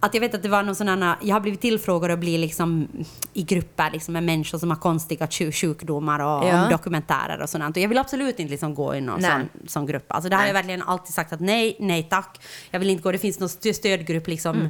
Att 0.01 0.13
jag 0.13 0.21
vet 0.21 0.35
att 0.35 0.43
det 0.43 0.49
var 0.49 0.63
någon 0.63 0.75
sån 0.75 0.88
här, 0.88 1.15
jag 1.21 1.35
har 1.35 1.39
blivit 1.39 1.62
tillfrågad 1.62 2.12
att 2.12 2.19
bli 2.19 2.38
liksom 2.38 2.88
i 3.33 3.43
grupper 3.43 3.89
liksom 3.91 4.13
med 4.13 4.23
människor 4.23 4.57
som 4.57 4.69
har 4.69 4.77
konstiga 4.77 5.27
sju- 5.27 5.51
sjukdomar 5.51 6.19
och 6.19 6.47
Ja. 6.47 6.63
om 6.63 6.69
dokumentärer 6.71 7.41
och 7.41 7.49
sånt. 7.49 7.77
Och 7.77 7.83
jag 7.83 7.89
vill 7.89 7.97
absolut 7.97 8.39
inte 8.39 8.51
liksom 8.51 8.75
gå 8.75 8.95
i 8.95 9.01
någon 9.01 9.21
sån, 9.21 9.49
sån 9.67 9.85
grupp. 9.85 10.12
Alltså 10.12 10.29
det 10.29 10.35
har 10.35 10.45
jag 10.45 10.53
verkligen 10.53 10.81
alltid 10.81 11.13
sagt 11.13 11.33
att 11.33 11.39
nej, 11.39 11.75
nej 11.79 12.03
tack. 12.09 12.39
Jag 12.71 12.79
vill 12.79 12.89
inte 12.89 13.03
gå. 13.03 13.12
Det 13.12 13.17
finns 13.17 13.39
någon 13.39 13.49
stöd- 13.49 13.73
stödgrupp 13.75 14.27
liksom 14.27 14.55
Mm. 14.55 14.69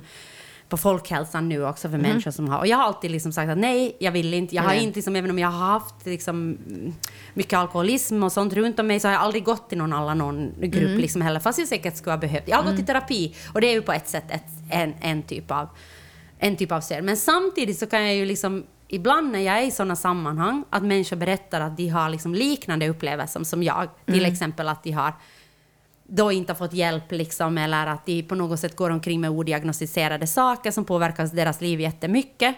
På 0.70 0.78
folkhälsan 0.78 1.50
nu 1.50 1.66
också 1.66 1.90
för 1.90 1.98
människor 1.98 2.32
som 2.32 2.50
har... 2.50 2.60
Och 2.60 2.68
jag 2.68 2.78
har 2.78 2.84
alltid 2.84 3.12
liksom 3.12 3.32
sagt 3.32 3.50
att 3.52 3.58
nej, 3.58 3.96
jag 4.00 4.12
vill 4.12 4.34
inte. 4.34 4.56
Jag 4.56 4.64
har 4.64 4.70
Nej. 4.70 4.84
inte, 4.84 4.96
liksom, 4.96 5.16
även 5.16 5.32
om 5.32 5.40
jag 5.40 5.48
har 5.50 5.68
haft 5.68 6.06
liksom, 6.06 6.36
mm, 6.68 6.94
mycket 7.34 7.60
alkoholism 7.60 8.24
och 8.24 8.32
sånt 8.32 8.54
runt 8.54 8.80
om 8.80 8.88
mig 8.88 9.00
så 9.00 9.08
har 9.08 9.14
jag 9.14 9.22
aldrig 9.22 9.44
gått 9.44 9.74
i 9.74 9.76
någon 9.76 9.94
Alanon-grupp 9.94 10.84
Mm. 10.88 10.98
liksom 11.00 11.22
heller, 11.22 11.40
fast 11.40 11.60
jag 11.60 11.68
säkert 11.68 11.98
skulle 11.98 12.12
ha 12.14 12.18
behövt. 12.18 12.48
Jag 12.48 12.58
har 12.58 12.72
gått 12.72 12.80
i 12.80 12.84
terapi 12.84 13.36
och 13.54 13.62
det 13.62 13.68
är 13.68 13.74
ju 13.74 13.82
på 13.82 13.92
ett 13.94 14.08
sätt 14.10 14.26
ett, 14.32 14.44
en, 14.72 14.94
en 15.02 15.24
typ 15.24 15.52
av 15.52 15.70
en 16.40 16.56
typ 16.56 16.72
av 16.72 16.82
stöd. 16.82 17.04
Men 17.04 17.18
samtidigt 17.18 17.80
så 17.80 17.86
kan 17.88 18.06
jag 18.06 18.16
ju 18.16 18.26
liksom 18.26 18.64
ibland 18.88 19.32
när 19.32 19.40
jag 19.40 19.58
är 19.58 19.64
i 19.68 19.72
sådana 19.72 19.96
sammanhang 19.96 20.64
att 20.70 20.84
människor 20.84 21.16
berättar 21.16 21.62
att 21.62 21.78
de 21.78 21.88
har 21.90 22.10
liksom 22.10 22.36
liknande 22.36 22.88
upplevelser 22.90 23.44
som 23.44 23.64
jag. 23.64 23.88
Till 24.06 24.20
Mm. 24.20 24.32
exempel 24.32 24.68
att 24.70 24.84
de 24.84 24.92
har 24.92 25.14
då 26.10 26.32
inte 26.32 26.52
har 26.52 26.58
fått 26.58 26.74
hjälp 26.74 27.12
liksom, 27.12 27.58
eller 27.58 27.88
att 27.88 28.06
de 28.06 28.24
på 28.24 28.36
något 28.36 28.60
sätt 28.60 28.76
går 28.76 28.90
omkring 28.90 29.22
med 29.22 29.30
odiagnostiserade 29.30 30.28
saker 30.28 30.72
som 30.72 30.86
påverkar 30.86 31.36
deras 31.36 31.62
liv 31.62 31.80
jättemycket. 31.80 32.56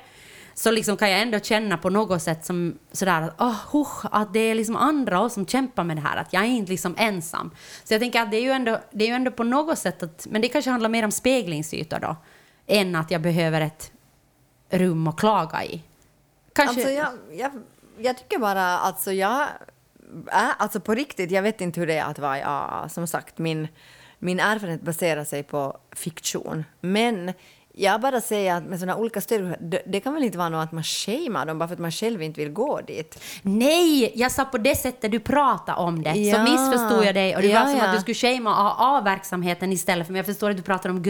Så 0.54 0.72
liksom 0.72 0.98
kan 0.98 1.12
jag 1.12 1.22
ändå 1.22 1.40
känna 1.40 1.78
på 1.78 1.90
något 1.90 2.22
sätt 2.22 2.46
som 2.46 2.78
sådär 2.92 3.22
att, 3.22 3.42
oh, 3.42 3.56
husch, 3.72 4.06
att 4.12 4.34
det 4.34 4.40
är 4.40 4.56
liksom 4.56 4.76
andra 4.76 5.30
som 5.30 5.46
kämpar 5.46 5.84
med 5.84 5.98
det 5.98 6.02
här, 6.02 6.18
att 6.18 6.34
jag 6.34 6.44
är 6.44 6.48
inte 6.48 6.72
liksom 6.72 6.96
ensam. 6.98 7.52
Så 7.84 7.94
jag 7.94 8.02
tänker 8.02 8.22
att 8.22 8.32
det 8.32 8.38
är 8.38 8.42
ju 8.42 8.52
ändå, 8.52 8.80
det 8.92 9.04
är 9.04 9.08
ju 9.08 9.14
ändå 9.14 9.32
på 9.32 9.44
något 9.44 9.80
sätt 9.80 10.04
att, 10.04 10.28
men 10.30 10.42
det 10.42 10.48
kanske 10.48 10.72
handlar 10.72 10.90
mer 10.90 11.06
om 11.06 11.12
speglingsytor 11.12 12.00
då, 12.00 12.16
än 12.68 12.96
att 12.96 13.12
jag 13.12 13.22
behöver 13.22 13.62
ett 13.62 13.92
rum 14.70 15.08
att 15.08 15.18
klaga 15.18 15.64
i. 15.64 15.82
Kanske, 16.54 16.76
Alltså 16.76 16.92
jag, 16.92 17.40
jag, 17.40 17.52
jag 17.98 18.18
tycker 18.18 18.40
bara, 18.40 18.64
alltså 18.64 19.12
jag... 19.12 19.48
Äh, 20.32 20.50
alltså 20.58 20.80
på 20.80 20.94
riktigt, 20.94 21.32
jag 21.32 21.42
vet 21.42 21.62
inte 21.62 21.80
hur 21.80 21.88
det 21.88 21.94
är 21.98 22.06
att 22.06 22.20
vara 22.20 22.40
i 22.40 22.44
AA. 22.44 22.90
Som 22.90 23.08
sagt, 23.08 23.38
min, 23.38 23.68
min 24.20 24.40
erfarenhet 24.40 24.82
baserar 24.82 25.24
sig 25.24 25.44
på 25.44 25.78
fiktion. 25.96 26.66
Men 26.82 27.34
jag 27.74 28.02
bara 28.02 28.22
säger 28.22 28.56
att 28.56 28.64
med 28.64 28.80
sådana 28.80 28.98
olika 28.98 29.22
stöd, 29.22 29.56
det, 29.62 29.82
det 29.86 30.00
kan 30.00 30.14
väl 30.14 30.24
inte 30.24 30.38
vara 30.38 30.50
något 30.50 30.64
att 30.64 30.72
man 30.72 30.84
shamear 30.84 31.46
dem 31.46 31.60
bara 31.60 31.68
för 31.68 31.74
att 31.74 31.80
man 31.80 31.92
själv 31.92 32.22
inte 32.22 32.42
vill 32.42 32.54
gå 32.54 32.82
dit. 32.82 33.24
Nej, 33.42 34.12
jag 34.16 34.32
sa 34.32 34.46
på 34.46 34.58
det 34.58 34.76
sättet 34.76 35.12
du 35.12 35.20
pratade 35.20 35.78
om 35.78 36.04
det. 36.04 36.14
Ja. 36.14 36.36
Så 36.36 36.52
missförstod 36.52 37.06
jag 37.06 37.16
dig 37.16 37.36
och 37.36 37.42
det 37.42 37.48
Ja, 37.48 37.60
var 37.60 37.68
som 37.68 37.78
ja. 37.78 37.86
att 37.86 37.96
du 37.96 38.02
skulle 38.02 38.16
shamea 38.16 38.54
AA-verksamheten 38.78 39.72
istället 39.72 40.08
för 40.08 40.14
men 40.14 40.18
jag 40.18 40.26
förstår 40.26 40.50
att 40.50 40.58
du 40.58 40.64
pratar 40.64 40.90
om 40.90 41.02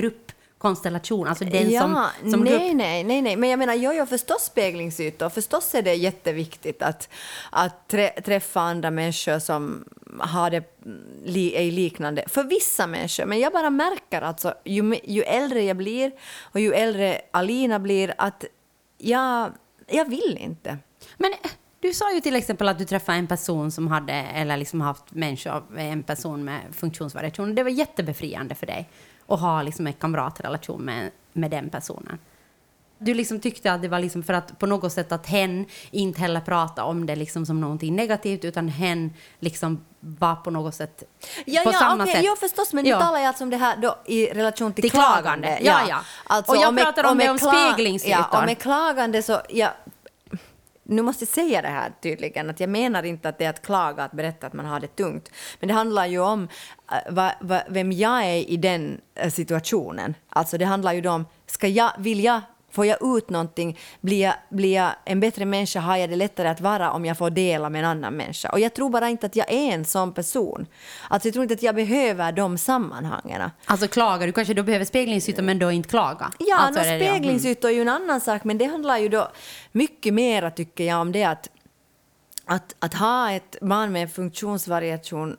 gruppkonstellation, 0.61 1.27
alltså 1.27 1.45
den 1.45 1.71
ja, 1.71 1.81
som, 1.81 2.31
som 2.31 2.39
nej, 2.39 2.53
grupp. 2.53 2.77
nej, 2.77 3.03
nej, 3.03 3.21
nej, 3.21 3.35
men 3.35 3.49
jag 3.49 3.59
menar, 3.59 3.73
jo, 3.73 3.91
jo, 3.93 4.05
förstås 4.05 4.41
speglingsytor. 4.41 5.29
Förstås 5.29 5.75
är 5.75 5.81
det 5.81 5.93
jätteviktigt 5.93 6.81
att, 6.81 7.09
att 7.51 7.87
trä, 7.87 8.09
träffa 8.09 8.61
andra 8.61 8.91
människor 8.91 9.39
som 9.39 9.85
har 10.19 10.49
det 10.49 10.63
li, 11.25 11.55
är 11.55 11.71
liknande. 11.71 12.23
För 12.27 12.43
vissa 12.43 12.87
människor, 12.87 13.25
men 13.25 13.39
jag 13.39 13.53
bara 13.53 13.69
märker 13.69 14.21
alltså, 14.21 14.53
ju, 14.65 14.95
ju 15.03 15.21
äldre 15.21 15.63
jag 15.63 15.77
blir 15.77 16.11
och 16.41 16.59
ju 16.59 16.73
äldre 16.73 17.21
Alina 17.31 17.79
blir, 17.79 18.13
att 18.17 18.45
jag, 18.97 19.51
jag 19.87 20.09
vill 20.09 20.37
inte. 20.39 20.77
Men 21.17 21.31
eh, 21.31 21.51
du 21.79 21.93
sa 21.93 22.13
ju 22.13 22.21
till 22.21 22.35
exempel 22.35 22.67
att 22.67 22.79
du 22.79 22.85
träffade 22.85 23.17
en 23.17 23.27
person 23.27 23.71
som 23.71 23.87
hade, 23.87 24.13
eller 24.13 24.57
liksom 24.57 24.81
haft 24.81 25.11
människor, 25.11 25.63
en 25.77 26.03
person 26.03 26.43
med 26.43 26.61
funktionsvariation. 26.71 27.55
Det 27.55 27.63
var 27.63 27.69
jättebefriande 27.69 28.55
för 28.55 28.65
dig 28.65 28.89
att 29.31 29.39
ha 29.39 29.61
liksom 29.61 29.87
en 29.87 29.93
kamratrelation 29.93 30.81
med, 30.81 31.11
med 31.33 31.51
den 31.51 31.69
personen. 31.69 32.17
Du 33.03 33.13
liksom 33.13 33.39
tyckte 33.39 33.73
att 33.73 33.81
det 33.81 33.87
var 33.87 33.99
liksom 33.99 34.23
för 34.23 34.33
att 34.33 34.59
på 34.59 34.65
något 34.65 34.93
sätt 34.93 35.11
att 35.11 35.27
hen 35.27 35.65
inte 35.91 36.21
heller 36.21 36.39
pratade 36.41 36.87
om 36.87 37.05
det 37.05 37.15
liksom 37.15 37.45
som 37.45 37.61
någonting 37.61 37.95
negativt 37.95 38.45
utan 38.45 38.67
hen 38.67 39.13
liksom 39.39 39.85
var 39.99 40.35
på 40.35 40.51
något 40.51 40.75
sätt 40.75 41.03
Ja, 41.45 41.61
på 41.63 41.69
ja, 41.73 41.79
samma 41.79 42.03
okej, 42.03 42.15
sätt. 42.15 42.25
ja 42.25 42.35
förstås, 42.39 42.73
men 42.73 42.85
Ja. 42.85 42.97
nu 42.99 43.03
talar 43.05 43.19
jag 43.19 43.27
alltså 43.27 43.43
om 43.43 43.49
det 43.49 43.57
här 43.57 43.77
då 43.77 43.95
i 44.05 44.25
relation 44.27 44.73
till, 44.73 44.81
Till 44.81 44.91
klagande, 44.91 45.59
ja, 45.61 45.79
ja. 45.89 45.99
Och 46.47 46.55
jag 46.57 46.69
om 46.69 46.75
pratar 46.77 47.03
om 47.11 47.17
det 47.17 47.23
ett 47.23 47.29
om 47.31 47.37
speglingsytor. 47.37 48.25
Ja, 48.31 48.39
och 48.39 48.45
med 48.45 48.59
klagande 48.59 49.23
så, 49.23 49.41
ja, 49.49 49.69
nu 50.91 51.01
måste 51.01 51.23
jag 51.23 51.29
säga 51.29 51.61
det 51.61 51.67
här 51.67 51.91
tydligen, 52.01 52.49
att 52.49 52.59
jag 52.59 52.69
menar 52.69 53.03
inte 53.03 53.29
att 53.29 53.37
det 53.37 53.45
är 53.45 53.49
att 53.49 53.61
klaga, 53.61 54.03
att 54.03 54.11
berätta 54.11 54.47
att 54.47 54.53
man 54.53 54.65
har 54.65 54.79
det 54.79 54.95
tungt. 54.95 55.31
Men 55.59 55.67
det 55.67 55.73
handlar 55.73 56.05
ju 56.05 56.19
om 56.19 56.47
äh, 56.91 57.13
va, 57.13 57.31
va, 57.41 57.61
vem 57.69 57.91
jag 57.91 58.25
är 58.25 58.49
i 58.49 58.57
den 58.57 59.01
äh, 59.15 59.29
situationen. 59.29 60.15
Alltså 60.29 60.57
det 60.57 60.65
handlar 60.65 60.93
ju 60.93 61.01
då 61.01 61.11
om, 61.11 61.25
ska 61.45 61.67
jag, 61.67 61.91
vill 61.97 62.23
jag 62.23 62.41
Får 62.71 62.85
jag 62.85 63.17
ut 63.17 63.29
någonting? 63.29 63.79
Blir 64.01 64.21
jag, 64.21 64.33
blir 64.49 64.75
jag 64.75 64.91
en 65.05 65.19
bättre 65.19 65.45
människa? 65.45 65.79
Har 65.79 65.97
jag 65.97 66.09
det 66.09 66.15
lättare 66.15 66.47
att 66.47 66.61
vara 66.61 66.91
om 66.91 67.05
jag 67.05 67.17
får 67.17 67.29
dela 67.29 67.69
med 67.69 67.79
en 67.79 67.89
annan 67.89 68.13
människa? 68.13 68.49
Och 68.49 68.59
jag 68.59 68.73
tror 68.73 68.89
bara 68.89 69.09
inte 69.09 69.25
att 69.25 69.35
jag 69.35 69.51
är 69.51 69.71
en 69.73 69.85
sån 69.85 70.13
person. 70.13 70.65
Alltså 71.09 71.27
jag 71.27 71.33
tror 71.33 71.43
inte 71.43 71.53
att 71.53 71.63
jag 71.63 71.75
behöver 71.75 72.31
de 72.31 72.57
sammanhangen. 72.57 73.49
Alltså 73.65 73.87
klaga, 73.87 74.25
du 74.25 74.31
kanske 74.31 74.53
då 74.53 74.63
behöver 74.63 74.85
speglingsytor 74.85 75.43
men 75.43 75.59
då 75.59 75.71
inte 75.71 75.89
klaga. 75.89 76.31
Ja, 76.39 76.57
alltså, 76.57 76.83
speglingsytor 76.83 77.69
är 77.69 77.73
ju 77.73 77.81
en 77.81 77.89
annan 77.89 78.21
sak, 78.21 78.43
men 78.43 78.57
det 78.57 78.65
handlar 78.65 78.97
ju 78.97 79.09
då 79.09 79.31
mycket 79.71 80.13
mer 80.13 80.49
tycker 80.49 80.83
jag 80.83 81.01
om 81.01 81.11
det 81.11 81.23
att, 81.23 81.49
att, 82.45 82.75
att 82.79 82.93
ha 82.93 83.31
ett 83.31 83.57
barn 83.61 83.91
med 83.91 84.13
funktionsvariation, 84.13 85.37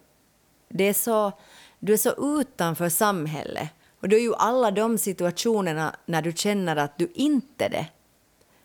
det 0.68 0.84
är 0.84 0.94
så, 0.94 1.32
du 1.78 1.92
är 1.92 1.96
så 1.96 2.40
utanför 2.40 2.88
samhället. 2.88 3.68
Och 4.02 4.08
det 4.08 4.16
är 4.16 4.20
ju 4.20 4.34
alla 4.34 4.70
de 4.70 4.98
situationerna 4.98 5.96
när 6.06 6.22
du 6.22 6.32
känner 6.32 6.76
att 6.76 6.98
du 6.98 7.12
inte 7.14 7.64
är 7.64 7.68
det 7.68 7.86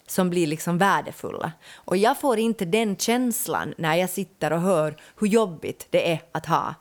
som 0.08 0.30
blir 0.30 0.48
liksom 0.48 0.78
värdefulla. 0.78 1.52
Och 1.76 1.98
jag 1.98 2.20
får 2.20 2.40
inte 2.40 2.66
den 2.66 2.98
känslan 2.98 3.74
när 3.78 3.96
jag 3.96 4.10
sitter 4.10 4.54
och 4.54 4.62
hör 4.62 4.98
hur 5.20 5.28
jobbigt 5.28 5.88
det 5.90 6.12
är 6.12 6.22
att 6.32 6.46
ha 6.46 6.76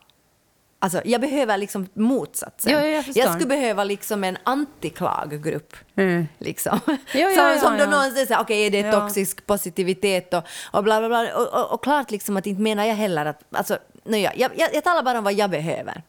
Alltså, 0.79 1.01
jag 1.05 1.21
behöver 1.21 1.57
liksom 1.57 1.87
motsatsen. 1.93 2.73
Ja, 2.73 2.79
ja, 2.79 2.87
jag 2.87 3.05
förstår. 3.05 3.21
skulle 3.21 3.45
behöva 3.45 3.83
liksom 3.83 4.23
en 4.23 4.37
antiklaggrupp. 4.43 5.75
Mm. 5.95 6.27
Liksom. 6.37 6.79
Ja, 6.85 6.97
ja, 7.13 7.29
som, 7.35 7.45
ja, 7.45 7.59
som 7.59 7.77
då 7.77 7.83
ja. 7.83 7.89
någon 7.89 8.11
säger 8.11 8.39
okej, 8.39 8.65
är 8.65 8.71
det 8.71 8.91
toxisk 8.91 9.45
positivitet 9.45 10.33
och, 10.33 10.43
och 10.71 10.83
bla 10.83 10.99
bla 10.99 11.07
bla. 11.07 11.37
Och, 11.37 11.47
och, 11.47 11.71
och 11.73 11.83
klart 11.83 12.11
liksom 12.11 12.37
att 12.37 12.47
inte 12.47 12.61
menar 12.61 12.85
jag 12.85 12.95
heller 12.95 13.25
att, 13.25 13.43
alltså, 13.51 13.77
nej, 14.03 14.21
jag, 14.21 14.51
jag, 14.57 14.69
jag 14.73 14.83
talar 14.83 15.03
bara 15.03 15.17
om 15.17 15.23
vad 15.23 15.33
jag 15.33 15.49
behöver. 15.49 16.03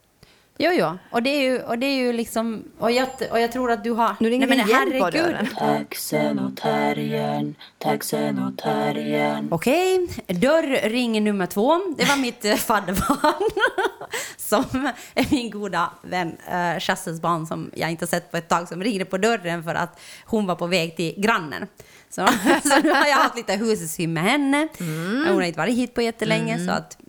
Jo, 0.61 0.71
jo. 0.71 0.97
Och 1.09 1.23
det 1.23 1.29
är 1.29 1.41
ju, 1.41 1.61
och 1.61 1.79
det 1.79 1.85
är 1.85 1.95
ju 1.95 2.13
liksom... 2.13 2.63
Och 2.79 2.91
jag, 2.91 3.07
och 3.31 3.39
jag 3.39 3.51
tror 3.51 3.71
att 3.71 3.83
du 3.83 3.91
har... 3.91 4.15
Nu 4.19 4.29
ringer 4.29 4.47
Nej, 4.47 4.57
det 4.57 4.63
men 4.63 4.87
igen 4.89 5.03
på 5.03 5.09
dörren. 5.09 5.47
Taxenotarien, 5.57 7.55
taxenotarien. 7.77 9.47
Okej, 9.51 10.07
dörrring 10.27 11.23
nummer 11.23 11.45
två. 11.45 11.79
Det 11.97 12.05
var 12.05 12.17
mitt 12.17 12.45
eh, 12.45 12.55
fadderbarn 12.55 13.49
som 14.37 14.91
är 15.13 15.25
min 15.31 15.49
goda 15.49 15.91
vän 16.01 16.27
uh, 16.29 16.79
Chasses 16.79 17.21
barn 17.21 17.47
som 17.47 17.71
jag 17.75 17.91
inte 17.91 18.07
sett 18.07 18.31
på 18.31 18.37
ett 18.37 18.49
tag 18.49 18.67
som 18.67 18.83
ringde 18.83 19.05
på 19.05 19.17
dörren 19.17 19.63
för 19.63 19.75
att 19.75 19.99
hon 20.25 20.45
var 20.45 20.55
på 20.55 20.67
väg 20.67 20.95
till 20.95 21.13
grannen. 21.17 21.67
Så, 22.09 22.27
så 22.63 22.79
nu 22.83 22.89
har 22.91 23.07
jag 23.07 23.17
haft 23.17 23.35
lite 23.35 23.53
husesyn 23.53 24.13
med 24.13 24.23
henne. 24.23 24.67
Mm. 24.79 25.25
Hon 25.27 25.35
har 25.35 25.41
inte 25.41 25.59
varit 25.59 25.75
hit 25.75 25.93
på 25.93 26.01
jättelänge 26.01 26.65
så 26.65 26.71
att, 26.71 26.97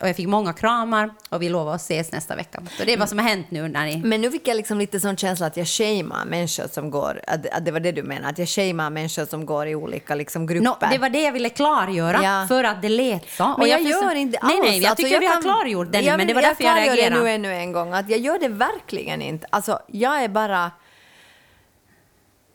och 0.00 0.08
jag 0.08 0.16
fick 0.16 0.28
många 0.28 0.52
kramar 0.52 1.10
och 1.30 1.42
vi 1.42 1.48
lovar 1.48 1.74
att 1.74 1.80
ses 1.80 2.12
nästa 2.12 2.36
vecka. 2.36 2.62
Så 2.78 2.84
det 2.84 2.92
är 2.92 2.98
vad 2.98 3.08
som 3.08 3.18
har 3.18 3.28
hänt 3.28 3.46
nu 3.50 3.68
när 3.68 3.86
ni... 3.86 3.96
Men 3.96 4.20
nu 4.20 4.30
fick 4.30 4.48
jag 4.48 4.56
liksom 4.56 4.78
lite 4.78 5.00
sån 5.00 5.16
känsla 5.16 5.46
att 5.46 5.56
jag 5.56 5.66
shamear 5.68 6.24
människor 6.24 6.68
som 6.72 6.90
går, 6.90 7.20
att, 7.26 7.46
att 7.46 7.64
det 7.64 7.70
var 7.72 7.80
det 7.80 7.92
du 7.92 8.02
menar, 8.02 8.28
att 8.30 8.38
jag 8.38 8.48
shamear 8.48 8.90
människor 8.90 9.24
som 9.24 9.46
går 9.46 9.66
i 9.66 9.74
olika 9.74 10.14
liksom 10.14 10.46
grupper. 10.46 10.64
Nå, 10.64 10.76
det 10.90 10.98
var 10.98 11.08
det 11.08 11.22
jag 11.22 11.32
ville 11.32 11.48
klargöra 11.48 12.20
Ja. 12.22 12.44
för 12.48 12.64
att 12.64 12.82
det 12.82 12.88
lät 12.88 13.30
så. 13.30 13.54
Men 13.58 13.68
jag, 13.68 13.80
förstår- 13.82 14.02
gör 14.02 14.14
inte 14.14 14.38
alls. 14.38 14.52
Nej, 14.52 14.60
nej, 14.70 14.78
jag 14.82 14.90
Alltså, 14.90 15.04
tycker 15.04 15.20
vi 15.20 15.26
har 15.26 15.32
kan- 15.34 15.42
klargjort 15.42 15.92
det 15.92 15.98
nu, 16.00 16.06
jag 16.06 16.16
men 16.16 16.26
det 16.26 16.34
var 16.34 16.42
därför 16.42 16.64
jag, 16.64 16.74
klargör 16.76 16.96
reagerade. 16.96 17.16
det 17.16 17.38
nu 17.38 17.48
ännu 17.48 17.54
en 17.60 17.72
gång, 17.72 17.92
att 17.92 18.10
jag 18.10 18.18
gör 18.20 18.38
det 18.38 18.48
verkligen 18.48 19.22
inte. 19.22 19.46
Alltså, 19.50 19.78
jag 19.86 20.22
är 20.24 20.28
bara... 20.28 20.70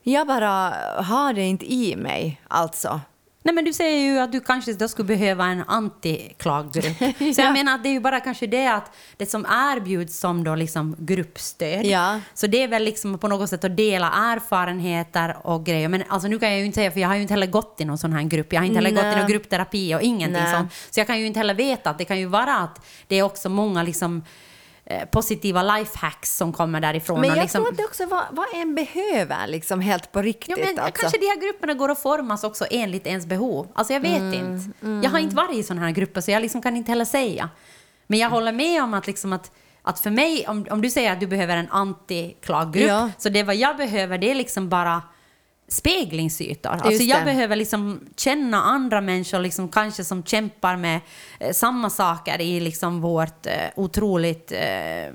Jag 0.04 0.26
bara 0.26 0.74
har 1.02 1.32
det 1.32 1.42
inte 1.42 1.72
i 1.72 1.96
mig, 1.96 2.40
alltså. 2.48 3.00
Nej, 3.44 3.54
men 3.54 3.64
du 3.64 3.72
säger 3.72 3.98
ju 4.12 4.18
att 4.18 4.32
du 4.32 4.40
kanske 4.40 4.72
då 4.72 4.88
skulle 4.88 5.06
behöva 5.06 5.46
en 5.46 5.62
antiklaggrupp. 5.66 6.96
Så 6.98 7.04
Ja. 7.18 7.44
jag 7.44 7.52
menar 7.52 7.74
att 7.74 7.82
det 7.82 7.88
är 7.88 7.92
ju 7.92 8.00
bara 8.00 8.20
kanske 8.20 8.46
det 8.46 8.66
att 8.66 8.92
det 9.16 9.26
som 9.26 9.46
erbjuds 9.46 10.18
som 10.20 10.44
då 10.44 10.54
liksom 10.54 10.96
gruppstöd. 10.98 11.86
Ja. 11.86 12.20
Så 12.34 12.46
det 12.46 12.62
är 12.62 12.68
väl 12.68 12.84
liksom 12.84 13.18
på 13.18 13.28
något 13.28 13.50
sätt 13.50 13.64
att 13.64 13.76
dela 13.76 14.12
erfarenheter 14.16 15.36
och 15.46 15.66
grejer. 15.66 15.88
Men 15.88 16.02
alltså 16.08 16.28
nu 16.28 16.38
kan 16.38 16.50
jag 16.50 16.58
ju 16.58 16.64
inte 16.66 16.74
säga, 16.74 16.90
för 16.90 17.00
jag 17.00 17.08
har 17.08 17.14
ju 17.14 17.22
inte 17.22 17.34
heller 17.34 17.46
gått 17.46 17.76
i 17.80 17.84
någon 17.84 17.98
sån 17.98 18.12
här 18.12 18.22
grupp. 18.22 18.52
Jag 18.52 18.60
har 18.60 18.66
inte 18.66 18.78
heller 18.78 18.90
gått 18.90 19.04
i 19.04 19.06
Nej. 19.06 19.16
någon 19.16 19.28
gruppterapi 19.30 19.94
och 19.94 20.02
ingenting 20.02 20.42
Nej. 20.42 20.54
sånt. 20.54 20.72
Så 20.90 21.00
jag 21.00 21.06
kan 21.06 21.20
ju 21.20 21.26
inte 21.26 21.40
heller 21.40 21.54
veta 21.54 21.90
att 21.90 21.98
det 21.98 22.04
kan 22.04 22.18
ju 22.18 22.26
vara 22.26 22.54
att 22.56 22.86
det 23.06 23.16
är 23.16 23.22
också 23.22 23.48
många 23.48 23.82
liksom 23.82 24.24
eh, 24.84 25.04
positiva 25.08 25.62
lifehacks 25.62 26.36
som 26.36 26.52
kommer 26.52 26.80
därifrån. 26.80 27.20
Men 27.20 27.30
och 27.30 27.36
jag 27.36 27.42
liksom, 27.42 27.62
tror 27.62 27.70
att 27.72 27.76
det 27.78 27.84
också 27.84 28.06
vad, 28.06 28.22
vad 28.30 28.46
en 28.54 28.74
behöver, 28.74 29.46
liksom 29.46 29.80
helt 29.80 30.12
på 30.12 30.22
riktigt. 30.22 30.58
Ja, 30.58 30.64
men 30.64 30.78
alltså. 30.78 31.00
kanske 31.00 31.18
de 31.18 31.26
här 31.26 31.40
grupperna 31.40 31.74
går 31.74 31.90
att 31.90 32.02
formas 32.02 32.44
också 32.44 32.66
enligt 32.70 33.06
ens 33.06 33.26
behov. 33.26 33.68
Alltså 33.74 33.92
jag 33.92 34.00
vet 34.00 34.18
Mm, 34.20 34.34
inte. 34.54 35.06
Jag 35.06 35.10
har 35.10 35.18
inte 35.18 35.36
varit 35.36 35.56
i 35.56 35.62
sådana 35.62 35.86
här 35.86 35.92
grupper 35.92 36.20
så 36.20 36.30
jag 36.30 36.42
liksom 36.42 36.62
kan 36.62 36.76
inte 36.76 36.90
heller 36.92 37.04
säga. 37.04 37.50
Men 38.06 38.18
jag 38.18 38.30
håller 38.30 38.52
med 38.52 38.82
om 38.82 38.94
att, 38.94 39.06
liksom 39.06 39.32
att, 39.32 39.50
att 39.82 40.00
för 40.00 40.10
mig, 40.10 40.46
om, 40.48 40.66
om 40.70 40.82
du 40.82 40.90
säger 40.90 41.12
att 41.12 41.20
du 41.20 41.26
behöver 41.26 41.56
en 41.56 41.68
anti-klaggrupp, 41.68 42.88
Ja. 42.88 43.10
så 43.18 43.28
det 43.28 43.42
vad 43.42 43.56
jag 43.56 43.76
behöver 43.76 44.18
det 44.18 44.30
är 44.30 44.34
liksom 44.34 44.68
bara 44.68 45.02
speglingsytor. 45.72 46.70
Alltså 46.70 47.02
jag 47.02 47.24
behöver 47.24 47.56
liksom 47.56 48.00
känna 48.16 48.62
andra 48.62 49.00
människor 49.00 49.38
liksom 49.38 49.68
kanske 49.68 50.04
som 50.04 50.22
kämpar 50.24 50.76
med 50.76 51.00
eh, 51.40 51.52
samma 51.52 51.90
saker 51.90 52.40
i 52.40 52.60
liksom 52.60 53.00
vårt 53.00 53.46
eh, 53.46 53.52
otroligt 53.76 54.52
eh, 54.52 55.14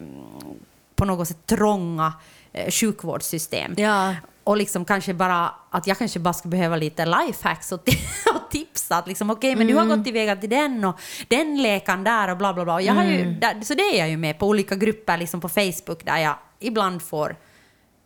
på 0.95 1.05
något 1.05 1.27
sätt 1.27 1.45
trånga 1.45 2.13
eh, 2.53 2.71
sjukvårdssystem. 2.71 3.73
Ja. 3.77 4.15
Och 4.43 4.57
liksom 4.57 4.85
kanske 4.85 5.13
bara 5.13 5.51
att 5.69 5.87
jag 5.87 5.97
kanske 5.97 6.19
bara 6.19 6.33
skulle 6.33 6.49
behöva 6.51 6.75
lite 6.75 7.05
lifehacks 7.05 7.71
och, 7.71 7.79
och 8.35 8.51
tipsa. 8.51 8.95
Att 8.97 9.07
liksom, 9.07 9.29
okej, 9.29 9.55
men 9.55 9.67
du 9.67 9.75
har 9.75 9.83
Mm. 9.83 9.97
gått 9.97 10.07
iväga 10.07 10.35
till 10.35 10.49
den 10.49 10.85
och 10.85 10.99
den 11.27 11.61
lekan 11.61 12.03
där 12.03 12.31
och 12.31 12.37
bla 12.37 12.53
bla 12.53 12.63
bla. 12.63 12.73
Och 12.73 12.81
Jag 12.81 12.93
har 12.93 13.03
ju, 13.03 13.21
Mm. 13.21 13.63
så 13.63 13.73
det 13.73 13.81
är 13.83 13.97
jag 13.99 14.09
ju 14.09 14.17
med 14.17 14.39
på 14.39 14.47
olika 14.47 14.75
grupper 14.75 15.17
liksom 15.17 15.41
på 15.41 15.49
Facebook 15.49 16.05
där 16.05 16.17
jag 16.17 16.35
ibland 16.59 17.01
får 17.01 17.35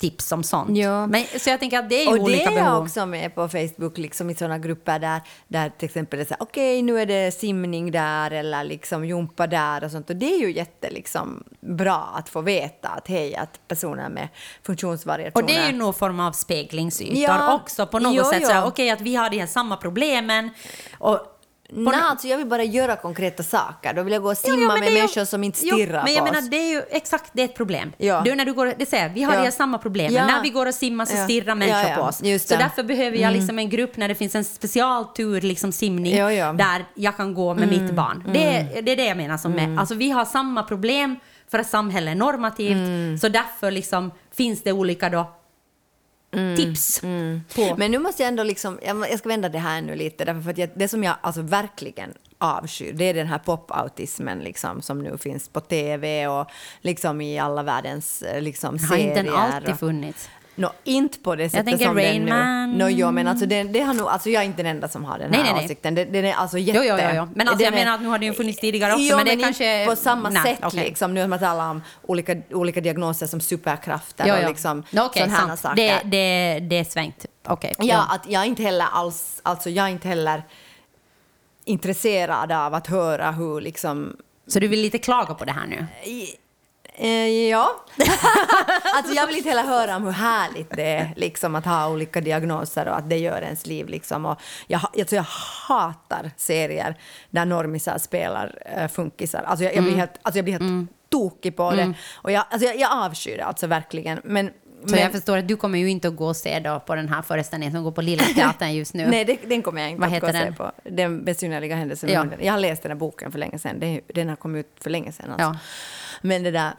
tips 0.01 0.31
om 0.31 0.43
sånt. 0.43 0.77
Ja. 0.77 1.07
Men, 1.07 1.25
så 1.39 1.49
jag 1.49 1.59
tänker 1.59 1.79
att 1.79 1.89
det 1.89 1.95
är 1.95 2.03
ju 2.03 2.07
Och 2.09 2.15
det 2.15 2.21
olika 2.21 2.51
är 2.51 2.55
jag 2.55 2.65
behov. 2.65 2.83
också 2.83 3.05
med 3.05 3.35
på 3.35 3.47
Facebook, 3.49 3.97
liksom 3.97 4.29
i 4.29 4.35
sådana 4.35 4.59
grupper 4.59 4.99
där, 4.99 5.21
där 5.47 5.69
till 5.69 5.85
exempel 5.85 6.19
det 6.19 6.31
är 6.31 6.37
okej 6.39 6.81
nu 6.81 6.99
är 7.01 7.05
det 7.05 7.31
simning 7.31 7.91
där 7.91 8.31
eller 8.31 8.63
liksom 8.63 9.05
jumpa 9.05 9.47
där 9.47 9.83
och 9.83 9.91
sånt. 9.91 10.09
Och 10.09 10.15
det 10.15 10.33
är 10.33 10.39
ju 10.39 10.51
jätte 10.51 10.89
liksom 10.89 11.43
bra 11.59 12.13
att 12.15 12.29
få 12.29 12.41
veta 12.41 12.87
att 12.89 13.07
hej, 13.07 13.35
att 13.35 13.67
personer 13.67 14.09
med 14.09 14.27
funktionsvariationer... 14.63 15.43
Och 15.43 15.47
det 15.49 15.55
är 15.55 15.71
ju 15.71 15.77
någon 15.77 15.93
form 15.93 16.19
av 16.19 16.31
speglingsytor 16.31 17.17
Ja. 17.17 17.53
också 17.55 17.87
på 17.87 17.99
något 17.99 18.13
Jo, 18.15 18.23
sätt. 18.23 18.43
jo. 18.55 18.61
Okej, 18.65 18.89
att 18.89 19.01
vi 19.01 19.15
har 19.15 19.29
de 19.29 19.39
här 19.39 19.47
samma 19.47 19.77
problemen. 19.77 20.49
Och 20.97 21.19
Nej, 21.73 21.93
alltså 21.95 22.27
jag 22.27 22.37
vill 22.37 22.47
bara 22.47 22.63
göra 22.63 22.95
konkreta 22.95 23.43
saker. 23.43 23.93
Då 23.93 24.03
vill 24.03 24.13
jag 24.13 24.21
gå 24.23 24.29
och 24.31 24.37
Jo, 24.45 24.51
simma 24.51 24.61
jo, 24.61 24.67
men 24.67 24.79
med 24.79 24.93
människor 24.93 25.25
som 25.25 25.43
inte 25.43 25.59
jo, 25.65 25.75
stirrar 25.75 26.03
men 26.03 26.13
jag 26.13 26.19
på 26.19 26.25
menar, 26.25 26.39
oss. 26.39 26.49
det 26.49 26.57
är 26.57 26.69
ju 26.69 26.81
exakt 26.91 27.29
det 27.33 27.41
är 27.41 27.45
ett 27.45 27.55
problem. 27.55 27.91
Ja. 27.97 28.21
Du, 28.25 28.35
när 28.35 28.45
du 28.45 28.53
går, 28.53 28.73
det 28.77 28.85
säger, 28.85 29.09
vi 29.09 29.23
har 29.23 29.45
Ja. 29.45 29.51
samma 29.51 29.77
problem. 29.77 30.13
Ja. 30.13 30.25
När 30.27 30.41
vi 30.43 30.49
går 30.49 30.65
och 30.65 30.73
simmar 30.75 31.05
så 31.05 31.17
stirrar 31.23 31.55
människor 31.55 31.95
på 31.95 32.01
oss. 32.01 32.23
Just 32.23 32.47
Så. 32.47 32.53
Mm. 32.55 32.67
därför 32.67 32.83
behöver 32.83 33.17
jag 33.17 33.33
liksom 33.33 33.59
en 33.59 33.69
grupp 33.69 33.97
när 33.97 34.07
det 34.07 34.15
finns 34.15 34.35
en 34.35 34.43
specialtur, 34.43 35.41
liksom 35.41 35.71
simning, 35.71 36.15
där 36.57 36.85
jag 36.95 37.17
kan 37.17 37.33
gå 37.33 37.53
med 37.53 37.63
Mm. 37.63 37.83
mitt 37.83 37.93
barn. 37.93 38.23
Det, 38.33 38.43
är- 38.57 38.81
det 38.81 38.91
är 38.91 38.95
det 38.95 39.05
jag 39.05 39.17
menar 39.17 39.37
som 39.37 39.51
med, 39.51 39.79
alltså 39.79 39.95
vi 39.95 40.09
har 40.11 40.25
samma 40.25 40.63
problem 40.63 41.15
för 41.51 41.59
att 41.59 41.69
samhället 41.69 42.11
är 42.11 42.15
normativt, 42.15 42.71
Mm. 42.77 43.17
så 43.17 43.27
därför 43.29 43.71
liksom 43.71 44.11
finns 44.35 44.63
det 44.63 44.71
olika 44.71 45.09
då 45.09 45.31
tips 46.31 46.99
på... 46.99 47.07
Mm. 47.07 47.41
Men 47.77 47.91
nu 47.91 47.99
måste 47.99 48.23
jag 48.23 48.27
ändå 48.27 48.43
liksom, 48.43 48.79
jag 48.83 49.19
ska 49.19 49.29
vända 49.29 49.49
det 49.49 49.59
här 49.59 49.81
nu 49.81 49.95
lite, 49.95 50.25
därför 50.25 50.41
för 50.41 50.51
att 50.51 50.57
jag, 50.57 50.69
det 50.75 50.87
som 50.87 51.03
jag 51.03 51.15
alltså 51.21 51.41
verkligen 51.41 52.13
avskyr, 52.37 52.93
det 52.93 53.05
är 53.05 53.13
den 53.13 53.27
här 53.27 53.39
pop-autismen 53.39 54.43
liksom, 54.43 54.81
som 54.81 55.03
nu 55.03 55.17
finns 55.17 55.49
på 55.49 55.59
TV 55.59 56.27
och 56.27 56.47
liksom 56.81 57.21
i 57.21 57.39
alla 57.39 57.63
världens 57.63 58.21
eh, 58.21 58.41
liksom, 58.41 58.79
har 58.79 58.87
serier. 58.87 59.09
inte 59.09 59.23
den 59.23 59.33
alltid 59.33 59.79
funnits? 59.79 60.29
Nå, 60.55 60.73
inte 60.83 61.19
på 61.19 61.35
det 61.35 61.49
sättet 61.49 61.65
tänker 61.65 61.85
som 61.85 61.95
Rain 61.95 62.25
den 62.25 62.25
nu. 62.25 62.43
Man. 62.43 62.71
Nå, 62.77 62.89
jo, 62.89 63.11
men 63.11 63.27
alltså, 63.27 63.45
det, 63.45 63.63
det 63.63 63.79
har 63.81 63.93
nog, 63.93 64.07
alltså 64.07 64.29
jag 64.29 64.41
är 64.41 64.45
inte 64.45 64.57
den 64.63 64.75
enda 64.75 64.87
som 64.87 65.05
har 65.05 65.19
den 65.19 65.33
här 65.33 65.43
Nej, 65.43 65.53
nej, 65.53 65.65
åsikten. 65.65 65.95
Det, 65.95 66.05
den 66.05 66.25
är 66.25 66.33
alltså 66.33 66.57
jätte... 66.57 66.79
Jo, 66.79 66.83
jo, 66.87 66.95
jo, 67.03 67.09
jo. 67.15 67.27
Men 67.35 67.47
alltså, 67.47 67.63
jag 67.63 67.73
den 67.73 67.79
är- 67.79 67.85
menar 67.85 67.95
att 67.95 68.01
nu 68.01 68.07
har 68.07 68.19
det 68.19 68.25
ju 68.25 68.33
funnits 68.33 68.59
tidigare 68.59 68.91
också, 68.93 69.03
Jo, 69.03 69.15
men 69.17 69.25
det 69.25 69.31
inte 69.33 69.43
kanske- 69.45 69.85
på 69.85 69.95
samma 69.95 70.29
Nej, 70.29 70.43
sätt 70.43 70.59
okej. 70.63 70.83
liksom. 70.83 71.13
Nu 71.13 71.21
har 71.21 71.27
man 71.27 71.39
talar 71.39 71.69
om 71.71 71.81
olika, 72.01 72.35
olika 72.51 72.81
diagnoser 72.81 73.27
som 73.27 73.41
superkrafter 73.41 74.25
Jo, 74.27 74.33
och 74.33 74.39
jo. 74.43 74.47
liksom 74.49 74.83
Nå, 74.91 75.05
Okej, 75.05 75.23
sådana 75.23 75.47
här 75.47 75.55
saker. 75.55 75.75
Det, 75.75 76.01
det, 76.03 76.59
det 76.59 76.77
är 76.77 76.83
svängt. 76.83 77.25
Okej. 77.47 77.75
Ja, 77.79 78.05
att 78.09 78.29
jag 78.29 78.45
inte 78.45 78.63
heller 78.63 78.85
alls, 78.91 79.39
alltså 79.43 79.69
jag 79.69 79.85
är 79.85 79.89
inte 79.89 80.07
heller 80.07 80.43
intresserad 81.65 82.51
av 82.51 82.73
att 82.73 82.87
höra 82.87 83.31
hur 83.31 83.61
liksom 83.61 84.15
Så 84.47 84.59
du 84.59 84.67
vill 84.67 84.81
lite 84.81 84.97
klaga 84.97 85.33
på 85.33 85.45
det 85.45 85.51
här 85.51 85.67
nu? 85.67 85.85
i- 86.11 86.35
eh, 87.01 87.49
ja. 87.49 87.85
alltså 88.95 89.13
jag 89.13 89.27
vill 89.27 89.37
inte 89.37 89.49
heller 89.49 89.63
höra 89.63 89.95
om 89.95 90.03
hur 90.03 90.11
härligt 90.11 90.69
det 90.69 90.83
är 90.83 91.13
liksom, 91.15 91.55
att 91.55 91.65
ha 91.65 91.89
olika 91.89 92.21
diagnoser 92.21 92.87
och 92.87 92.97
att 92.97 93.09
det 93.09 93.17
gör 93.17 93.41
ens 93.41 93.65
liv. 93.65 93.87
Liksom. 93.87 94.25
Och 94.25 94.41
jag, 94.67 94.81
alltså, 94.99 95.15
jag 95.15 95.25
hatar 95.67 96.31
serier 96.37 96.95
där 97.29 97.45
normisar 97.45 97.97
spelar 97.97 98.57
uh, 98.77 98.87
funkisar. 98.87 99.43
Alltså 99.43 99.65
jag, 99.65 99.75
jag 99.75 99.83
blir 99.83 99.95
helt, 99.95 100.13
alltså 100.21 100.37
jag 100.37 100.45
blir 100.45 100.59
helt 100.59 100.89
tokig 101.09 101.55
på 101.55 101.71
det. 101.71 101.93
Och 102.13 102.31
jag, 102.31 102.45
alltså 102.49 102.67
jag, 102.67 102.79
jag 102.79 102.91
avskyr 102.91 103.37
det 103.37 103.45
alltså 103.45 103.67
verkligen. 103.67 104.21
Men, 104.23 104.51
Så 104.85 104.95
jag 104.95 105.11
förstår 105.11 105.37
att 105.37 105.47
du 105.47 105.55
kommer 105.55 105.79
ju 105.79 105.89
inte 105.89 106.07
att 106.07 106.15
gå 106.15 106.27
och 106.27 106.35
se 106.35 106.59
då 106.59 106.79
på 106.79 106.95
den 106.95 107.09
här 107.09 107.21
föreställningen 107.21 107.73
som 107.73 107.83
går 107.83 107.91
på 107.91 108.01
Lilla 108.01 108.23
Teatern 108.23 108.73
just 108.73 108.93
nu. 108.93 109.07
Nej, 109.11 109.25
det, 109.25 109.39
den 109.47 109.61
kommer 109.61 109.81
jag 109.81 109.91
inte 109.91 110.01
Vad 110.01 110.13
att 110.13 110.21
gå 110.21 110.27
och 110.27 110.33
se 110.33 110.51
på. 110.51 110.71
Den 110.83 111.25
besynnerliga 111.25 111.75
händelsen 111.75 112.09
Ja. 112.09 112.25
Jag 112.39 112.53
har 112.53 112.59
läst 112.59 112.83
den 112.83 112.91
här 112.91 112.97
boken 112.97 113.31
för 113.31 113.39
länge 113.39 113.59
sedan. 113.59 113.79
Den, 113.79 114.01
den 114.13 114.29
har 114.29 114.35
kommit 114.35 114.65
ut 114.65 114.83
för 114.83 114.89
länge 114.89 115.11
sedan. 115.11 115.31
Alltså. 115.31 115.45
Ja. 115.45 115.57
Men 116.21 116.43
det 116.43 116.51
där... 116.51 116.71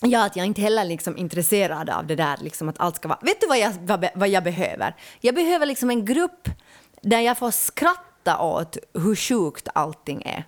Ja, 0.00 0.24
att 0.24 0.36
jag 0.36 0.46
inte 0.46 0.60
heller 0.60 0.84
liksom 0.84 1.16
intresserad 1.16 1.90
av 1.90 2.06
det 2.06 2.16
där 2.16 2.36
liksom 2.40 2.68
att 2.68 2.80
allt 2.80 2.96
ska 2.96 3.08
vara... 3.08 3.18
Vet 3.22 3.40
du 3.40 3.46
vad 3.46 3.58
jag, 3.58 3.70
vad, 3.80 4.08
vad 4.14 4.28
jag 4.28 4.44
behöver? 4.44 4.96
Jag 5.20 5.34
behöver 5.34 5.66
liksom 5.66 5.90
en 5.90 6.04
grupp 6.04 6.48
där 7.00 7.20
jag 7.20 7.38
får 7.38 7.50
skratta 7.50 8.38
åt 8.38 8.76
hur 8.94 9.16
sjukt 9.16 9.68
allting 9.74 10.22
är. 10.22 10.44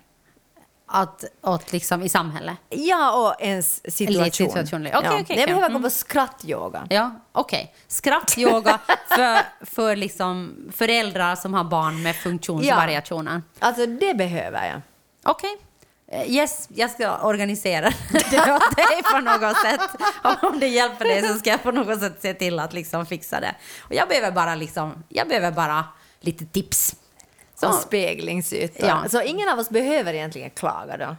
Att, 0.89 1.23
åt 1.41 1.71
liksom 1.71 2.01
i 2.03 2.09
samhället? 2.09 2.57
Ja, 2.69 3.11
och 3.27 3.41
ens 3.41 3.95
situation. 3.95 4.31
situation. 4.49 4.81
Okej, 4.81 4.91
ja. 4.93 4.99
okej, 4.99 5.21
okej. 5.23 5.39
Jag 5.39 5.47
behöver 5.49 5.67
gå 5.67 5.71
Mm. 5.71 5.83
på 5.83 5.89
skrattyoga. 5.89 6.87
Ja, 6.89 7.11
okej. 7.31 7.75
Skrattyoga 7.87 8.79
för, 9.09 9.65
för 9.65 9.95
liksom 9.95 10.55
föräldrar 10.75 11.35
som 11.35 11.53
har 11.53 11.63
barn 11.63 12.03
med 12.03 12.15
funktionsvariationer. 12.15 13.41
Alltså, 13.59 13.85
det 13.85 14.13
behöver 14.17 14.67
jag. 14.67 14.81
Okej. 15.23 15.51
Eh, 15.53 15.66
Yes, 16.11 16.69
jag 16.75 16.91
ska 16.91 17.17
organisera 17.17 17.89
det 18.11 18.53
åt 18.53 18.75
dig 18.75 19.03
på 19.11 19.19
något 19.19 19.57
sätt. 19.57 19.81
Om 20.41 20.59
det 20.59 20.67
hjälper 20.67 21.05
dig 21.05 21.27
så 21.27 21.33
ska 21.39 21.49
jag 21.49 21.63
på 21.63 21.71
något 21.71 21.99
sätt 21.99 22.21
se 22.21 22.33
till 22.33 22.59
att 22.59 22.73
liksom 22.73 23.05
fixa 23.05 23.39
det. 23.39 23.55
Och 23.79 23.93
jag 23.93 24.07
behöver 24.07 24.31
bara 24.31 24.55
liksom, 24.55 25.03
jag 25.09 25.27
behöver 25.27 25.51
bara 25.51 25.85
lite 26.19 26.45
tips. 26.45 26.95
Och 27.53 27.59
Så, 27.59 27.73
speglingsytor. 27.73 28.87
Ja. 28.89 29.09
Så 29.09 29.21
ingen 29.21 29.49
av 29.49 29.59
oss 29.59 29.69
behöver 29.69 30.13
egentligen 30.13 30.49
klaga 30.49 30.97
då? 30.97 31.15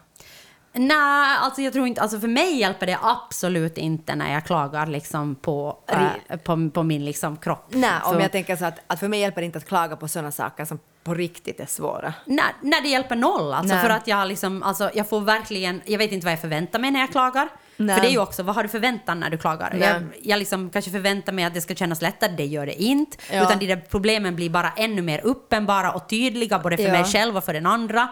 Nej, 0.73 1.37
alltså 1.41 1.63
jag 1.63 1.73
tror 1.73 1.87
inte, 1.87 2.01
alltså 2.01 2.21
för 2.21 2.29
mig 2.29 2.57
hjälper 2.61 2.87
det 2.87 2.99
absolut 3.03 3.79
inte 3.79 4.15
när 4.15 4.33
jag 4.33 4.45
klagar 4.45 4.87
liksom 4.87 5.35
på, 5.35 5.79
eh, 5.87 6.37
på, 6.39 6.71
på 6.75 6.83
min 6.83 7.05
liksom 7.05 7.37
kropp. 7.37 7.67
Nej, 7.71 7.91
om 8.05 8.21
jag 8.21 8.33
tänker 8.33 8.57
så 8.57 8.65
att, 8.65 8.79
att 8.87 9.01
för 9.01 9.09
mig 9.09 9.21
hjälper 9.21 9.41
det 9.41 9.45
inte 9.45 9.59
att 9.59 9.69
klaga 9.69 9.97
på 9.97 10.09
sådana 10.09 10.31
saker 10.33 10.65
som 10.65 10.79
på 11.05 11.15
riktigt 11.15 11.61
är 11.61 11.67
svåra. 11.67 12.15
När, 12.25 12.45
när 12.63 12.81
det 12.83 12.89
hjälper 12.89 13.17
noll, 13.17 13.53
alltså 13.53 13.75
Nej. 13.75 13.83
för 13.83 13.91
att 13.91 14.07
jag 14.09 14.29
liksom, 14.29 14.63
alltså 14.63 14.91
jag 14.95 15.09
får 15.09 15.21
verkligen, 15.21 15.81
jag 15.85 15.99
vet 15.99 16.13
inte 16.13 16.25
vad 16.25 16.33
jag 16.33 16.41
förväntar 16.41 16.79
mig 16.79 16.91
när 16.91 17.01
jag 17.01 17.11
klagar. 17.11 17.49
Nej. 17.77 17.97
För 17.97 18.03
det 18.03 18.09
är 18.09 18.13
ju 18.13 18.19
också, 18.19 18.43
vad 18.43 18.55
har 18.55 18.63
du 18.63 18.69
förväntan 18.69 19.21
när 19.21 19.31
du 19.31 19.39
klagar? 19.39 19.71
Nej. 19.79 19.89
Jag, 19.89 20.03
jag 20.23 20.39
liksom 20.39 20.71
kanske 20.71 20.91
förväntar 20.91 21.33
mig 21.33 21.45
att 21.45 21.55
det 21.55 21.61
ska 21.61 21.75
kännas 21.75 22.03
lättare, 22.03 22.33
det 22.37 22.45
gör 22.47 22.67
det 22.67 22.83
inte. 22.83 23.17
Ja. 23.33 23.43
Utan 23.43 23.59
de 23.59 23.67
där 23.67 23.77
problemen 23.91 24.37
blir 24.37 24.51
bara 24.51 24.73
ännu 24.77 25.03
mer 25.03 25.21
uppenbara 25.25 25.93
och 25.93 26.09
tydliga, 26.09 26.59
både 26.59 26.77
för 26.77 26.85
Ja. 26.85 26.93
mig 26.93 27.05
själv 27.05 27.37
och 27.37 27.45
för 27.45 27.53
den 27.55 27.67
andra. 27.67 28.09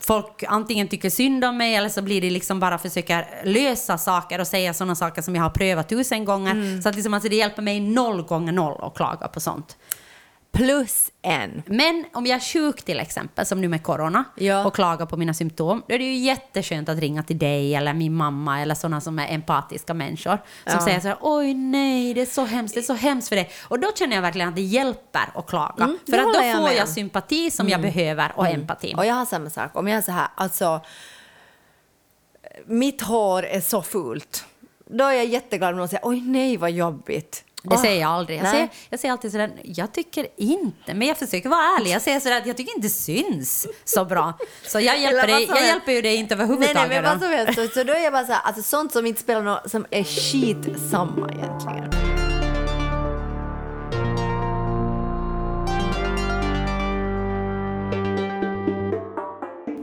Folk 0.00 0.44
antingen 0.48 0.88
tycker 0.88 1.10
synd 1.10 1.44
om 1.44 1.56
mig 1.56 1.74
eller 1.74 1.88
så 1.88 2.02
blir 2.02 2.20
det 2.20 2.30
liksom 2.30 2.60
bara 2.60 2.78
försöker 2.78 3.26
lösa 3.44 3.98
saker 3.98 4.40
och 4.40 4.46
säga 4.46 4.74
sådana 4.74 4.94
saker 4.94 5.22
som 5.22 5.34
jag 5.34 5.42
har 5.42 5.50
prövat 5.50 5.88
tusen 5.88 6.24
gånger. 6.24 6.50
Mm. 6.52 6.82
Så 6.82 6.88
att 6.88 6.94
liksom, 6.94 7.14
alltså 7.14 7.28
det 7.28 7.36
hjälper 7.36 7.62
mig 7.62 7.80
noll 7.80 8.22
gånger 8.22 8.52
noll 8.52 8.84
att 8.84 8.94
klaga 8.94 9.28
på 9.28 9.40
sånt. 9.40 9.76
Plus 10.52 11.10
en. 11.22 11.62
Men 11.66 12.04
om 12.12 12.26
jag 12.26 12.36
är 12.36 12.40
sjuk 12.40 12.82
till 12.82 13.00
exempel, 13.00 13.46
som 13.46 13.60
nu 13.60 13.68
med 13.68 13.82
corona, 13.82 14.24
Ja. 14.36 14.64
och 14.66 14.74
klagar 14.74 15.06
på 15.06 15.16
mina 15.16 15.34
symptom, 15.34 15.82
då 15.88 15.94
är 15.94 15.98
det 15.98 16.04
ju 16.04 16.14
jätteskönt 16.16 16.88
att 16.88 16.98
ringa 16.98 17.22
till 17.22 17.38
dig 17.38 17.74
eller 17.74 17.94
min 17.94 18.14
mamma 18.14 18.60
eller 18.60 18.74
sådana 18.74 19.00
som 19.00 19.18
är 19.18 19.34
empatiska 19.34 19.94
människor. 19.94 20.38
Som 20.66 20.72
Ja. 20.78 20.80
säger 20.84 21.00
så 21.00 21.08
här, 21.08 21.16
oj 21.20 21.54
nej, 21.54 22.14
det 22.14 22.20
är 22.20 22.26
så 22.26 22.44
hemskt, 22.44 22.74
det 22.74 22.80
är 22.80 22.82
så 22.82 22.94
hemskt 22.94 23.28
för 23.28 23.36
dig. 23.36 23.50
Och 23.68 23.78
då 23.80 23.88
känner 23.98 24.14
jag 24.16 24.22
verkligen 24.22 24.48
att 24.48 24.56
det 24.56 24.62
hjälper 24.62 25.30
att 25.34 25.46
klaga. 25.46 25.84
Mm, 25.84 25.98
för 26.10 26.18
att 26.18 26.34
då 26.34 26.40
jag 26.42 26.56
får 26.56 26.62
med 26.62 26.70
jag. 26.72 26.76
Mm. 26.76 26.86
sympati 26.86 27.50
som 27.50 27.68
jag 27.68 27.80
behöver 27.80 28.32
och 28.36 28.46
empati. 28.48 28.94
Och 28.96 29.06
jag 29.06 29.14
har 29.14 29.24
samma 29.26 29.50
sak. 29.50 29.70
Om 29.76 29.88
jag 29.88 29.98
är 29.98 30.02
så 30.02 30.12
här, 30.12 30.28
alltså... 30.34 30.80
Mitt 32.66 33.02
hår 33.02 33.42
är 33.46 33.60
så 33.60 33.82
fult. 33.82 34.44
Då 34.86 35.04
är 35.04 35.12
jag 35.12 35.24
jätteglad 35.26 35.70
om 35.72 35.78
någon 35.78 35.88
säger 35.88 36.08
oj 36.08 36.20
nej 36.20 36.56
vad 36.56 36.70
jobbigt. 36.70 37.44
Det 37.62 37.74
Åh, 37.74 37.82
säger 37.82 38.00
jag 38.00 38.10
aldrig. 38.10 38.38
Jag 38.38 38.50
säger, 38.50 38.68
jag 38.90 39.00
säger 39.00 39.12
alltid 39.12 39.32
sådär, 39.32 39.50
jag 39.64 39.92
tycker 39.92 40.26
inte, 40.36 40.94
men 40.94 41.08
jag 41.08 41.18
försöker 41.18 41.48
vara 41.48 41.60
ärlig. 41.60 41.90
Jag 41.90 42.02
säger 42.02 42.20
sådär 42.20 42.42
jag 42.46 42.56
tycker 42.56 42.76
inte 42.76 42.88
syns 42.88 43.66
så 43.84 44.04
bra. 44.04 44.34
Så 44.66 44.80
jag 44.80 45.00
hjälper, 45.00 45.26
dig, 45.26 45.46
jag 45.48 45.66
hjälper 45.66 45.92
ju 45.92 46.02
dig 46.02 46.16
inte 46.16 46.34
överhuvudtaget. 46.34 46.76
nej, 46.76 46.88
men 46.88 47.04
då. 47.04 47.10
vad 47.10 47.20
som 47.20 47.30
helst. 47.30 47.54
Så, 47.54 47.80
så 47.80 47.84
då 47.84 47.92
är 47.92 48.04
jag 48.04 48.12
bara 48.12 48.26
så 48.26 48.32
här, 48.32 48.40
alltså 48.44 48.62
sånt 48.62 48.92
som 48.92 49.06
inte 49.06 49.20
spelar 49.20 49.42
någon, 49.42 49.68
som 49.68 49.86
är 49.90 50.04
skitsamma 50.04 51.30
egentligen. 51.32 51.90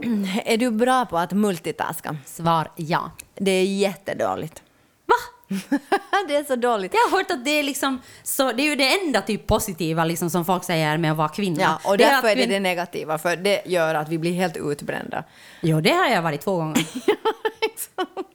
Är 0.44 0.56
du 0.56 0.70
bra 0.70 1.06
på 1.06 1.18
att 1.18 1.32
multitaska? 1.32 2.16
Svar 2.26 2.68
ja. 2.76 3.10
Det 3.34 3.50
är 3.50 3.64
jättedåligt. 3.64 4.62
Det 6.28 6.36
är 6.36 6.44
så 6.44 6.56
dåligt. 6.56 6.94
Jag 6.94 7.00
har 7.10 7.18
hört 7.18 7.30
att 7.30 7.44
det 7.44 7.50
är 7.50 7.62
liksom, 7.62 8.00
så 8.22 8.52
det 8.52 8.62
är 8.62 8.64
ju 8.70 8.76
det 8.76 9.00
enda 9.00 9.20
typ 9.22 9.46
positiva 9.46 10.04
liksom 10.04 10.30
som 10.30 10.44
folk 10.44 10.64
säger 10.64 10.98
med 10.98 11.10
att 11.10 11.16
vara 11.16 11.28
kvinna. 11.28 11.60
Ja, 11.62 11.80
och 11.90 11.98
Det 11.98 12.04
är 12.04 12.10
därför 12.10 12.28
är 12.28 12.36
det 12.36 12.46
det 12.46 12.60
negativa, 12.60 13.18
för 13.18 13.36
det 13.36 13.62
gör 13.66 13.94
att 13.94 14.08
vi 14.08 14.18
blir 14.18 14.32
helt 14.32 14.56
utbrända. 14.56 15.24
Jo, 15.60 15.80
det 15.80 15.90
har 15.92 16.06
jag 16.08 16.22
varit 16.22 16.40
två 16.40 16.56
gånger. 16.56 16.84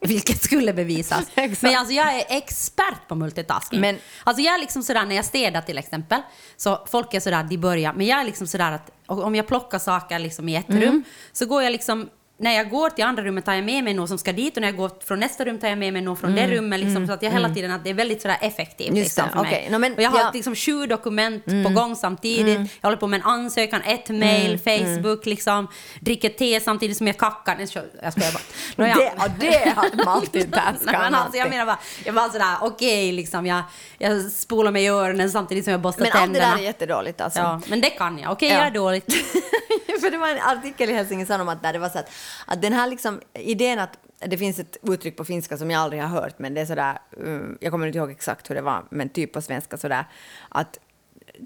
Vilket 0.00 0.42
skulle 0.42 0.72
bevisas. 0.72 1.24
Men 1.60 1.76
alltså 1.76 1.94
jag 1.94 2.14
är 2.14 2.24
expert 2.36 3.08
på 3.08 3.14
multitasking. 3.14 3.80
Men- 3.80 3.98
alltså 4.24 4.42
jag 4.42 4.54
är 4.54 4.58
liksom 4.58 4.82
sådär 4.82 5.04
när 5.06 5.16
jag 5.16 5.24
städar 5.24 5.60
till 5.60 5.78
exempel, 5.78 6.20
så 6.56 6.86
folk 6.90 7.14
är 7.14 7.20
sådär, 7.20 7.42
de 7.50 7.56
börjar, 7.58 7.92
men 7.92 8.06
jag 8.06 8.20
är 8.20 8.24
liksom 8.24 8.46
sådär 8.46 8.72
att 8.72 8.90
om 9.06 9.34
jag 9.34 9.46
plockar 9.46 9.78
saker 9.78 10.18
liksom 10.18 10.48
i 10.48 10.56
ett 10.56 10.68
Mm. 10.68 10.82
rum, 10.82 11.04
så 11.32 11.46
går 11.46 11.62
jag 11.62 11.70
liksom 11.72 12.08
när 12.42 12.52
jag 12.52 12.70
går 12.70 12.90
till 12.90 13.04
andra 13.04 13.22
rummet 13.22 13.44
tar 13.44 13.52
jag 13.54 13.64
med 13.64 13.84
mig 13.84 13.94
någon 13.94 14.08
som 14.08 14.18
ska 14.18 14.32
dit 14.32 14.56
och 14.56 14.60
när 14.60 14.68
jag 14.68 14.76
går 14.76 14.90
från 15.04 15.20
nästa 15.20 15.44
rum 15.44 15.58
tar 15.58 15.68
jag 15.68 15.78
med 15.78 15.92
mig 15.92 16.02
någon 16.02 16.16
från 16.16 16.34
det 16.34 16.46
rummet. 16.48 16.80
Liksom, 16.80 17.06
så 17.06 17.12
att 17.12 17.22
jag 17.22 17.30
hela 17.30 17.48
tiden 17.54 17.70
att 17.72 17.84
det 17.84 17.90
är 17.90 17.94
väldigt 17.94 18.22
sådär 18.22 18.36
effektivt 18.40 18.88
Mm. 18.88 18.96
Just 19.02 19.16
liksom, 19.16 19.32
för 19.32 19.42
mig. 19.42 19.52
okej. 19.52 19.68
No, 19.70 19.78
men 19.78 19.94
och 19.94 20.02
jag 20.02 20.10
har 20.10 20.18
ja. 20.18 20.22
Mm. 20.22 20.32
liksom 20.34 20.54
sju 20.54 20.86
dokument 20.86 21.44
på 21.44 21.68
gång 21.72 21.96
samtidigt. 21.96 22.58
Jag 22.80 22.86
håller 22.88 22.96
på 22.96 23.06
med 23.06 23.20
en 23.20 23.26
ansökan, 23.26 23.82
ett 23.82 24.08
mail, 24.08 24.58
Facebook, 24.58 25.26
liksom. 25.26 25.68
Dricker 26.00 26.28
te 26.28 26.60
samtidigt 26.60 26.96
som 26.96 27.06
jag 27.06 27.16
kackar. 27.16 27.56
Nej, 27.56 27.66
Jag 28.02 28.12
skojar 28.12 28.32
bara. 28.32 28.42
Nåja. 28.76 28.94
Det, 28.94 29.24
och 29.24 29.30
det 29.38 29.72
har 29.76 30.20
multitaskar 30.20 30.92
men 31.00 31.14
alltså, 31.14 31.38
jag 31.38 31.50
menar 31.50 31.66
bara, 31.66 31.78
jag 32.04 32.12
var 32.12 32.28
sådär, 32.28 32.56
okej, 32.60 33.12
liksom, 33.12 33.46
jag, 33.46 33.62
jag 33.98 34.22
spolar 34.22 34.70
mig 34.70 34.84
i 34.84 34.88
öronen 34.88 35.30
samtidigt 35.30 35.64
som 35.64 35.70
jag 35.72 35.80
borstar 35.80 36.02
Men 36.02 36.12
allt 36.12 36.20
det 36.20 36.20
tänderna. 36.24 36.54
där 36.54 36.58
är 36.62 36.66
jättedåligt 36.66 37.20
alltså. 37.20 37.40
ja, 37.40 37.60
men 37.66 37.80
det 37.80 37.90
kan 37.90 38.18
jag. 38.18 38.32
Okej, 38.32 38.48
Ja. 38.48 38.54
jag 38.58 38.66
är 38.66 38.70
dåligt. 38.70 39.12
För 40.00 40.10
det 40.10 40.18
var 40.18 40.28
en 40.28 40.38
artikel 40.40 40.90
i 40.90 40.92
Helsingin 40.92 41.26
Sanomat 41.26 41.62
där 41.62 41.72
det 41.72 41.78
var 41.78 41.88
så 41.88 41.98
att, 41.98 42.10
att 42.46 42.62
den 42.62 42.72
här 42.72 42.86
liksom 42.86 43.20
idén 43.34 43.78
att 43.78 43.98
det 44.26 44.38
finns 44.38 44.58
ett 44.58 44.76
uttryck 44.82 45.16
på 45.16 45.24
finska 45.24 45.56
som 45.58 45.70
jag 45.70 45.80
aldrig 45.80 46.02
har 46.02 46.08
hört, 46.08 46.38
men 46.38 46.54
det 46.54 46.60
är 46.60 46.66
sådär, 46.66 46.98
um, 47.16 47.58
jag 47.60 47.72
kommer 47.72 47.86
inte 47.86 47.98
ihåg 47.98 48.10
exakt 48.10 48.50
hur 48.50 48.54
det 48.54 48.62
var, 48.62 48.84
men 48.90 49.08
typ 49.08 49.32
på 49.32 49.40
svenska 49.42 49.76
sådär, 49.76 50.04
att 50.48 50.78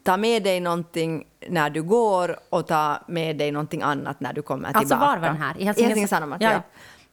ta 0.05 0.17
med 0.17 0.43
dig 0.43 0.61
någonting 0.61 1.27
när 1.49 1.71
du 1.71 1.83
går 1.83 2.39
och 2.51 2.67
ta 2.67 2.99
med 3.09 3.37
dig 3.37 3.53
någonting 3.53 3.83
annat 3.83 4.21
när 4.21 4.33
du 4.33 4.43
kommer 4.43 4.69
Alltså, 4.69 4.81
tillbaka. 4.81 5.07
var 5.07 5.19
var 5.19 5.29
den 5.29 5.37
här? 5.43 5.59
I 5.59 5.65
Helsingin- 5.65 6.37
ja. 6.41 6.53
Ja. 6.53 6.63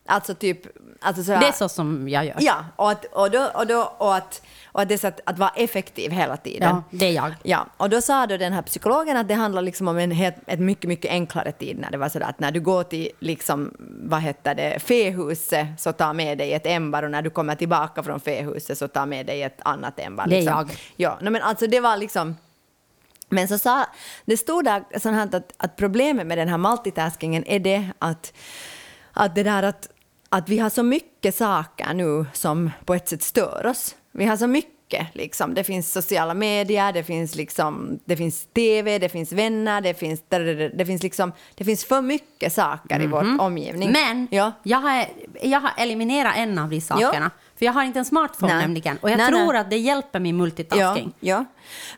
Alltså 0.05 0.35
typ, 0.35 0.59
alltså 1.01 1.23
sådär, 1.23 1.39
Det 1.39 1.47
är 1.47 1.51
så 1.51 1.69
som 1.69 2.09
jag 2.09 2.25
gör. 2.25 2.37
Ja, 2.39 2.65
och 2.75 2.91
att, 2.91 3.05
och 3.05 3.31
då, 3.31 3.49
och 3.55 3.67
då, 3.67 3.93
och 3.97 4.15
att, 4.15 4.41
och 4.73 4.81
att 4.81 4.89
det 4.89 4.95
är 4.95 4.97
så 4.97 5.07
att, 5.07 5.19
att 5.25 5.39
vara 5.39 5.49
effektiv 5.49 6.11
hela 6.11 6.37
tiden. 6.37 6.69
Ja, 6.69 6.83
det 6.89 7.05
är 7.05 7.11
jag. 7.11 7.33
Ja, 7.43 7.67
och 7.77 7.89
då 7.89 8.01
sa 8.01 8.27
då 8.27 8.37
den 8.37 8.53
här 8.53 8.61
psykologen 8.61 9.17
att 9.17 9.27
det 9.27 9.33
handlar 9.33 9.61
liksom 9.61 9.87
om 9.87 9.97
en 9.97 10.11
helt, 10.11 10.35
ett 10.47 10.59
mycket, 10.59 10.87
mycket 10.87 11.11
enklare 11.11 11.51
tid 11.51 11.79
när 11.79 11.91
det 11.91 11.97
var 11.97 12.09
sådär 12.09 12.25
att 12.25 12.39
när 12.39 12.51
du 12.51 12.59
går 12.59 12.83
till 12.83 13.09
liksom, 13.19 13.73
vad 14.03 14.21
heter 14.21 14.55
det, 14.55 14.79
fähuset 14.79 15.67
så 15.77 15.91
ta 15.91 16.13
med 16.13 16.37
dig 16.37 16.53
ett 16.53 16.65
ämbar 16.65 17.03
och 17.03 17.11
när 17.11 17.21
du 17.21 17.29
kommer 17.29 17.55
tillbaka 17.55 18.03
från 18.03 18.19
fähuset 18.19 18.77
så 18.77 18.87
ta 18.87 19.05
med 19.05 19.25
dig 19.25 19.43
ett 19.43 19.59
annat 19.65 19.99
ämbar. 19.99 20.27
Det 20.27 20.35
är 20.35 20.39
liksom. 20.39 20.57
jag. 20.57 20.77
Ja, 20.95 21.17
no, 21.21 21.29
men 21.29 21.41
alltså 21.41 21.67
det 21.67 21.79
var 21.79 21.97
liksom 21.97 22.35
men 23.29 23.47
så 23.47 23.57
sa, 23.57 23.85
det 24.25 24.37
stod 24.37 24.65
där 24.65 24.83
sånt 24.99 25.15
här 25.15 25.37
att, 25.37 25.53
att 25.57 25.75
problemet 25.75 26.27
med 26.27 26.37
den 26.37 26.49
här 26.49 26.57
multitaskingen 26.57 27.43
är 27.47 27.59
det 27.59 27.89
att, 27.99 28.33
att 29.13 29.35
det 29.35 29.43
där 29.43 29.63
att, 29.63 29.89
att 30.33 30.49
vi 30.49 30.59
har 30.59 30.69
så 30.69 30.83
mycket 30.83 31.35
saker 31.35 31.93
nu 31.93 32.25
som 32.33 32.71
på 32.85 32.93
ett 32.93 33.09
sätt 33.09 33.23
stör 33.23 33.65
oss. 33.65 33.95
Vi 34.11 34.25
har 34.25 34.37
så 34.37 34.47
mycket 34.47 34.73
liksom. 35.13 35.53
Det 35.53 35.63
finns 35.63 35.91
sociala 35.91 36.33
medier, 36.33 36.93
det 36.93 37.03
finns 37.03 37.35
liksom, 37.35 37.99
det 38.05 38.17
finns 38.17 38.45
TV, 38.53 38.99
det 38.99 39.09
finns 39.09 39.31
vänner, 39.31 39.81
det 39.81 39.93
finns, 39.93 40.21
det 40.73 40.85
finns 40.85 41.03
liksom, 41.03 41.31
det 41.55 41.63
finns 41.63 41.85
för 41.85 42.01
mycket 42.01 42.53
saker 42.53 43.01
i 43.01 43.07
vår 43.07 43.41
omgivning. 43.41 43.91
Men 43.91 44.27
ja. 44.31 44.51
jag, 44.63 44.77
har, 44.77 45.05
jag 45.41 45.59
har 45.59 45.71
eliminerat 45.77 46.33
en 46.37 46.59
av 46.59 46.69
de 46.69 46.81
sakerna. 46.81 47.31
För 47.55 47.65
jag 47.65 47.73
har 47.73 47.83
inte 47.83 47.99
en 47.99 48.05
smartphone 48.05 48.53
Nej. 48.53 48.61
nämligen. 48.61 48.97
Och 49.01 49.09
jag 49.09 49.17
Nej, 49.17 49.27
tror 49.27 49.53
nej. 49.53 49.61
att 49.61 49.69
det 49.69 49.77
hjälper 49.77 50.19
min 50.19 50.35
Ja, 50.35 50.41
multitasking. 50.41 51.13
ja. 51.19 51.45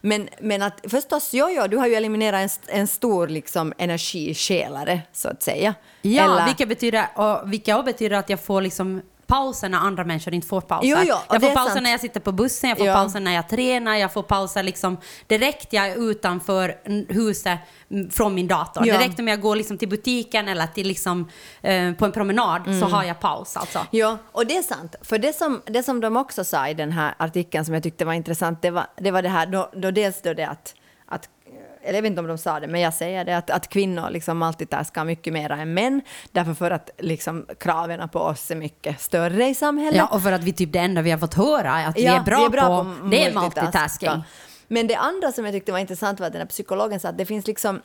Men, 0.02 0.30
men 0.42 0.62
att 0.62 0.82
förstås, 0.88 1.30
jo, 1.34 1.48
jo, 1.52 1.68
du 1.68 1.78
har 1.78 1.88
ju 1.88 1.96
eliminerat 1.96 2.60
en, 2.68 2.80
en 2.80 2.88
stor 2.88 3.28
liksom, 3.28 3.74
energiskelare, 3.78 5.02
så 5.14 5.30
att 5.30 5.44
säga. 5.44 5.74
Ja, 6.02 6.24
Eller- 6.24 6.46
vilket 6.46 6.70
betyder, 6.70 7.08
och, 7.16 7.54
vilket 7.54 7.86
betyder 7.86 8.16
att 8.18 8.30
jag 8.30 8.40
får 8.40 8.62
liksom 8.62 9.02
pauser 9.28 9.70
när 9.70 9.78
andra 9.78 10.04
människor 10.04 10.34
inte 10.34 10.48
får 10.48 10.62
pauser. 10.62 10.90
Jo, 10.90 10.98
jo, 11.02 11.16
jag 11.30 11.42
får 11.42 11.50
pauser 11.54 11.72
sant. 11.72 11.84
när 11.84 11.92
jag 11.92 12.00
sitter 12.00 12.20
på 12.20 12.32
bussen, 12.32 12.70
jag 12.70 12.78
får 12.78 12.88
Ja. 12.88 12.94
pauser 12.94 13.20
när 13.20 13.32
jag 13.36 13.50
tränar, 13.50 13.96
jag 13.96 14.14
får 14.14 14.24
pauser 14.24 14.64
liksom 14.64 14.98
direkt 15.28 15.74
jag 15.74 15.88
är 15.88 16.10
utanför 16.10 16.76
huset 17.14 17.60
från 18.12 18.36
min 18.36 18.48
dator. 18.48 18.88
Ja. 18.88 18.98
Direkt 18.98 19.20
om 19.20 19.28
jag 19.28 19.42
går 19.42 19.56
liksom 19.56 19.78
till 19.78 19.90
butiken 19.90 20.48
eller 20.48 20.68
till 20.68 20.88
liksom, 20.88 21.30
eh, 21.62 21.94
på 21.94 22.06
en 22.06 22.12
promenad 22.12 22.68
Mm. 22.68 22.80
så 22.80 22.86
har 22.88 23.04
jag 23.04 23.20
paus 23.20 23.58
alltså. 23.58 23.80
Ja, 23.92 24.18
och 24.32 24.48
det 24.48 24.58
är 24.58 24.64
sant. 24.64 24.96
För 25.02 25.18
det 25.18 25.34
som, 25.34 25.62
det 25.66 25.84
som 25.84 26.02
de 26.02 26.18
också 26.18 26.44
sa 26.44 26.68
i 26.70 26.74
den 26.74 26.92
här 26.92 27.16
artikeln 27.18 27.66
som 27.66 27.74
jag 27.74 27.84
tyckte 27.84 28.06
var 28.06 28.14
intressant, 28.14 28.62
det 28.62 28.72
var 28.72 28.88
det, 28.98 29.12
var 29.12 29.22
det 29.22 29.30
här, 29.30 29.46
då, 29.46 29.70
då 29.76 29.92
dels 29.92 30.22
då 30.22 30.34
det 30.34 30.48
att 30.48 30.76
eller 31.86 31.94
jag 31.94 32.02
vet 32.02 32.10
inte 32.10 32.22
om 32.22 32.28
de 32.28 32.38
sa 32.38 32.60
det, 32.60 32.68
men 32.68 32.82
jag 32.82 32.94
säger 32.94 33.26
det, 33.26 33.38
att, 33.38 33.50
att 33.50 33.70
kvinnor 33.70 34.10
liksom 34.10 34.40
multitaskar 34.40 35.06
mycket 35.06 35.34
mer 35.34 35.52
än 35.52 35.74
män, 35.74 36.02
därför 36.32 36.54
för 36.54 36.72
att 36.72 36.90
liksom, 36.98 37.46
kraven 37.60 38.10
på 38.10 38.20
oss 38.20 38.52
är 38.52 38.56
mycket 38.56 39.02
större 39.02 39.46
i 39.46 39.56
samhället. 39.56 39.96
Ja, 39.96 40.08
och 40.08 40.24
för 40.24 40.32
att 40.32 40.44
vi 40.44 40.54
typ 40.54 40.74
det 40.74 40.80
enda 40.80 41.02
vi 41.02 41.12
har 41.12 41.18
fått 41.18 41.34
höra 41.34 41.80
är 41.80 41.88
att 41.88 42.00
Ja, 42.00 42.12
vi 42.12 42.18
är 42.18 42.50
bra, 42.50 42.68
på, 42.68 43.08
det 43.12 43.26
är 43.26 43.34
multitasking. 43.34 44.24
Men 44.68 44.88
det 44.88 44.96
andra 44.96 45.32
som 45.32 45.46
jag 45.46 45.54
tyckte 45.54 45.72
var 45.72 45.80
intressant 45.80 46.20
var 46.20 46.28
att 46.28 46.34
den 46.34 46.42
här 46.42 46.48
psykologen 46.48 47.00
sa 47.00 47.10
att 47.10 47.18
det 47.18 47.26
finns 47.26 47.48
liksom, 47.48 47.82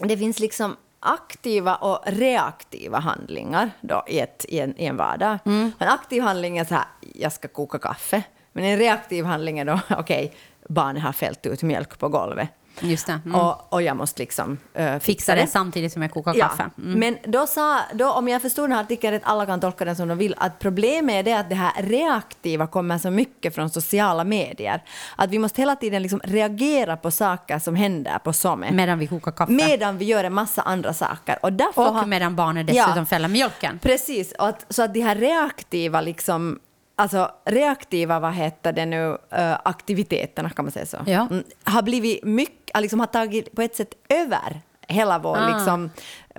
det 0.00 0.18
finns 0.18 0.38
liksom 0.38 0.76
aktiva 1.00 1.74
och 1.74 2.00
reaktiva 2.06 2.98
handlingar 2.98 3.70
då 3.80 4.04
i, 4.06 4.20
ett, 4.20 4.44
i, 4.48 4.60
en, 4.60 4.80
i 4.80 4.86
en 4.86 4.96
vardag. 4.96 5.38
Mm. 5.44 5.72
En 5.78 5.88
aktiv 5.88 6.22
handling 6.22 6.58
är 6.58 6.64
så 6.64 6.74
här, 6.74 6.84
jag 7.14 7.32
ska 7.32 7.48
koka 7.48 7.78
kaffe. 7.78 8.22
Men 8.52 8.64
en 8.64 8.78
reaktiv 8.78 9.24
handling 9.24 9.58
är 9.58 9.64
då, 9.64 9.80
okej, 9.98 10.34
barnet 10.68 11.02
har 11.02 11.12
fällt 11.12 11.46
ut 11.46 11.62
mjölk 11.62 11.98
på 11.98 12.08
golvet. 12.08 12.48
Just 12.80 13.06
det. 13.06 13.20
Mm. 13.24 13.40
Och, 13.40 13.72
och 13.72 13.82
jag 13.82 13.96
måste 13.96 14.22
liksom 14.22 14.58
uh, 14.78 14.98
Fixa 14.98 15.34
det 15.34 15.46
samtidigt 15.46 15.92
som 15.92 16.02
jag 16.02 16.10
kokar 16.10 16.34
Ja, 16.34 16.48
kaffe. 16.48 16.70
Mm. 16.78 16.98
men 16.98 17.18
då 17.32 17.46
sa, 17.46 17.80
då, 17.92 18.10
om 18.12 18.28
jag 18.28 18.42
förstod 18.42 18.64
den 18.64 18.72
här 18.72 18.82
artikeln 18.82 19.12
rätt, 19.12 19.22
alla 19.24 19.46
kan 19.46 19.60
tolka 19.60 19.84
den 19.84 19.96
som 19.96 20.08
de 20.08 20.18
vill, 20.18 20.34
att 20.38 20.58
problemet 20.58 21.14
är 21.14 21.22
det 21.22 21.32
att 21.38 21.48
det 21.48 21.54
här 21.54 21.72
reaktiva 21.82 22.66
kommer 22.66 22.98
så 22.98 23.10
mycket 23.10 23.54
från 23.54 23.70
sociala 23.70 24.24
medier. 24.24 24.82
Att 25.16 25.30
vi 25.30 25.38
måste 25.38 25.60
hela 25.60 25.76
tiden 25.76 26.02
liksom 26.02 26.20
reagera 26.24 26.96
på 26.96 27.10
saker 27.10 27.58
som 27.58 27.74
händer 27.76 28.18
på 28.18 28.32
SOME. 28.32 28.72
Medan 28.72 28.98
vi 28.98 29.06
kokar 29.06 29.32
kaffe. 29.32 29.52
Medan 29.52 29.98
vi 29.98 30.04
gör 30.04 30.24
en 30.24 30.34
massa 30.34 30.62
andra 30.62 30.94
saker. 30.94 31.38
Och, 31.42 31.52
därför 31.52 31.88
och 31.88 31.94
har- 31.94 32.06
medan 32.06 32.36
barnet 32.36 32.66
dessutom 32.66 32.92
Ja. 32.96 33.04
fäller 33.04 33.28
mjölken. 33.28 33.78
Precis, 33.82 34.32
att, 34.38 34.66
så 34.68 34.82
att 34.82 34.94
de 34.94 35.00
här 35.00 35.14
reaktiva 35.14 36.00
liksom 36.00 36.58
Alltså 36.96 37.30
reaktiva, 37.44 38.20
vad 38.20 38.34
heter 38.34 38.72
det 38.72 38.86
nu, 38.86 39.18
aktiviteterna 39.64 40.50
kan 40.50 40.64
man 40.64 40.72
säga 40.72 40.86
så, 40.86 40.96
Ja. 41.06 41.28
Mm, 41.30 41.44
har 41.64 41.82
blivit 41.82 42.24
mycket, 42.24 42.80
liksom 42.80 43.00
har 43.00 43.06
tagit 43.06 43.52
på 43.52 43.62
ett 43.62 43.76
sätt 43.76 43.94
över 44.08 44.60
hela 44.88 45.18
vår, 45.18 45.36
Ah. 45.36 45.56
liksom, 45.56 45.90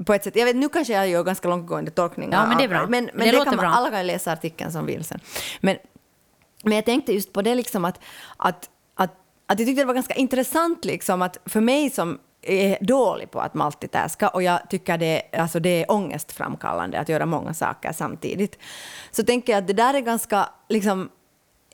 på 0.05 0.13
ett 0.13 0.23
sätt, 0.23 0.35
jag 0.35 0.45
vet, 0.45 0.55
nu 0.55 0.69
kanske 0.69 0.93
jag 0.93 1.07
gör 1.09 1.23
ganska 1.23 1.47
långtgående 1.47 1.91
tolkningar. 1.91 2.41
Ja, 2.41 2.47
men 2.47 2.57
det 2.57 2.63
är 2.63 2.67
bra. 2.67 2.87
Men, 2.87 3.05
Det 3.05 3.11
men 3.13 3.27
det, 3.27 3.31
låter 3.31 3.45
kan 3.45 3.55
man, 3.55 3.63
bra. 3.63 3.69
alla 3.69 3.91
kan 3.91 4.07
läsa 4.07 4.31
artikeln 4.31 4.71
som 4.71 4.85
vill 4.85 5.03
sen. 5.03 5.19
Men, 5.61 5.77
men 6.63 6.73
jag 6.75 6.85
tänkte 6.85 7.13
just 7.13 7.33
på 7.33 7.41
det 7.41 7.55
liksom 7.55 7.85
att, 7.85 7.99
att, 8.37 8.69
att, 8.95 9.11
att 9.47 9.59
jag 9.59 9.67
tyckte 9.67 9.81
det 9.81 9.85
var 9.85 9.93
ganska 9.93 10.13
intressant 10.13 10.85
liksom 10.85 11.21
att 11.21 11.37
för 11.45 11.61
mig 11.61 11.89
som 11.89 12.19
är 12.45 12.77
dålig 12.81 13.31
på 13.31 13.39
att 13.39 13.53
multitaska 13.53 14.27
och 14.27 14.43
jag 14.43 14.69
tycker 14.69 14.97
det, 14.97 15.21
alltså 15.37 15.59
det 15.59 15.83
är 15.83 15.91
ångestframkallande 15.91 16.99
att 16.99 17.09
göra 17.09 17.25
många 17.25 17.53
saker 17.53 17.91
samtidigt. 17.91 18.59
Så 19.11 19.23
tänker 19.23 19.53
jag 19.53 19.59
att 19.59 19.67
det 19.67 19.73
där 19.73 19.93
är 19.93 19.99
ganska, 19.99 20.49
liksom, 20.69 21.09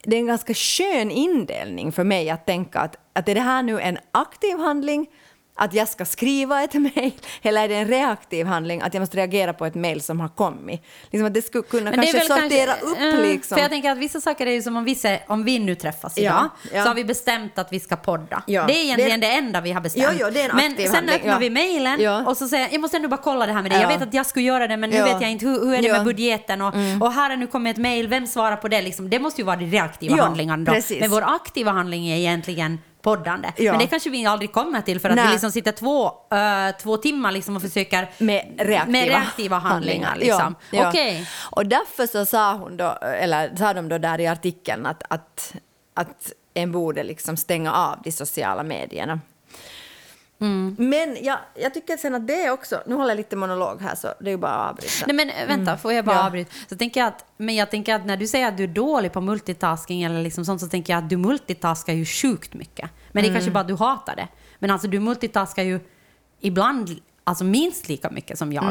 det 0.03 0.15
är 0.15 0.19
en 0.19 0.27
ganska 0.27 0.53
skön 0.53 1.11
indelning 1.11 1.91
för 1.91 2.03
mig 2.03 2.29
att 2.29 2.45
tänka 2.45 2.79
att, 2.79 2.97
att 3.13 3.29
är 3.29 3.35
det 3.35 3.41
här 3.41 3.63
nu 3.63 3.79
en 3.79 3.97
aktiv 4.11 4.57
handling 4.57 5.07
att 5.55 5.73
jag 5.73 5.87
ska 5.89 6.05
skriva 6.05 6.63
ett 6.63 6.73
mejl 6.73 7.11
eller 7.41 7.63
är 7.63 7.67
det 7.67 7.75
en 7.75 7.87
reaktiv 7.87 8.45
handling 8.45 8.81
att 8.81 8.93
jag 8.93 9.01
måste 9.01 9.17
reagera 9.17 9.53
på 9.53 9.65
ett 9.65 9.75
mejl 9.75 10.01
som 10.01 10.19
har 10.19 10.27
kommit? 10.29 10.81
Liksom 11.11 11.27
att 11.27 11.33
det 11.33 11.41
skulle 11.41 11.63
kunna 11.63 11.91
det 11.91 11.97
kanske 11.97 12.19
sortera 12.21 12.73
kanske, 12.73 12.85
upp 13.15 13.21
liksom. 13.25 13.55
För 13.55 13.61
jag 13.61 13.71
tänker 13.71 13.91
att 13.91 13.97
vissa 13.97 14.21
saker 14.21 14.47
är 14.47 14.51
ju 14.51 14.61
som 14.61 14.75
om 14.77 14.83
vi, 14.83 14.95
ser, 14.95 15.19
om 15.27 15.43
vi 15.43 15.59
nu 15.59 15.75
träffas 15.75 16.17
Ja, 16.17 16.21
idag, 16.23 16.49
ja. 16.73 16.83
så 16.83 16.89
har 16.89 16.95
vi 16.95 17.05
bestämt 17.05 17.59
att 17.59 17.73
vi 17.73 17.79
ska 17.79 17.95
podda. 17.95 18.43
Ja, 18.47 18.63
det 18.67 18.73
är 18.73 18.83
egentligen 18.83 19.19
det 19.19 19.27
det, 19.27 19.33
är- 19.33 19.37
enda 19.37 19.61
vi 19.61 19.71
har 19.71 19.81
bestämt. 19.81 20.07
Jo, 20.19 20.25
jo, 20.25 20.33
det 20.33 20.53
men 20.53 20.75
sen 20.77 20.95
handling, 20.95 21.15
öppnar 21.15 21.39
vi 21.39 21.49
mejlen 21.49 22.27
och 22.27 22.37
så 22.37 22.47
säger 22.47 22.63
jag, 22.63 22.73
jag 22.73 22.81
måste 22.81 22.97
ändå 22.97 23.09
bara 23.09 23.21
kolla 23.21 23.45
det 23.45 23.53
här 23.53 23.61
med 23.61 23.71
dig. 23.71 23.81
Ja. 23.81 23.91
Jag 23.91 23.99
vet 23.99 24.07
att 24.07 24.13
jag 24.13 24.25
skulle 24.25 24.45
göra 24.45 24.67
det, 24.67 24.77
men 24.77 24.89
nu 24.89 25.03
vet 25.03 25.21
jag 25.21 25.31
inte 25.31 25.45
hur, 25.45 25.59
hur 25.65 25.73
är 25.73 25.81
det 25.81 25.91
med 25.91 26.03
budgeten 26.03 26.61
och, 26.61 26.73
och 27.01 27.13
här 27.13 27.29
är 27.29 27.37
nu 27.37 27.47
kommit 27.47 27.75
ett 27.77 27.81
mejl, 27.81 28.07
vem 28.07 28.27
svarar 28.27 28.55
på 28.55 28.67
det? 28.67 28.81
Liksom, 28.81 29.09
det 29.09 29.19
måste 29.19 29.41
ju 29.41 29.45
vara 29.45 29.55
de 29.55 29.65
reaktiva 29.65 30.17
Ja, 30.17 30.23
handlingarna 30.23 30.63
då. 30.63 30.71
precis. 30.73 30.99
Men 30.99 31.09
vår 31.09 31.21
aktiva 31.35 31.71
handling 31.71 32.07
är 32.07 32.15
egentligen 32.17 32.79
poddande. 33.01 33.53
Ja. 33.57 33.71
Men 33.71 33.79
det 33.79 33.87
kanske 33.87 34.09
vi 34.09 34.25
aldrig 34.25 34.51
kommer 34.51 34.81
till 34.81 34.99
för 34.99 35.09
att 35.09 35.15
Nej. 35.15 35.25
vi 35.25 35.31
liksom 35.31 35.51
sitter 35.51 35.71
två, 35.71 36.05
eh, 36.05 36.75
två 36.81 36.97
timmar 36.97 37.31
liksom 37.31 37.55
och 37.55 37.61
försöker 37.61 38.09
med 38.17 38.45
reaktiva, 38.57 38.85
med 38.85 39.07
reaktiva 39.07 39.57
handlingar. 39.57 40.15
Liksom. 40.15 40.55
Ja, 40.71 40.81
ja. 40.81 40.89
Okej. 40.89 41.27
Och 41.51 41.65
därför 41.65 42.07
så 42.07 42.25
sa, 42.25 42.53
hon 42.53 42.77
då, 42.77 42.97
eller 43.01 43.55
sa 43.55 43.73
de 43.73 43.89
då 43.89 43.97
där 43.97 44.19
i 44.19 44.27
artikeln 44.27 44.85
att, 44.85 45.03
att, 45.07 45.53
att 45.93 46.31
en 46.53 46.71
borde 46.71 47.03
liksom 47.03 47.37
stänga 47.37 47.73
av 47.73 47.99
de 48.03 48.11
sociala 48.11 48.63
medierna. 48.63 49.19
Mm. 50.41 50.75
Men 50.79 51.17
jag, 51.21 51.37
jag 51.55 51.73
tycker 51.73 51.97
sen 51.97 52.15
att 52.15 52.27
det 52.27 52.43
är 52.45 52.51
också, 52.51 52.83
nu 52.87 52.95
håller 52.95 53.09
jag 53.09 53.17
lite 53.17 53.35
monolog 53.35 53.81
här 53.81 53.95
så 53.95 54.07
det 54.19 54.25
är 54.29 54.31
ju 54.31 54.37
bara 54.37 54.51
att 54.51 54.69
avbryta. 54.71 55.05
Nej 55.07 55.15
men 55.15 55.47
vänta, 55.47 55.77
får 55.77 55.93
jag 55.93 56.05
bara 56.05 56.15
Ja. 56.15 56.25
avbryta? 56.25 56.51
Så 56.69 56.75
tänker 56.77 56.99
jag 56.99 57.07
att, 57.07 57.25
men 57.37 57.55
jag 57.55 57.71
tänker 57.71 57.95
att 57.95 58.05
när 58.05 58.17
du 58.17 58.27
säger 58.27 58.47
att 58.47 58.57
du 58.57 58.63
är 58.63 58.67
dålig 58.67 59.11
på 59.13 59.21
multitasking 59.21 60.03
eller 60.03 60.21
liksom 60.21 60.45
sånt 60.45 60.61
så 60.61 60.67
tänker 60.67 60.93
jag 60.93 61.03
att 61.03 61.09
du 61.09 61.17
multitaskar 61.17 61.93
ju 61.93 62.05
sjukt 62.05 62.53
mycket. 62.53 62.89
Men 63.11 63.23
det 63.23 63.29
är 63.29 63.33
kanske 63.33 63.51
bara 63.51 63.59
att 63.59 63.67
du 63.67 63.75
hatar 63.75 64.15
det. 64.15 64.27
Men 64.59 64.71
alltså 64.71 64.87
du 64.87 64.99
multitaskar 64.99 65.63
ju 65.63 65.79
ibland 66.39 66.89
alltså 67.23 67.43
minst 67.43 67.87
lika 67.89 68.09
mycket 68.09 68.37
som 68.37 68.53
jag. 68.53 68.63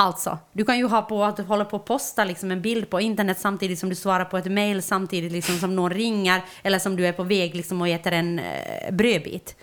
Alltså, 0.00 0.38
du 0.52 0.64
kan 0.64 0.78
ju 0.78 0.86
ha 0.86 1.02
på 1.02 1.24
att 1.24 1.36
du 1.36 1.42
håller 1.42 1.64
på 1.64 1.76
att 1.76 1.84
posta 1.84 2.24
liksom 2.24 2.50
en 2.50 2.62
bild 2.62 2.90
på 2.90 3.00
internet 3.00 3.38
samtidigt 3.38 3.78
som 3.78 3.88
du 3.88 3.94
svarar 3.94 4.24
på 4.24 4.38
ett 4.38 4.52
mail 4.52 4.82
samtidigt 4.82 5.32
liksom 5.32 5.58
som 5.58 5.76
någon 5.76 5.90
ringer 5.90 6.44
eller 6.62 6.78
som 6.78 6.96
du 6.96 7.06
är 7.06 7.12
på 7.12 7.22
väg 7.22 7.54
liksom 7.54 7.80
och 7.80 7.88
äter 7.88 8.12
en 8.12 8.38
eh, 8.38 8.92
brödbit. 8.92 9.56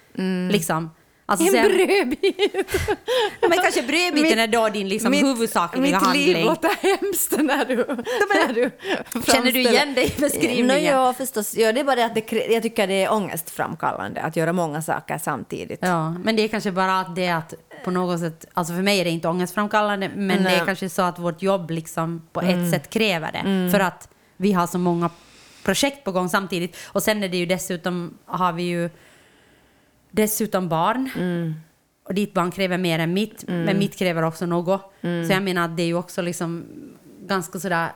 Liksom. 0.52 0.90
Alltså, 1.28 1.48
så 1.48 1.56
jag- 1.56 1.66
brödbit! 1.72 2.38
Men 3.42 3.52
kanske 3.62 3.82
brödbiten 3.82 4.22
Mitt- 4.22 4.38
är 4.38 4.48
då 4.48 4.70
din 4.70 4.90
liksom 4.90 5.12
mitt- 5.12 5.24
huvudsakliga 5.26 5.82
mitt 5.82 5.96
handling. 5.96 6.34
liv 6.34 6.46
låter 6.46 6.70
hemskt 6.82 7.32
när 7.38 7.66
du, 7.66 7.76
när 7.76 8.54
du 8.54 8.72
Känner 9.32 9.52
du 9.52 9.60
igen 9.60 9.94
dig 9.94 10.14
i 10.18 10.22
beskrivningen? 10.22 10.68
No, 10.68 10.74
ja, 10.74 11.14
förstås. 11.14 11.56
Ja, 11.58 11.72
det 11.72 11.80
är 11.80 11.84
bara 11.84 11.96
det 11.96 12.06
att 12.06 12.16
det, 12.16 12.32
jag 12.50 12.64
tycker 12.64 12.88
det 12.88 13.04
är 13.04 13.14
ångestframkallande 13.14 14.22
att 14.22 14.36
göra 14.36 14.54
många 14.54 14.82
saker 14.82 15.18
samtidigt. 15.18 15.80
Ja, 15.82 16.10
men 16.12 16.36
det 16.36 16.42
är 16.44 16.48
kanske 16.48 16.72
bara 16.72 17.00
att 17.00 17.16
det 17.16 17.30
att 17.30 17.54
på 17.84 17.92
något 17.92 18.20
sätt, 18.20 18.46
alltså 18.54 18.74
för 18.74 18.82
mig 18.82 19.00
är 19.00 19.04
det 19.04 19.10
inte 19.12 19.28
ångestframkallande, 19.28 20.10
men 20.16 20.28
det 20.28 20.44
Nej. 20.44 20.54
Mm. 20.54 20.62
är 20.62 20.66
kanske 20.66 20.90
så 20.90 21.02
att 21.02 21.20
vårt 21.20 21.42
jobb 21.42 21.72
liksom 21.72 22.28
på 22.34 22.42
ett 22.42 22.72
sätt 22.72 22.90
kräver 22.90 23.32
det. 23.32 23.72
För 23.72 23.80
att 23.80 24.10
vi 24.38 24.52
har 24.54 24.68
så 24.68 24.78
många 24.78 25.10
projekt 25.64 26.04
på 26.04 26.12
gång 26.12 26.30
samtidigt. 26.30 26.78
Och 26.86 27.04
sen 27.04 27.24
är 27.24 27.30
det 27.30 27.38
ju 27.38 27.46
dessutom, 27.46 28.18
har 28.26 28.54
vi 28.54 28.64
ju 28.64 28.90
dessutom 30.16 30.70
barn. 30.70 31.10
Mm. 31.16 31.54
Och 32.04 32.14
ditt 32.14 32.34
barn 32.34 32.52
kräver 32.52 32.78
mer 32.78 33.00
än 33.00 33.14
mitt, 33.14 33.44
men 33.48 33.78
mitt 33.78 33.96
kräver 33.96 34.24
också 34.24 34.46
något. 34.46 34.94
Mm. 35.02 35.28
Så 35.28 35.34
jag 35.34 35.44
menar 35.44 35.66
att 35.66 35.78
det 35.78 35.84
är 35.84 35.88
ju 35.88 35.96
också 35.96 36.22
liksom 36.22 36.66
ganska 37.22 37.60
sådär 37.60 37.90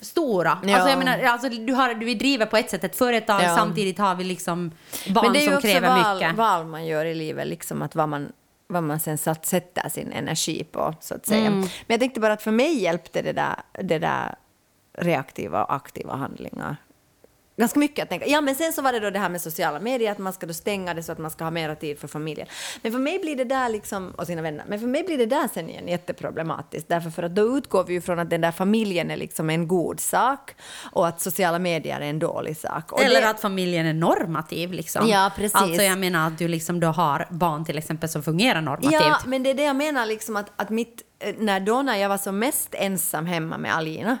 stora. 0.00 0.58
Ja. 0.62 0.74
Alltså 0.74 0.90
jag 0.90 0.98
menar, 0.98 1.22
alltså 1.22 1.48
du, 1.48 1.72
har, 1.72 1.94
du 1.94 2.14
driver 2.14 2.46
på 2.46 2.56
ett 2.56 2.70
sätt 2.70 2.84
ett 2.84 2.96
företag, 2.96 3.42
Ja. 3.42 3.56
samtidigt 3.56 3.98
har 3.98 4.14
vi 4.14 4.24
liksom 4.24 4.70
barn 5.08 5.24
Men 5.24 5.32
det 5.32 5.38
är 5.38 5.40
ju 5.40 5.46
som 5.46 5.56
också 5.56 5.68
kräver 5.68 5.88
val, 5.88 6.16
mycket. 6.16 6.36
val 6.36 6.66
man 6.66 6.86
gör 6.86 7.04
i 7.04 7.14
livet, 7.14 7.46
liksom 7.46 7.82
att 7.82 7.94
vad 7.94 8.08
man, 8.08 8.32
vad 8.66 8.82
man 8.82 9.00
sen 9.00 9.18
satt, 9.18 9.46
sätter 9.46 9.88
sin 9.88 10.12
energi 10.12 10.64
på, 10.64 10.94
så 11.00 11.14
att 11.14 11.26
säga. 11.26 11.46
Mm. 11.46 11.58
Men 11.60 11.68
jag 11.86 12.00
tänkte 12.00 12.20
bara 12.20 12.32
att 12.32 12.42
för 12.42 12.50
mig 12.50 12.82
hjälpte 12.82 13.22
det 13.22 13.32
där, 13.32 13.54
det 13.82 13.98
där 13.98 14.34
reaktiva 14.98 15.64
och 15.64 15.74
aktiva 15.74 16.16
handlingar 16.16 16.76
ganska 17.56 17.78
mycket 17.78 18.02
att 18.02 18.08
tänka. 18.08 18.26
Ja, 18.26 18.40
men 18.40 18.54
sen 18.54 18.72
så 18.72 18.82
var 18.82 18.92
det 18.92 19.00
då 19.00 19.10
det 19.10 19.18
här 19.18 19.28
med 19.28 19.40
sociala 19.40 19.80
medier, 19.80 20.12
att 20.12 20.18
man 20.18 20.32
ska 20.32 20.46
då 20.46 20.54
stänga 20.54 20.94
det 20.94 21.02
så 21.02 21.12
att 21.12 21.18
man 21.18 21.30
ska 21.30 21.44
ha 21.44 21.50
mera 21.50 21.74
tid 21.74 21.98
för 21.98 22.08
familjen. 22.08 22.46
Men 22.82 22.92
för 22.92 22.98
mig 22.98 23.18
blir 23.18 23.36
det 23.36 23.44
där 23.44 23.68
liksom, 23.68 24.10
och 24.10 24.26
sina 24.26 24.42
vänner, 24.42 24.64
men 24.68 24.80
för 24.80 24.86
mig 24.86 25.04
blir 25.04 25.18
det 25.18 25.26
där 25.26 25.48
sen 25.54 25.70
igen 25.70 25.88
jätteproblematiskt, 25.88 26.88
därför 26.88 27.10
för 27.10 27.22
att 27.22 27.34
då 27.34 27.56
utgår 27.56 27.84
vi 27.84 27.92
ju 27.92 28.00
från 28.00 28.18
att 28.18 28.30
den 28.30 28.40
där 28.40 28.52
familjen 28.52 29.10
är 29.10 29.16
liksom 29.16 29.50
en 29.50 29.68
god 29.68 30.00
sak 30.00 30.54
och 30.92 31.08
att 31.08 31.20
sociala 31.20 31.58
medier 31.58 32.00
är 32.00 32.10
en 32.10 32.18
dålig 32.18 32.56
sak. 32.56 32.92
Och 32.92 33.02
Eller 33.02 33.20
det, 33.20 33.30
att 33.30 33.40
familjen 33.40 33.86
är 33.86 33.94
normativ. 33.94 34.72
Liksom. 34.72 35.08
Ja, 35.08 35.30
precis. 35.36 35.54
Alltså 35.54 35.82
jag 35.82 35.98
menar 35.98 36.26
att 36.26 36.38
du 36.38 36.48
liksom 36.48 36.80
då 36.80 36.86
har 36.86 37.26
barn 37.30 37.64
till 37.64 37.78
exempel 37.78 38.08
som 38.08 38.22
fungerar 38.22 38.60
normativt. 38.60 38.92
Ja, 38.92 39.18
men 39.26 39.42
det 39.42 39.50
är 39.50 39.54
det 39.54 39.64
jag 39.64 39.76
menar, 39.76 40.06
liksom 40.06 40.36
att, 40.36 40.52
att 40.56 40.70
mitt, 40.70 41.02
eh, 41.18 41.34
när 41.38 41.60
då 41.60 41.82
när 41.82 41.96
jag 41.96 42.08
var 42.08 42.18
som 42.18 42.38
mest 42.38 42.74
ensam 42.74 43.26
hemma 43.26 43.58
med 43.58 43.74
Alina, 43.74 44.18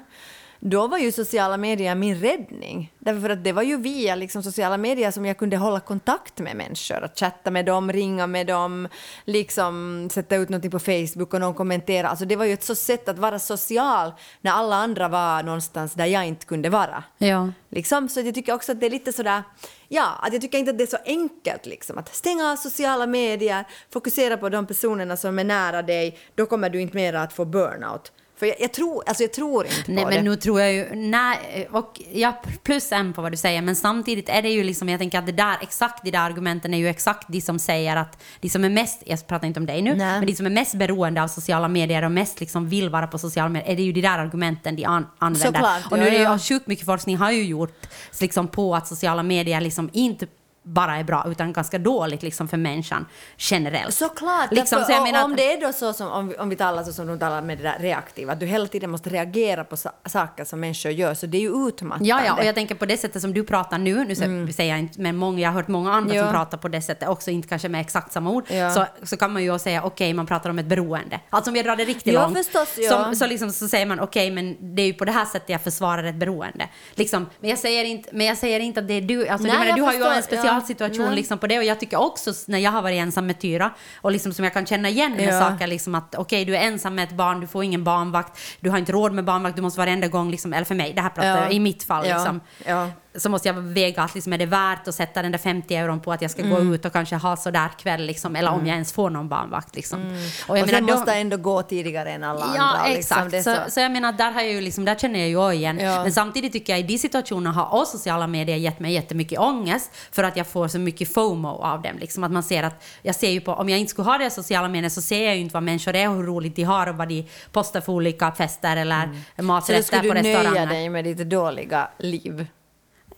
då 0.64 0.86
var 0.86 0.98
ju 0.98 1.12
sociala 1.12 1.56
medier 1.56 1.94
min 1.94 2.20
räddning. 2.20 2.92
Därför 2.98 3.20
för 3.20 3.30
att 3.30 3.44
det 3.44 3.52
var 3.52 3.62
ju 3.62 3.76
via 3.76 4.14
liksom 4.14 4.42
sociala 4.42 4.76
medier 4.76 5.10
som 5.10 5.26
jag 5.26 5.38
kunde 5.38 5.56
hålla 5.56 5.80
kontakt 5.80 6.38
med 6.38 6.56
människor, 6.56 7.04
att 7.04 7.18
chatta 7.18 7.50
med 7.50 7.66
dem, 7.66 7.92
ringa 7.92 8.26
med 8.26 8.46
dem, 8.46 8.88
liksom 9.24 10.08
sätta 10.12 10.36
ut 10.36 10.48
någonting 10.48 10.70
på 10.70 10.78
Facebook 10.78 11.34
och 11.34 11.40
någon 11.40 11.54
kommenterar. 11.54 12.08
Alltså 12.08 12.24
det 12.24 12.36
var 12.36 12.44
ju 12.44 12.52
ett 12.52 12.64
så 12.64 12.74
sätt 12.74 13.08
att 13.08 13.18
vara 13.18 13.38
social 13.38 14.12
när 14.40 14.52
alla 14.52 14.76
andra 14.76 15.08
var 15.08 15.42
någonstans 15.42 15.94
där 15.94 16.06
jag 16.06 16.26
inte 16.26 16.46
kunde 16.46 16.68
vara. 16.68 17.04
Ja. 17.18 17.52
Liksom, 17.68 18.08
så 18.08 18.20
jag 18.20 18.34
tycker 18.34 18.54
också 18.54 18.72
att 18.72 18.80
det 18.80 18.86
är 18.86 18.90
lite 18.90 19.12
sådär, 19.12 19.42
ja, 19.88 20.08
att 20.22 20.32
jag 20.32 20.42
tycker 20.42 20.58
inte 20.58 20.70
att 20.70 20.78
det 20.78 20.84
är 20.84 20.86
så 20.86 20.98
enkelt 21.04 21.66
liksom 21.66 21.98
att 21.98 22.14
stänga 22.14 22.52
av 22.52 22.56
sociala 22.56 23.06
medier, 23.06 23.64
fokusera 23.92 24.36
på 24.36 24.48
de 24.48 24.66
personerna 24.66 25.16
som 25.16 25.38
är 25.38 25.44
nära 25.44 25.82
dig, 25.82 26.18
då 26.34 26.46
kommer 26.46 26.70
du 26.70 26.80
inte 26.80 26.96
mer 26.96 27.14
att 27.14 27.32
få 27.32 27.44
burnout. 27.44 28.12
För 28.42 28.46
jag, 28.46 28.56
jag 28.60 28.72
tror, 28.72 29.02
alltså 29.06 29.22
jag 29.22 29.32
tror 29.32 29.66
inte 29.66 29.92
Nej 29.92 30.04
på 30.04 30.10
men 30.10 30.24
det. 30.24 30.30
nu 30.30 30.36
tror 30.36 30.60
jag 30.60 30.72
ju, 30.72 30.88
nej, 30.94 31.68
och 31.70 32.00
ja, 32.12 32.42
plus 32.62 32.92
en 32.92 33.12
på 33.12 33.22
vad 33.22 33.32
du 33.32 33.36
säger, 33.36 33.62
men 33.62 33.76
samtidigt 33.76 34.28
är 34.28 34.42
det 34.42 34.48
ju 34.48 34.64
liksom, 34.64 34.88
jag 34.88 35.00
tänker 35.00 35.18
att 35.18 35.26
det 35.26 35.32
där, 35.32 35.56
exakt 35.60 36.04
de 36.04 36.10
där 36.10 36.18
argumenten 36.18 36.74
är 36.74 36.78
ju 36.78 36.88
exakt 36.88 37.28
de 37.28 37.40
som 37.40 37.58
säger 37.58 37.96
att 37.96 38.22
de 38.40 38.48
som 38.48 38.64
är 38.64 38.70
mest, 38.70 39.02
jag 39.06 39.26
pratar 39.26 39.46
inte 39.46 39.60
om 39.60 39.66
dig 39.66 39.82
nu, 39.82 39.94
Nej. 39.94 40.18
men 40.18 40.26
de 40.26 40.34
som 40.34 40.46
är 40.46 40.50
mest 40.50 40.74
beroende 40.74 41.22
av 41.22 41.28
sociala 41.28 41.68
medier 41.68 42.04
och 42.04 42.12
mest 42.12 42.40
liksom 42.40 42.68
vill 42.68 42.90
vara 42.90 43.06
på 43.06 43.18
sociala 43.18 43.48
medier, 43.48 43.72
är 43.72 43.76
det 43.76 43.82
ju 43.82 43.92
de 43.92 44.00
där 44.00 44.18
argumenten 44.18 44.76
de 44.76 44.84
an, 44.84 45.06
använder. 45.18 45.46
Såklart, 45.46 45.92
och 45.92 45.98
nu 45.98 46.04
ja, 46.04 46.06
är 46.06 46.10
det 46.10 46.18
ju, 46.18 46.22
ja. 46.22 46.34
och 46.34 46.42
sjukt 46.42 46.66
mycket 46.66 46.86
forskning 46.86 47.16
har 47.16 47.30
ju 47.30 47.44
gjort 47.44 47.86
liksom 48.20 48.48
på 48.48 48.74
att 48.74 48.86
sociala 48.86 49.22
medier 49.22 49.60
liksom 49.60 49.90
inte 49.92 50.26
bara 50.62 50.96
är 50.96 51.04
bra, 51.04 51.24
utan 51.28 51.52
ganska 51.52 51.78
dåligt 51.78 52.22
liksom 52.22 52.48
för 52.48 52.56
människan 52.56 53.06
generellt. 53.38 53.94
Såklart, 53.94 54.50
Liksom, 54.52 54.78
därför, 54.78 54.92
så 54.92 54.98
jag 54.98 55.02
menar 55.02 55.18
att- 55.18 55.24
om 55.24 55.36
det 55.36 55.52
är 55.52 55.60
då 55.60 55.72
så 55.72 55.92
som 55.92 56.08
om 56.08 56.28
vi, 56.28 56.36
om 56.36 56.48
vi 56.48 56.56
talar 56.56 56.82
så 56.84 56.92
som 56.92 57.06
de 57.06 57.18
talar 57.18 57.42
med 57.42 57.58
det 57.58 57.62
där 57.64 57.76
reaktiva, 57.78 58.32
att 58.32 58.40
du 58.40 58.46
hela 58.46 58.66
tiden 58.66 58.90
måste 58.90 59.10
reagera 59.10 59.64
på 59.64 59.76
sa- 59.76 59.92
saker 60.06 60.44
som 60.44 60.60
människor 60.60 60.92
gör, 60.92 61.14
så 61.14 61.26
det 61.26 61.38
är 61.38 61.40
ju 61.40 61.68
utmattande. 61.68 62.08
Ja, 62.08 62.20
ja, 62.26 62.34
och 62.34 62.44
jag 62.44 62.54
tänker 62.54 62.74
på 62.74 62.86
det 62.86 62.96
sättet 62.96 63.22
som 63.22 63.34
du 63.34 63.44
pratar 63.44 63.78
nu, 63.78 64.04
nu 64.04 64.14
sä- 64.14 64.52
säger 64.52 64.70
jag 64.70 64.78
inte, 64.78 65.00
men 65.00 65.16
många, 65.16 65.40
jag 65.40 65.48
har 65.48 65.54
hört 65.54 65.68
många 65.68 65.92
andra 65.92 66.14
Ja. 66.14 66.22
som 66.22 66.32
pratar 66.32 66.58
på 66.58 66.68
det 66.68 66.82
sättet, 66.82 67.08
också 67.08 67.30
inte 67.30 67.48
kanske 67.48 67.68
med 67.68 67.80
exakt 67.80 68.12
samma 68.12 68.30
ord, 68.30 68.44
Ja. 68.50 68.70
så, 68.70 68.86
så 69.02 69.16
kan 69.16 69.32
man 69.32 69.42
ju 69.44 69.58
säga 69.58 69.82
okej, 69.84 70.14
man 70.14 70.26
pratar 70.26 70.50
om 70.50 70.58
ett 70.58 70.66
beroende. 70.66 71.20
Alltså 71.30 71.50
om 71.50 71.56
jag 71.56 71.64
drar 71.64 71.76
det 71.76 71.84
riktigt 71.84 72.14
Ja, 72.14 72.22
långt, 72.22 72.36
förstås, 72.38 72.74
ja. 72.78 72.90
så, 73.10 73.14
så, 73.18 73.26
liksom, 73.26 73.50
så 73.52 73.68
säger 73.68 73.86
man 73.86 74.00
okej, 74.00 74.30
men 74.30 74.74
det 74.76 74.82
är 74.82 74.86
ju 74.86 74.94
på 74.94 75.04
det 75.04 75.12
här 75.12 75.24
sättet 75.24 75.48
jag 75.48 75.60
försvarar 75.62 76.04
ett 76.04 76.14
beroende. 76.14 76.68
Liksom, 76.94 77.26
men, 77.40 77.50
jag 77.50 77.58
säger 77.58 77.84
inte, 77.84 78.08
men 78.12 78.26
jag 78.26 78.36
säger 78.38 78.60
inte 78.60 78.80
att 78.80 78.88
det 78.88 78.94
är 78.94 79.00
du, 79.00 79.28
alltså, 79.28 79.46
Nej, 79.46 79.52
du, 79.52 79.58
menar, 79.64 79.76
du 79.76 79.82
har 79.82 79.92
ju 79.92 79.98
förstår, 79.98 80.12
en 80.54 80.60
specialsituation 80.60 81.06
ja. 81.06 81.14
liksom, 81.14 81.38
på 81.38 81.46
det, 81.46 81.58
och 81.58 81.64
jag 81.64 81.80
tycker 81.80 82.00
också 82.00 82.32
när 82.46 82.58
jag 82.58 82.70
har 82.70 82.82
varit 82.82 83.00
ensam 83.00 83.26
med 83.26 83.40
Tyra, 83.40 83.70
och 84.00 84.12
liksom, 84.12 84.32
som 84.32 84.44
jag 84.44 84.52
kan 84.54 84.66
känna 84.66 84.88
igen 84.88 85.12
med 85.12 85.28
Ja. 85.34 85.40
saker, 85.40 85.66
liksom, 85.66 85.94
att 85.94 86.14
okej, 86.14 86.44
du 86.44 86.56
är 86.56 86.60
ensam 86.60 86.94
med 86.94 87.04
ett 87.08 87.16
barn, 87.16 87.40
du 87.40 87.46
får 87.46 87.64
ingen 87.64 87.84
barnvakt, 87.84 88.38
du 88.60 88.70
har 88.70 88.78
inte 88.78 88.92
råd 88.92 89.12
med 89.12 89.24
barnvakt, 89.24 89.56
du 89.56 89.62
måste 89.62 89.78
varenda 89.80 90.08
gång, 90.08 90.30
liksom, 90.30 90.52
eller 90.52 90.64
för 90.64 90.74
mig, 90.74 90.92
det 90.92 91.00
här 91.02 91.08
pratar 91.10 91.28
Ja. 91.36 91.42
jag 91.42 91.52
i 91.52 91.60
mitt 91.60 91.82
fall, 91.82 92.04
liksom, 92.04 92.40
Ja. 92.66 92.88
Så 93.14 93.28
måste 93.28 93.48
jag 93.48 93.54
väga 93.54 94.02
att 94.02 94.14
liksom, 94.14 94.32
är 94.32 94.38
det 94.38 94.46
värt 94.46 94.88
att 94.88 94.94
sätta 94.94 95.22
den 95.22 95.32
där 95.32 95.38
50 95.38 95.74
euron 95.74 96.00
på 96.00 96.12
att 96.12 96.22
jag 96.22 96.30
ska 96.30 96.42
gå 96.42 96.56
Mm. 96.56 96.72
ut 96.74 96.84
och 96.84 96.92
kanske 96.92 97.16
ha 97.16 97.36
sådär 97.36 97.68
kväll, 97.78 98.02
liksom, 98.06 98.36
eller 98.36 98.50
om 98.50 98.66
jag 98.66 98.74
ens 98.74 98.92
får 98.92 99.10
någon 99.10 99.28
barnvakt. 99.28 99.74
Liksom. 99.76 100.18
Och, 100.48 100.58
jag 100.58 100.68
sen 100.68 100.86
då- 100.86 100.94
måste 100.94 101.10
jag 101.10 101.20
ändå 101.20 101.36
gå 101.36 101.62
tidigare 101.62 102.10
än 102.12 102.24
alla 102.24 102.46
Ja, 102.56 102.62
andra. 102.62 102.86
liksom. 102.94 102.98
exakt. 103.18 103.30
Det 103.30 103.36
är 103.50 103.64
så, 103.64 103.70
så. 103.70 103.80
jag 103.80 103.92
menar, 103.92 104.12
där, 104.12 104.30
har 104.32 104.40
jag 104.40 104.52
ju 104.52 104.60
liksom, 104.60 104.84
där 104.84 104.94
känner 104.94 105.18
jag 105.20 105.28
ju 105.52 105.58
igen. 105.58 105.78
Ja. 105.78 106.02
Men 106.02 106.12
samtidigt 106.12 106.52
tycker 106.52 106.72
jag 106.72 106.80
i 106.80 106.82
de 106.82 106.98
situationerna 106.98 107.50
har 107.56 107.80
också 107.80 107.98
sociala 107.98 108.26
medier 108.26 108.56
gett 108.56 108.80
mig 108.80 108.92
jättemycket 108.92 109.38
ångest 109.38 109.90
för 110.12 110.24
att 110.24 110.36
jag 110.36 110.46
får 110.46 110.68
så 110.68 110.78
mycket 110.78 111.14
FOMO 111.14 111.48
av 111.48 111.82
dem. 111.82 111.98
Liksom 111.98 112.24
att 112.24 112.32
man 112.32 112.42
ser 112.42 112.62
att, 112.62 112.84
jag 113.02 113.14
ser 113.14 113.30
ju 113.30 113.40
på, 113.40 113.52
om 113.52 113.68
jag 113.68 113.78
inte 113.78 113.90
skulle 113.90 114.08
ha 114.08 114.18
det 114.18 114.30
sociala 114.30 114.68
medier 114.68 114.90
så 114.90 115.02
ser 115.02 115.24
jag 115.24 115.34
ju 115.34 115.40
inte 115.40 115.54
vad 115.54 115.62
människor 115.62 115.96
är 115.96 116.08
och 116.08 116.14
hur 116.16 116.22
roligt 116.22 116.56
de 116.56 116.62
har 116.62 116.86
och 116.86 116.94
vad 116.96 117.08
de 117.08 117.26
postar 117.52 117.80
för 117.80 117.92
olika 117.92 118.32
fester 118.32 118.76
eller 118.76 119.02
Mm. 119.04 119.14
Så 119.16 119.22
då 119.36 119.42
maträtter 119.42 119.82
skulle 119.82 120.02
på 120.08 120.14
du 120.14 120.22
nöja 120.22 120.38
restauranger. 120.38 120.66
dig 120.66 120.88
med 120.88 121.04
ditt 121.04 121.18
dåliga 121.30 121.88
liv. 121.98 122.46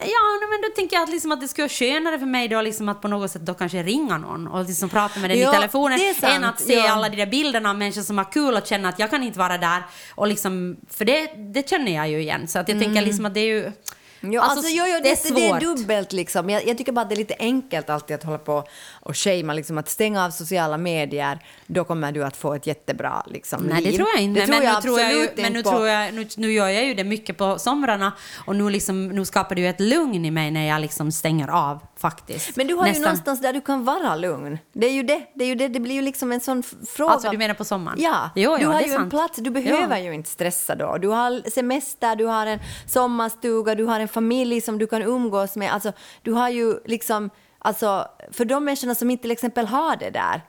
Ja, 0.06 0.46
men 0.50 0.60
då 0.62 0.68
tänker 0.76 0.96
jag 0.96 1.02
att, 1.02 1.10
liksom 1.10 1.32
att 1.32 1.40
det 1.40 1.48
skulle 1.48 1.62
vara 1.62 1.68
skönare 1.68 2.18
för 2.18 2.26
mig 2.26 2.48
då 2.48 2.62
liksom 2.62 2.88
att 2.88 3.00
på 3.02 3.08
något 3.08 3.30
sätt 3.30 3.42
då 3.42 3.54
kanske 3.54 3.82
ringa 3.82 4.18
någon 4.18 4.46
och 4.46 4.64
liksom 4.64 4.88
prata 4.88 5.20
med 5.20 5.30
den 5.30 5.38
Ja, 5.38 5.52
i 5.52 5.56
telefonen 5.56 5.98
än 6.22 6.44
att 6.44 6.60
se 6.60 6.74
ja. 6.74 6.92
alla 6.92 7.08
de 7.08 7.16
där 7.16 7.26
bilderna 7.26 7.70
av 7.70 7.76
människor 7.76 8.02
som 8.02 8.18
har 8.18 8.32
kul 8.32 8.54
och 8.54 8.66
känna 8.66 8.88
att 8.88 8.98
jag 8.98 9.10
kan 9.10 9.22
inte 9.22 9.38
vara 9.38 9.58
där. 9.58 9.82
Och 10.14 10.26
liksom, 10.26 10.76
för 10.90 11.04
det, 11.04 11.26
det 11.52 11.68
känner 11.68 11.94
jag 11.94 12.10
ju 12.10 12.20
igen. 12.20 12.48
Så 12.48 12.58
att 12.58 12.68
jag 12.68 12.80
tänker 12.80 13.02
liksom 13.02 13.26
att 13.26 13.34
det 13.34 13.40
är 13.40 13.46
ju... 13.46 13.72
Jo, 14.32 14.40
alltså, 14.40 14.68
jo, 14.70 14.84
det 14.84 14.90
är 14.90 15.02
det, 15.02 15.16
svårt. 15.16 15.36
det 15.36 15.48
är 15.48 15.60
dubbelt 15.60 16.12
liksom. 16.12 16.50
Jag, 16.50 16.66
jag 16.66 16.78
tycker 16.78 16.92
bara 16.92 17.02
att 17.02 17.08
det 17.08 17.14
är 17.14 17.18
lite 17.18 17.36
enkelt 17.38 17.90
alltid 17.90 18.16
att 18.16 18.22
hålla 18.22 18.38
på 18.38 18.64
och 19.00 19.16
shamea, 19.16 19.54
liksom 19.54 19.78
att 19.78 19.88
stänga 19.88 20.24
av 20.24 20.30
sociala 20.30 20.78
medier, 20.78 21.38
då 21.66 21.84
kommer 21.84 22.12
du 22.12 22.24
att 22.24 22.36
få 22.36 22.54
ett 22.54 22.66
jättebra 22.66 23.22
liksom, 23.26 23.62
Nej, 23.62 23.82
det 23.82 23.90
liv. 23.90 23.96
tror 23.96 24.08
jag 24.14 24.22
inte. 24.22 24.40
Det 24.40 24.46
tror 24.46 24.56
men 24.58 24.66
jag 24.66 24.74
nu, 24.74 24.80
tror 24.82 25.00
jag 25.00 25.12
ju, 25.12 25.28
men 25.36 25.52
nu, 25.52 25.62
på. 25.62 25.70
tror 25.70 25.88
jag, 25.88 26.14
nu, 26.14 26.26
nu 26.36 26.52
gör 26.52 26.68
jag 26.68 26.84
ju 26.84 26.94
det 26.94 27.04
mycket 27.04 27.38
på 27.38 27.58
somrarna 27.58 28.12
och 28.46 28.56
nu, 28.56 28.70
liksom, 28.70 29.08
nu 29.08 29.24
skapar 29.24 29.54
det 29.54 29.60
ju 29.60 29.68
ett 29.68 29.80
lugn 29.80 30.24
i 30.24 30.30
mig 30.30 30.50
när 30.50 30.66
jag 30.68 30.80
liksom 30.80 31.12
stänger 31.12 31.48
av 31.48 31.80
faktiskt. 32.08 32.56
Men 32.56 32.66
du 32.66 32.74
har 32.74 32.86
ju 32.86 32.90
Nästan. 32.90 33.02
någonstans 33.02 33.40
där 33.40 33.52
du 33.52 33.60
kan 33.60 33.84
vara 33.84 34.16
lugn. 34.16 34.58
Det 34.72 34.86
är 34.86 34.92
ju 34.92 35.02
det. 35.02 35.22
Det, 35.34 35.44
är 35.44 35.48
ju 35.48 35.54
det. 35.54 35.68
det 35.68 35.80
blir 35.80 35.94
ju 35.94 36.02
liksom 36.02 36.32
en 36.32 36.40
sån 36.40 36.62
fråga. 36.96 37.12
Alltså, 37.12 37.30
du 37.30 37.38
menar 37.38 37.54
på 37.54 37.64
sommaren? 37.64 37.98
Ja. 38.00 38.30
Jo, 38.34 38.56
du 38.56 38.62
jo, 38.62 38.70
har 38.70 38.80
ju 38.80 38.86
en 38.86 38.96
sant. 38.98 39.10
plats. 39.10 39.38
Du 39.38 39.50
behöver 39.50 39.96
Ja. 39.96 40.02
ju 40.04 40.12
inte 40.14 40.30
stressa 40.30 40.74
då. 40.74 40.98
Du 40.98 41.08
har 41.08 41.50
semester, 41.50 42.16
du 42.16 42.24
har 42.26 42.46
en 42.46 42.58
sommarstuga, 42.86 43.74
du 43.74 43.84
har 43.84 44.00
en 44.00 44.08
familj 44.08 44.60
som 44.60 44.78
du 44.78 44.86
kan 44.86 45.02
umgås 45.02 45.56
med. 45.56 45.72
Alltså, 45.72 45.92
du 46.22 46.32
har 46.32 46.48
ju 46.48 46.74
liksom... 46.84 47.30
Alltså, 47.58 48.06
för 48.32 48.44
de 48.44 48.64
människorna 48.64 48.94
som 48.94 49.10
inte 49.10 49.22
till 49.22 49.30
exempel 49.30 49.66
har 49.66 49.96
det 49.96 50.10
där. 50.10 50.42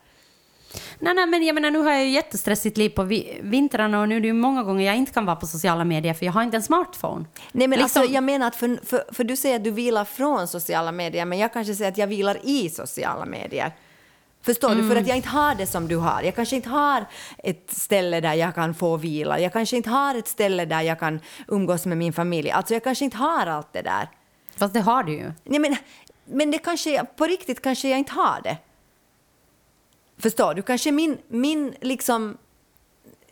Nej, 1.00 1.14
nej, 1.14 1.26
men 1.28 1.44
jag 1.44 1.54
menar, 1.56 1.72
nu 1.72 1.80
har 1.80 1.92
jag 1.92 2.04
ju 2.06 2.10
jättestressigt 2.10 2.78
liv 2.78 2.90
på 2.90 3.04
vi- 3.04 3.40
vintrarna 3.42 4.02
och 4.02 4.10
nu 4.10 4.16
är 4.16 4.22
det 4.22 4.28
ju 4.28 4.34
många 4.34 4.64
gånger 4.64 4.86
jag 4.86 4.96
inte 4.96 5.12
kan 5.14 5.26
vara 5.26 5.36
på 5.36 5.48
sociala 5.48 5.84
medier 5.86 6.14
för 6.14 6.26
jag 6.26 6.34
har 6.34 6.44
inte 6.44 6.58
en 6.58 6.64
smartphone. 6.64 7.26
Nej, 7.52 7.68
men 7.68 7.80
Liksom- 7.80 8.02
alltså, 8.02 8.16
jag 8.16 8.24
menar 8.24 8.48
att 8.48 8.56
för, 8.56 8.86
för, 8.86 9.04
för 9.14 9.24
du 9.24 9.36
säger 9.36 9.56
att 9.56 9.64
du 9.64 9.72
vilar 9.72 10.06
från 10.06 10.48
sociala 10.48 10.92
medier, 10.92 11.26
men 11.26 11.40
jag 11.40 11.54
kanske 11.54 11.76
säger 11.76 11.92
att 11.92 11.98
jag 11.98 12.08
vilar 12.08 12.38
i 12.44 12.70
sociala 12.70 13.26
medier. 13.26 13.72
Förstår 14.42 14.70
du? 14.70 14.76
Mm. 14.76 14.90
För 14.90 14.96
att 15.02 15.08
jag 15.08 15.18
inte 15.18 15.30
har 15.30 15.56
det 15.56 15.68
som 15.68 15.88
du 15.88 15.96
har. 15.98 16.22
Jag 16.22 16.36
kanske 16.36 16.56
inte 16.56 16.70
har 16.70 17.06
ett 17.38 17.72
ställe 17.72 18.22
där 18.22 18.34
jag 18.34 18.56
kan 18.56 18.74
få 18.76 18.98
vila. 18.98 19.40
Jag 19.40 19.54
kanske 19.54 19.76
inte 19.78 19.90
har 19.90 20.16
ett 20.16 20.28
ställe 20.28 20.66
där 20.66 20.82
jag 20.82 21.00
kan 21.00 21.20
umgås 21.48 21.86
med 21.86 21.98
min 21.98 22.14
familj. 22.14 22.52
Alltså 22.52 22.74
jag 22.74 22.84
kanske 22.84 23.06
inte 23.06 23.18
har 23.18 23.48
allt 23.48 23.74
det 23.74 23.82
där. 23.82 24.10
Fast 24.58 24.74
det 24.74 24.80
har 24.80 25.04
du 25.04 25.14
ju. 25.14 25.32
Nej, 25.44 25.60
men, 25.60 25.76
men 26.26 26.52
det 26.52 26.58
kanske, 26.58 27.06
på 27.18 27.26
riktigt 27.26 27.62
kanske 27.62 27.90
jag 27.90 28.00
inte 28.00 28.14
har 28.14 28.42
det. 28.44 28.58
Förstår 30.18 30.54
du? 30.54 30.62
Kanske 30.62 30.92
min, 30.92 31.18
min 31.28 31.74
liksom 31.82 32.38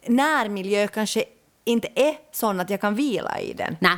närmiljö 0.07 0.87
kanske 0.87 1.23
inte 1.65 1.87
är 1.95 2.15
sån 2.31 2.59
att 2.59 2.69
jag 2.69 2.81
kan 2.81 2.95
vila 2.95 3.39
i 3.39 3.53
den. 3.53 3.77
Nej, 3.81 3.97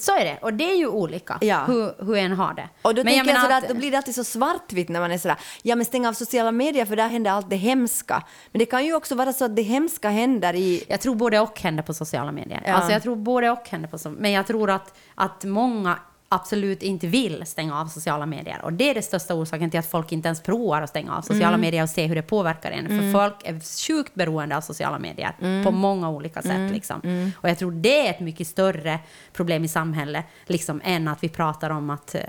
så 0.00 0.12
är 0.16 0.24
det. 0.24 0.38
Och 0.42 0.54
det 0.54 0.70
är 0.70 0.76
ju 0.76 0.86
olika 0.86 1.38
Ja. 1.40 1.64
hur, 1.64 2.04
hur 2.04 2.16
en 2.16 2.32
har 2.32 2.54
det. 2.54 2.68
Och 2.82 2.94
då 2.94 3.04
Men 3.04 3.16
jag, 3.16 3.26
menar 3.26 3.40
sådär 3.40 3.58
att- 3.58 3.68
då 3.68 3.74
blir 3.74 3.90
det 3.90 3.96
alltid 3.96 4.14
så 4.14 4.24
svartvitt 4.24 4.88
när 4.88 5.00
man 5.00 5.12
är 5.12 5.18
sådär, 5.18 5.36
ja 5.62 5.76
men 5.76 5.84
stäng 5.84 6.06
av 6.06 6.12
sociala 6.12 6.52
medier 6.52 6.84
för 6.86 6.96
där 6.96 7.08
händer 7.08 7.30
allt 7.30 7.50
det 7.50 7.56
hemska. 7.56 8.22
Men 8.52 8.58
det 8.58 8.66
kan 8.66 8.84
ju 8.84 8.94
också 8.94 9.14
vara 9.14 9.32
så 9.32 9.44
att 9.44 9.56
det 9.56 9.62
hemska 9.62 10.10
händer 10.10 10.54
i... 10.54 10.84
Jag 10.88 11.00
tror 11.00 11.14
både 11.14 11.40
och 11.40 11.60
händer 11.60 11.82
på 11.82 11.94
sociala 11.94 12.32
medier. 12.32 12.62
Ja. 12.66 12.72
Alltså 12.72 12.92
jag 12.92 13.02
tror 13.02 13.16
både 13.16 13.50
och 13.50 13.68
händer 13.68 13.88
på 13.88 14.10
Men 14.10 14.32
jag 14.32 14.46
tror 14.46 14.70
att, 14.70 14.94
att 15.14 15.44
många 15.44 15.98
absolut 16.32 16.82
inte 16.82 17.06
vill 17.06 17.46
stänga 17.46 17.80
av 17.80 17.86
sociala 17.86 18.26
medier. 18.26 18.60
Och 18.64 18.72
det 18.72 18.90
är 18.90 18.94
den 18.94 19.02
största 19.02 19.34
orsaken 19.34 19.70
till 19.70 19.80
att 19.80 19.86
folk 19.86 20.12
inte 20.12 20.28
ens 20.28 20.42
provar 20.42 20.82
att 20.82 20.90
stänga 20.90 21.16
av 21.16 21.22
sociala 21.22 21.48
Mm. 21.48 21.60
medier 21.60 21.82
och 21.82 21.90
se 21.90 22.06
hur 22.06 22.14
det 22.14 22.22
påverkar 22.22 22.70
en. 22.70 22.88
För 22.88 23.12
folk 23.12 23.34
är 23.44 23.86
sjukt 23.86 24.14
beroende 24.14 24.56
av 24.56 24.60
sociala 24.60 24.98
medier 24.98 25.36
Mm. 25.40 25.64
på 25.64 25.70
många 25.70 26.10
olika 26.10 26.42
sätt. 26.42 26.72
Liksom. 26.72 27.32
Och 27.40 27.48
jag 27.48 27.58
tror 27.58 27.72
det 27.72 28.06
är 28.06 28.10
ett 28.10 28.20
mycket 28.20 28.46
större 28.46 28.98
problem 29.32 29.64
i 29.64 29.68
samhället 29.68 30.24
liksom, 30.46 30.80
än 30.84 31.08
att 31.08 31.22
vi 31.24 31.28
pratar 31.28 31.70
om 31.70 31.90
att, 31.90 32.14
eh, 32.14 32.22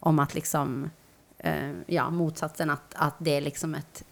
om 0.00 0.18
att 0.18 0.34
liksom, 0.34 0.90
eh, 1.38 1.70
ja, 1.86 2.10
motsatsen, 2.10 2.70
att, 2.70 2.94
att 2.94 3.14
det 3.18 3.36
är 3.36 3.40
liksom 3.40 3.74
ett, 3.74 4.04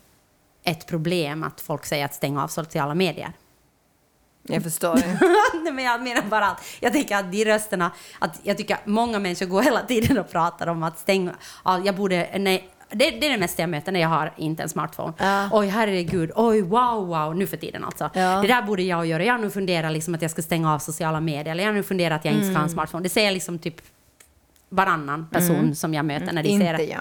ett 0.65 0.87
problem 0.87 1.43
att 1.45 1.61
folk 1.61 1.87
säger 1.87 2.05
att 2.05 2.15
stänga 2.15 2.43
av 2.45 2.49
sociala 2.49 2.95
medier. 2.95 3.33
Jag 4.49 4.63
förstår. 4.63 4.95
Nej, 5.65 5.73
men 5.73 5.85
jag 5.85 6.03
menar 6.03 6.23
bara 6.23 6.47
att 6.47 6.65
jag 6.81 6.93
tänker 6.93 7.17
att 7.17 7.33
de 7.33 7.45
rösterna, 7.45 7.91
att 8.19 8.41
jag 8.43 8.57
tycker 8.57 8.75
att 8.75 8.87
många 8.87 9.19
människor 9.19 9.47
går 9.47 9.63
hela 9.63 9.81
tiden 9.81 10.19
och 10.19 10.31
pratar 10.31 10.67
om 10.67 10.83
att 10.83 10.99
stänga, 10.99 11.35
ja, 11.65 11.81
jag 11.85 11.95
borde, 11.97 12.29
nej, 12.39 12.69
det, 12.91 13.11
det 13.11 13.27
är 13.27 13.31
det 13.31 13.39
mesta 13.39 13.63
jag 13.63 13.71
möter 13.71 13.93
när 13.93 14.01
jag 14.01 14.09
har 14.09 14.33
inte 14.37 14.63
en 14.63 14.69
smartphone. 14.69 15.13
Ja. 15.19 15.49
Oj, 15.53 15.67
herregud, 15.69 16.31
oj, 16.35 16.63
wow, 16.63 17.07
wow, 17.07 17.37
nu 17.37 17.47
för 17.47 17.57
tiden 17.57 17.85
alltså. 17.85 18.11
Ja. 18.15 18.41
Det 18.43 18.49
där 18.49 18.63
borde 18.63 18.83
jag 18.83 19.07
göra. 19.07 19.25
Jag 19.25 19.41
nu 19.41 19.51
funderat 19.51 19.93
liksom 19.93 20.15
att 20.15 20.23
jag 20.23 20.31
ska 20.31 20.43
stänga 20.43 20.75
av 20.75 20.79
sociala 20.79 21.21
medier, 21.21 21.53
eller 21.53 21.65
jag 21.65 21.75
nu 21.75 21.83
funderat 21.83 22.19
att 22.21 22.25
jag 22.25 22.35
inte 22.35 22.47
ska 22.47 22.53
ha 22.53 22.59
Mm. 22.59 22.65
en 22.65 22.71
smartphone. 22.71 23.03
Det 23.03 23.09
säger 23.09 23.33
liksom 23.33 23.59
typ 23.59 23.75
varannan 24.69 25.29
person 25.33 25.75
som 25.75 25.95
jag 25.95 26.05
möter 26.05 26.33
när 26.33 26.43
de 26.43 26.49
inte 26.49 26.73
det. 26.77 26.83
jag. 26.85 27.01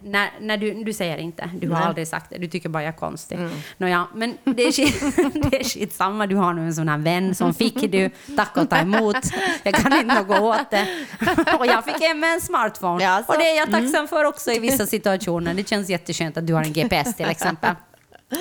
När, 0.00 0.30
när 0.40 0.56
du, 0.56 0.84
du 0.84 0.92
säger 0.92 1.16
inte, 1.18 1.50
du 1.60 1.68
har 1.68 1.78
Nej. 1.78 1.88
aldrig 1.88 2.08
sagt 2.08 2.30
det, 2.30 2.38
du 2.38 2.48
tycker 2.48 2.68
bara 2.68 2.82
jag 2.82 2.94
är 2.94 2.98
konstig. 2.98 3.38
Nåja, 3.76 4.06
men 4.14 4.38
det 4.44 4.62
är, 4.62 4.72
skit, 4.72 5.00
det 5.50 5.60
är 5.60 5.64
skitsamma, 5.64 6.26
du 6.26 6.36
har 6.36 6.52
nu 6.52 6.62
en 6.62 6.74
sån 6.74 6.88
här 6.88 6.98
vän 6.98 7.34
som 7.34 7.54
fick 7.54 7.92
du, 7.92 8.10
tack 8.36 8.56
och 8.56 8.70
ta 8.70 8.76
emot, 8.76 9.16
jag 9.62 9.74
kan 9.74 9.92
inte 9.92 10.14
något 10.14 10.40
åt 10.40 10.70
det. 10.70 10.86
Och 11.58 11.66
jag 11.66 11.84
fick 11.84 12.00
hem 12.00 12.24
en 12.24 12.40
smartphone, 12.40 13.04
Ja, 13.04 13.22
och 13.26 13.34
det 13.38 13.50
är 13.50 13.56
jag 13.56 13.70
tacksam 13.70 14.08
för 14.08 14.24
också 14.24 14.52
i 14.52 14.58
vissa 14.58 14.86
situationer. 14.86 15.54
Det 15.54 15.68
känns 15.68 15.88
jätteskönt 15.88 16.36
att 16.36 16.46
du 16.46 16.54
har 16.54 16.62
en 16.62 16.72
GPS 16.72 17.16
till 17.16 17.26
exempel. 17.26 17.74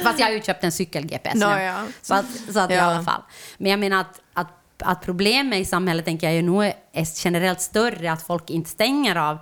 Fast 0.03 0.19
jag 0.19 0.27
har 0.27 0.33
ju 0.33 0.41
köpt 0.41 0.63
en 0.63 0.71
cykel-GPS 0.71 1.33
nu. 1.35 1.39
Nåja. 1.45 1.83
Så 2.01 2.13
att, 2.15 2.25
så 2.53 2.59
att 2.59 2.71
i 2.71 2.73
Ja. 2.73 2.81
alla 2.83 3.03
fall. 3.03 3.21
Men 3.57 3.71
jag 3.71 3.79
menar 3.79 4.01
att, 4.01 4.21
att, 4.33 4.47
att 4.83 5.01
problemet 5.01 5.59
i 5.59 5.65
samhället 5.65 6.05
tänker 6.05 6.27
jag 6.27 6.35
ju 6.35 6.41
nog 6.41 6.63
är 6.63 6.73
generellt 7.25 7.61
större, 7.61 8.11
att 8.11 8.21
folk 8.27 8.49
inte 8.49 8.69
stänger 8.69 9.15
av 9.15 9.37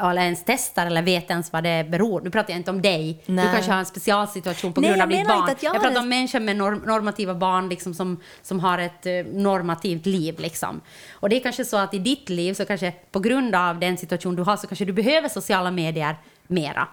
eller 0.00 0.22
ens 0.22 0.42
testar 0.46 0.86
eller 0.86 1.02
vet 1.02 1.30
ens 1.30 1.52
vad 1.52 1.64
det 1.64 1.86
beror. 1.90 2.20
Nu 2.20 2.30
pratar 2.30 2.50
jag 2.52 2.60
inte 2.60 2.70
om 2.70 2.82
dig. 2.82 3.22
Nej. 3.26 3.46
Du 3.46 3.52
kanske 3.52 3.70
har 3.72 3.78
en 3.78 3.86
specialsituation 3.86 4.72
på 4.72 4.80
Nej, 4.80 4.90
grund 4.90 5.02
av 5.02 5.08
ditt 5.08 5.28
barn. 5.28 5.48
jag 5.48 5.56
jag 5.74 5.82
pratar 5.82 6.00
om 6.00 6.08
människor 6.08 6.40
med 6.40 6.56
norm, 6.56 6.82
normativa 6.86 7.34
barn 7.34 7.68
liksom, 7.68 7.94
som, 7.94 8.20
som 8.42 8.60
har 8.60 8.78
ett 8.78 9.06
eh, 9.06 9.12
normativt 9.32 10.06
liv. 10.06 10.40
Liksom. 10.40 10.80
Och 11.12 11.28
det 11.28 11.36
är 11.36 11.40
kanske 11.40 11.64
så 11.64 11.76
att 11.76 11.94
i 11.94 11.98
ditt 11.98 12.28
liv, 12.28 12.54
så 12.54 12.64
kanske 12.64 12.92
på 13.10 13.20
grund 13.20 13.54
av 13.54 13.78
den 13.80 13.96
situation 13.96 14.36
du 14.36 14.42
har, 14.42 14.56
så 14.56 14.66
kanske 14.66 14.84
du 14.84 14.92
behöver 14.92 15.28
sociala 15.28 15.70
medier 15.70 16.16
mera. 16.46 16.88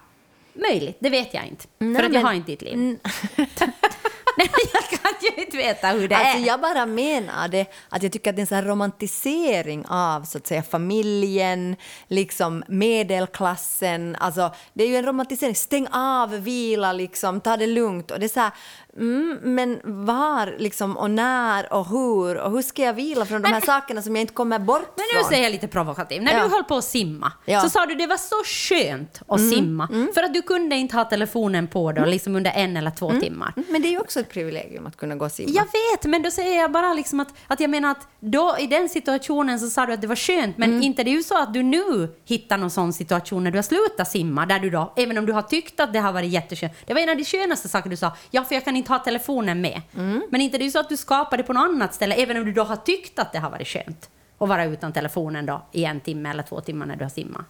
Möjligt, 0.54 0.98
det 1.00 1.10
vet 1.10 1.34
jag 1.34 1.46
inte. 1.46 1.66
Nej, 1.78 1.96
för 1.96 2.04
att 2.04 2.14
jag 2.14 2.14
men- 2.14 2.26
har 2.26 2.34
inte 2.34 2.52
ditt 2.52 2.62
liv. 2.62 2.98
Nej, 4.38 4.50
jag 4.74 5.00
kan 5.00 5.12
ju 5.22 5.44
inte 5.44 5.58
veta 5.58 5.88
hur 5.88 6.08
det 6.08 6.16
Alltså 6.18 6.38
är. 6.38 6.48
jag 6.48 6.62
bara 6.62 6.86
menade 6.86 7.66
att 7.90 8.04
jag 8.04 8.12
tycker 8.12 8.30
att 8.30 8.36
det 8.36 8.40
är 8.40 8.44
en 8.44 8.48
sån 8.48 8.62
romantisering 8.68 9.86
av 9.88 10.24
så 10.24 10.38
att 10.38 10.48
säga 10.48 10.64
familjen, 10.64 11.76
liksom 12.08 12.64
medelklassen. 12.68 14.16
Alltså 14.20 14.52
det 14.74 14.84
är 14.84 14.88
ju 14.88 14.96
en 14.96 15.06
romantisering. 15.06 15.56
Stäng 15.56 15.88
av, 15.92 16.30
vila 16.30 16.94
liksom, 16.94 17.42
ta 17.42 17.58
det 17.58 17.68
lugnt. 17.68 18.12
Och 18.12 18.20
det 18.20 18.26
är 18.26 18.30
så 18.30 18.40
här, 18.40 18.52
mm, 18.98 19.40
men 19.44 19.80
var 19.84 20.56
liksom 20.60 20.98
och 20.98 21.12
när 21.12 21.74
och 21.74 21.88
hur 21.88 22.38
och 22.38 22.52
hur 22.52 22.62
ska 22.62 22.82
jag 22.82 22.94
vila 22.94 23.26
från 23.26 23.42
de 23.42 23.48
här 23.54 23.62
sakerna 23.62 24.02
som 24.02 24.16
jag 24.16 24.22
inte 24.24 24.34
kommer 24.34 24.60
bort 24.60 24.94
Men 24.98 25.06
nu 25.14 25.20
från? 25.20 25.30
säger 25.30 25.44
jag 25.44 25.52
lite 25.52 25.68
provokativ. 25.68 26.22
När 26.22 26.34
Ja. 26.38 26.44
du 26.44 26.50
höll 26.50 26.64
på 26.64 26.76
att 26.76 26.84
simma 26.84 27.32
Ja. 27.46 27.62
så 27.62 27.70
sa 27.70 27.86
du 27.86 27.96
det 27.96 28.08
var 28.08 28.18
så 28.18 28.36
skönt 28.46 29.22
att 29.28 29.50
simma 29.50 29.88
för 30.14 30.24
att 30.24 30.34
du 30.34 30.42
kunde 30.42 30.76
inte 30.76 30.96
ha 30.98 31.04
telefonen 31.06 31.68
på 31.68 31.92
dig 31.92 32.08
liksom 32.10 32.36
under 32.36 32.52
en 32.56 32.78
eller 32.78 32.92
två 32.92 33.12
timmar. 33.20 33.54
Mm, 33.56 33.68
Men 33.72 33.82
det 33.82 33.88
är 33.88 33.92
ju 33.92 34.00
också 34.00 34.20
ett 34.20 34.30
privilegium 34.30 34.86
att 34.86 34.98
kunna 34.98 35.16
gå 35.16 35.26
och 35.26 35.32
simma. 35.32 35.50
Jag 35.56 35.64
vet, 35.66 36.06
men 36.06 36.22
då 36.24 36.32
säger 36.32 36.62
jag 36.62 36.72
bara 36.72 36.94
liksom 36.94 37.20
att, 37.20 37.28
att 37.48 37.60
jag 37.60 37.70
menar 37.70 37.92
att 37.92 38.08
då 38.20 38.56
i 38.60 38.68
den 38.68 38.90
situationen 38.90 39.60
så 39.60 39.70
sa 39.70 39.86
du 39.86 39.94
att 39.94 40.02
det 40.02 40.08
var 40.08 40.16
skönt, 40.16 40.58
men 40.58 40.84
inte 40.84 41.04
det 41.04 41.10
är 41.12 41.16
ju 41.16 41.24
så 41.24 41.38
att 41.42 41.54
du 41.54 41.64
nu 41.64 42.14
hittar 42.26 42.58
någon 42.58 42.70
sån 42.70 42.94
situation 42.94 43.44
när 43.44 43.52
du 43.52 43.58
har 43.58 43.64
slutat 43.64 44.12
simma, 44.12 44.46
där 44.46 44.60
du 44.60 44.70
då, 44.70 44.94
även 44.96 45.18
om 45.18 45.26
du 45.26 45.34
har 45.34 45.42
tyckt 45.42 45.80
att 45.80 45.94
det 45.94 46.00
har 46.00 46.12
varit 46.14 46.32
jätteskönt, 46.32 46.74
det 46.86 46.94
var 46.94 47.02
en 47.02 47.10
av 47.10 47.18
de 47.18 47.24
skönaste 47.26 47.70
saker 47.70 47.90
du 47.90 47.96
sa, 47.98 48.12
ja 48.32 48.44
för 48.44 48.56
jag 48.56 48.66
kan 48.66 48.76
inte 48.76 48.83
ha 48.88 49.00
telefonen 49.00 49.62
med. 49.62 49.82
Men 50.30 50.42
inte 50.42 50.58
det 50.58 50.64
är 50.64 50.66
ju 50.66 50.72
så 50.72 50.80
att 50.80 50.90
du 50.90 50.98
skapar 50.98 51.38
det 51.38 51.44
på 51.44 51.54
något 51.54 51.64
annat 51.70 51.94
ställe, 51.94 52.16
även 52.16 52.38
om 52.38 52.46
du 52.46 52.52
då 52.52 52.64
har 52.64 52.76
tyckt 52.76 53.20
att 53.20 53.32
det 53.32 53.40
har 53.40 53.50
varit 53.50 53.68
skönt 53.68 54.10
att 54.38 54.50
vara 54.50 54.66
utan 54.66 54.94
telefonen 54.94 55.46
då 55.46 55.62
i 55.72 55.86
en 55.86 56.00
timme 56.00 56.30
eller 56.30 56.44
två 56.44 56.62
timmar 56.62 56.86
när 56.86 56.96
du 56.96 57.04
har 57.04 57.10
simmat. 57.10 57.46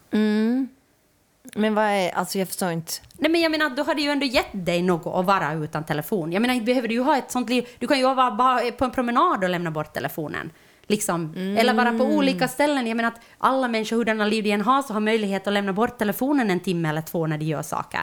Men 1.56 1.76
vad 1.76 1.86
är, 1.86 2.12
alltså 2.16 2.40
jag 2.40 2.48
förstår 2.48 2.72
inte. 2.72 2.92
Nej 3.14 3.32
men 3.32 3.42
jag 3.42 3.52
menar, 3.52 3.70
då 3.70 3.84
hade 3.84 4.02
ju 4.02 4.10
ändå 4.10 4.26
gett 4.26 4.48
dig 4.52 4.82
något 4.82 5.20
att 5.20 5.26
vara 5.26 5.54
utan 5.54 5.84
telefon. 5.84 6.32
Jag 6.32 6.42
menar, 6.42 6.54
inte 6.54 6.66
behöver 6.66 6.88
du 6.88 6.94
ju 6.94 7.02
ha 7.02 7.18
ett 7.18 7.32
sånt 7.32 7.50
liv. 7.50 7.68
Du 7.80 7.88
kan 7.88 7.98
ju 7.98 8.04
vara 8.16 8.32
bara 8.32 8.72
på 8.72 8.86
en 8.86 8.92
promenad 8.92 9.44
och 9.44 9.50
lämna 9.50 9.72
bort 9.72 9.94
telefonen. 9.94 10.52
Liksom. 10.88 11.34
Eller 11.58 11.74
vara 11.74 11.92
på 11.92 12.04
olika 12.04 12.48
ställen. 12.48 12.88
Jag 12.88 12.98
menar 12.98 13.08
att 13.08 13.22
alla 13.38 13.68
människor, 13.68 13.98
hurdana 13.98 14.26
liv 14.26 14.44
de 14.44 14.52
än 14.52 14.62
har, 14.62 14.82
så 14.82 14.94
har 14.94 15.00
möjlighet 15.00 15.48
att 15.48 15.54
lämna 15.54 15.74
bort 15.74 15.98
telefonen 15.98 16.50
en 16.50 16.60
timme 16.60 16.90
eller 16.90 17.02
två 17.02 17.28
när 17.28 17.38
de 17.38 17.46
gör 17.46 17.62
saker. 17.62 18.02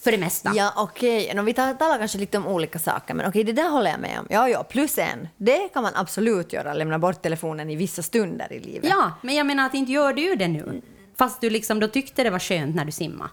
För 0.00 0.12
det 0.12 0.18
mesta. 0.18 0.52
Ja, 0.54 0.72
okej. 0.76 1.30
Okay. 1.32 1.44
Vi 1.44 1.54
talar 1.54 1.98
kanske 1.98 2.18
lite 2.18 2.38
om 2.38 2.46
olika 2.46 2.78
saker, 2.78 3.14
men 3.14 3.28
okej, 3.28 3.44
det 3.44 3.52
där 3.52 3.68
håller 3.68 3.90
jag 3.90 4.00
med 4.00 4.18
om. 4.20 4.26
Ja, 4.30 4.48
ja, 4.48 4.64
plus 4.64 4.98
en. 4.98 5.28
Det 5.36 5.68
kan 5.68 5.82
man 5.82 5.92
absolut 5.94 6.52
göra, 6.52 6.74
lämna 6.74 6.98
bort 6.98 7.22
telefonen 7.22 7.70
i 7.70 7.76
vissa 7.76 8.02
stunder 8.02 8.52
i 8.52 8.60
livet. 8.60 8.90
Ja, 8.90 9.12
men 9.22 9.34
jag 9.34 9.46
menar 9.46 9.66
att 9.66 9.74
inte 9.74 9.92
gör 9.92 10.12
du 10.12 10.34
det 10.34 10.48
nu. 10.48 10.82
Fast 11.18 11.40
du 11.40 11.50
liksom 11.50 11.80
då 11.80 11.88
tyckte 11.88 12.24
det 12.24 12.30
var 12.30 12.38
skönt 12.38 12.76
när 12.76 12.84
du 12.84 12.92
simmade. 12.92 13.30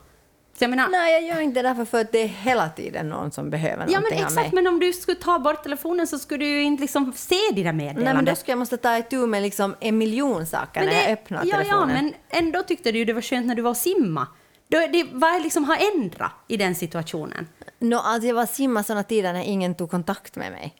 Jag 0.59 0.69
menar, 0.69 0.87
Nej, 0.87 1.13
jag 1.13 1.23
gör 1.35 1.41
inte 1.41 1.61
det 1.61 1.69
därför 1.69 1.85
för 1.85 2.01
att 2.01 2.11
det 2.11 2.23
är 2.23 2.27
hela 2.27 2.69
tiden 2.69 3.09
någon 3.09 3.31
som 3.31 3.49
behöver 3.49 3.77
ja 3.77 3.85
men 3.85 3.93
någonting 3.93 4.25
av 4.25 4.31
mig. 4.31 4.41
exakt, 4.41 4.53
men 4.53 4.67
om 4.67 4.79
du 4.79 4.93
skulle 4.93 5.17
ta 5.17 5.39
bort 5.39 5.63
telefonen 5.63 6.07
så 6.07 6.19
skulle 6.19 6.45
du 6.45 6.61
inte 6.61 6.81
liksom 6.81 7.13
se 7.15 7.35
de 7.53 7.63
där 7.63 7.73
meddelandena. 7.73 8.05
Nej, 8.05 8.15
men 8.15 8.25
då 8.25 8.35
ska 8.35 8.51
jag 8.51 8.59
måste 8.59 8.77
ta 8.77 8.97
itu 8.97 9.27
med 9.27 9.41
liksom 9.41 9.75
en 9.79 9.97
miljon 9.97 10.45
saker 10.45 10.85
när 10.85 10.93
jag 10.93 11.11
öppnar 11.11 11.45
ja, 11.45 11.57
telefonen. 11.57 11.89
Ja, 11.95 12.01
men 12.01 12.13
ändå 12.45 12.63
tyckte 12.63 12.91
du 12.91 13.05
det 13.05 13.13
var 13.13 13.21
skönt 13.21 13.47
när 13.47 13.55
du 13.55 13.61
var 13.61 13.69
och 13.69 13.77
simma. 13.77 14.27
Då, 14.67 14.77
det, 14.93 15.03
vad 15.13 15.41
liksom 15.41 15.63
har 15.63 15.77
ändrat 15.95 16.31
i 16.47 16.57
den 16.57 16.75
situationen? 16.75 17.47
Nå, 17.79 17.99
alltså 17.99 18.27
jag 18.27 18.35
var 18.35 18.45
simma 18.45 18.83
såna 18.83 19.03
tider 19.03 19.33
när 19.33 19.43
ingen 19.43 19.75
tog 19.75 19.91
kontakt 19.91 20.35
med 20.35 20.51
mig. 20.51 20.75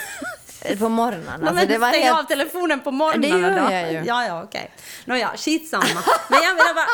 på 0.78 0.88
morgonen. 0.88 1.28
Alltså, 1.28 1.48
Alltså, 1.48 1.66
det 1.66 1.78
var 1.78 1.88
stäng 1.88 2.02
helt... 2.02 2.18
av 2.18 2.22
telefonen 2.22 2.80
på 2.80 2.90
morgonen 2.90 3.20
Det 3.20 3.28
gör 3.38 3.66
då. 3.66 3.72
jag 3.72 3.92
ju. 3.92 4.02
Ja, 4.06 4.26
ja, 4.26 4.42
okej. 4.42 4.70
Nåja, 5.04 5.32
skitsamma. 5.36 5.84
Men 6.28 6.42
jag 6.42 6.56
menar 6.56 6.74
bara... 6.74 6.86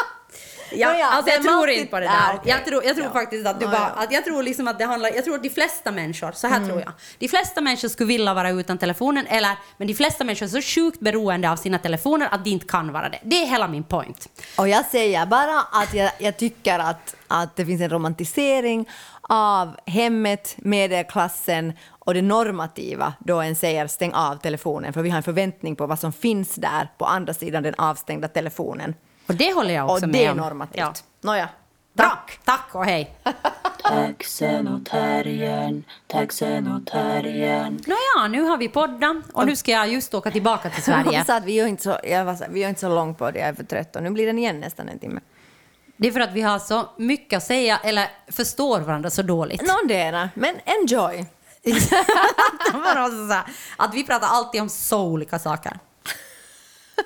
Ja, 0.76 0.92
Nåja, 0.92 1.06
alltså 1.06 1.32
jag 1.32 1.42
tror 1.42 1.68
inte 1.68 1.90
på 1.90 1.98
det 1.98 2.04
Ja, 2.04 2.12
där. 2.12 2.34
okej. 2.36 2.50
Jag 2.52 2.64
tror, 2.64 2.84
jag 2.84 2.94
tror 2.94 3.06
Ja. 3.06 3.12
faktiskt 3.12 3.46
att 3.46 3.60
du 3.60 3.64
Ja, 3.66 3.70
bara... 3.70 3.80
ja. 3.80 3.88
Mm. 3.88 4.04
Att 4.04 4.12
jag 4.12 4.24
tror 4.24 4.42
liksom 4.42 4.68
att 4.68 4.78
det 4.78 4.84
handlar... 4.84 5.10
Jag 5.14 5.24
tror 5.24 5.34
att 5.34 5.42
de 5.42 5.50
flesta 5.50 5.90
människor, 5.92 6.32
så 6.32 6.46
här 6.46 6.66
tror 6.66 6.80
jag. 6.80 6.92
De 7.18 7.28
flesta 7.28 7.60
människor 7.60 7.88
skulle 7.88 8.08
vilja 8.08 8.34
vara 8.34 8.50
utan 8.50 8.78
telefonen, 8.78 9.26
eller... 9.26 9.50
Men 9.76 9.86
de 9.88 9.94
flesta 9.94 10.24
människor 10.24 10.46
är 10.46 10.50
så 10.50 10.62
sjukt 10.62 11.00
beroende 11.00 11.50
av 11.50 11.56
sina 11.56 11.78
telefoner 11.78 12.28
att 12.30 12.44
de 12.44 12.50
inte 12.50 12.66
kan 12.66 12.92
vara 12.92 13.08
det. 13.08 13.18
Det 13.22 13.36
är 13.42 13.46
hela 13.46 13.68
min 13.68 13.84
point. 13.84 14.28
Och 14.58 14.68
jag 14.68 14.86
säger 14.86 15.26
bara 15.26 15.60
att 15.72 15.94
jag, 15.94 16.10
jag 16.18 16.36
tycker 16.36 16.78
att, 16.78 17.14
att 17.28 17.56
det 17.56 17.66
finns 17.66 17.80
en 17.82 17.90
romantisering 17.90 18.88
av 19.28 19.76
hemmet, 19.86 20.54
medelklassen 20.58 21.72
och 21.88 22.14
det 22.14 22.22
normativa 22.22 23.12
då 23.18 23.40
en 23.40 23.56
säger 23.56 23.86
stäng 23.86 24.12
av 24.14 24.36
telefonen 24.36 24.92
för 24.92 25.02
vi 25.02 25.10
har 25.10 25.16
en 25.16 25.22
förväntning 25.22 25.76
på 25.76 25.86
vad 25.86 25.98
som 25.98 26.12
finns 26.12 26.54
där 26.54 26.88
på 26.98 27.04
andra 27.04 27.34
sidan 27.34 27.62
den 27.62 27.74
avstängda 27.78 28.28
telefonen. 28.28 28.94
Och 29.26 29.34
det 29.34 29.52
håller 29.52 29.74
jag 29.74 29.84
Och 29.86 29.92
också 29.92 30.06
det 30.06 30.12
med 30.12 30.20
är 30.26 30.30
om. 30.30 30.36
normativt. 30.36 30.76
Ja. 30.78 30.92
Nåja. 31.20 31.48
Tack! 31.96 32.38
Tack 32.44 32.68
och 32.74 32.84
hej! 32.84 33.16
Taxen 33.84 34.68
och 34.68 34.86
terriern, 34.86 35.84
taxen 36.06 36.72
och 36.72 36.86
terriern. 36.86 37.80
Nåja, 37.86 38.28
nu 38.28 38.42
har 38.42 38.56
vi 38.56 38.68
poddat 38.68 39.16
och 39.32 39.46
nu 39.46 39.56
ska 39.56 39.70
jag 39.72 39.88
just 39.88 40.14
åka 40.14 40.30
tillbaka 40.30 40.70
till 40.70 40.82
Sverige. 40.92 41.12
Jag 41.12 41.26
sa 41.26 41.36
att 41.36 41.44
vi 41.44 41.52
gör 41.52 41.66
inte 41.66 41.82
så, 41.82 41.98
jag 42.04 42.24
var 42.24 42.34
så, 42.34 42.44
vi 42.50 42.60
gör 42.60 42.68
inte 42.68 42.80
så 42.80 42.88
långt 42.88 43.18
på 43.18 43.30
det, 43.30 43.38
jag 43.38 43.48
är 43.48 43.54
för 43.54 43.64
trött 43.64 43.96
och 43.96 44.02
nu 44.02 44.10
blir 44.10 44.26
den 44.26 44.38
igen 44.38 44.60
nästan 44.60 44.88
en 44.88 44.98
timme. 44.98 45.20
Det 45.96 46.08
är 46.08 46.12
för 46.12 46.20
att 46.20 46.32
vi 46.32 46.42
har 46.42 46.58
så 46.58 46.88
mycket 46.96 47.36
att 47.36 47.42
säga 47.42 47.80
eller 47.84 48.08
förstår 48.28 48.80
varandra 48.80 49.10
så 49.10 49.22
dåligt. 49.22 49.62
Någondera, 49.62 50.30
men 50.34 50.54
enjoy. 50.64 51.26
Att 53.76 53.94
vi 53.94 54.04
pratar 54.04 54.26
alltid 54.26 54.62
om 54.62 54.68
så 54.68 55.02
olika 55.02 55.38
saker. 55.38 55.78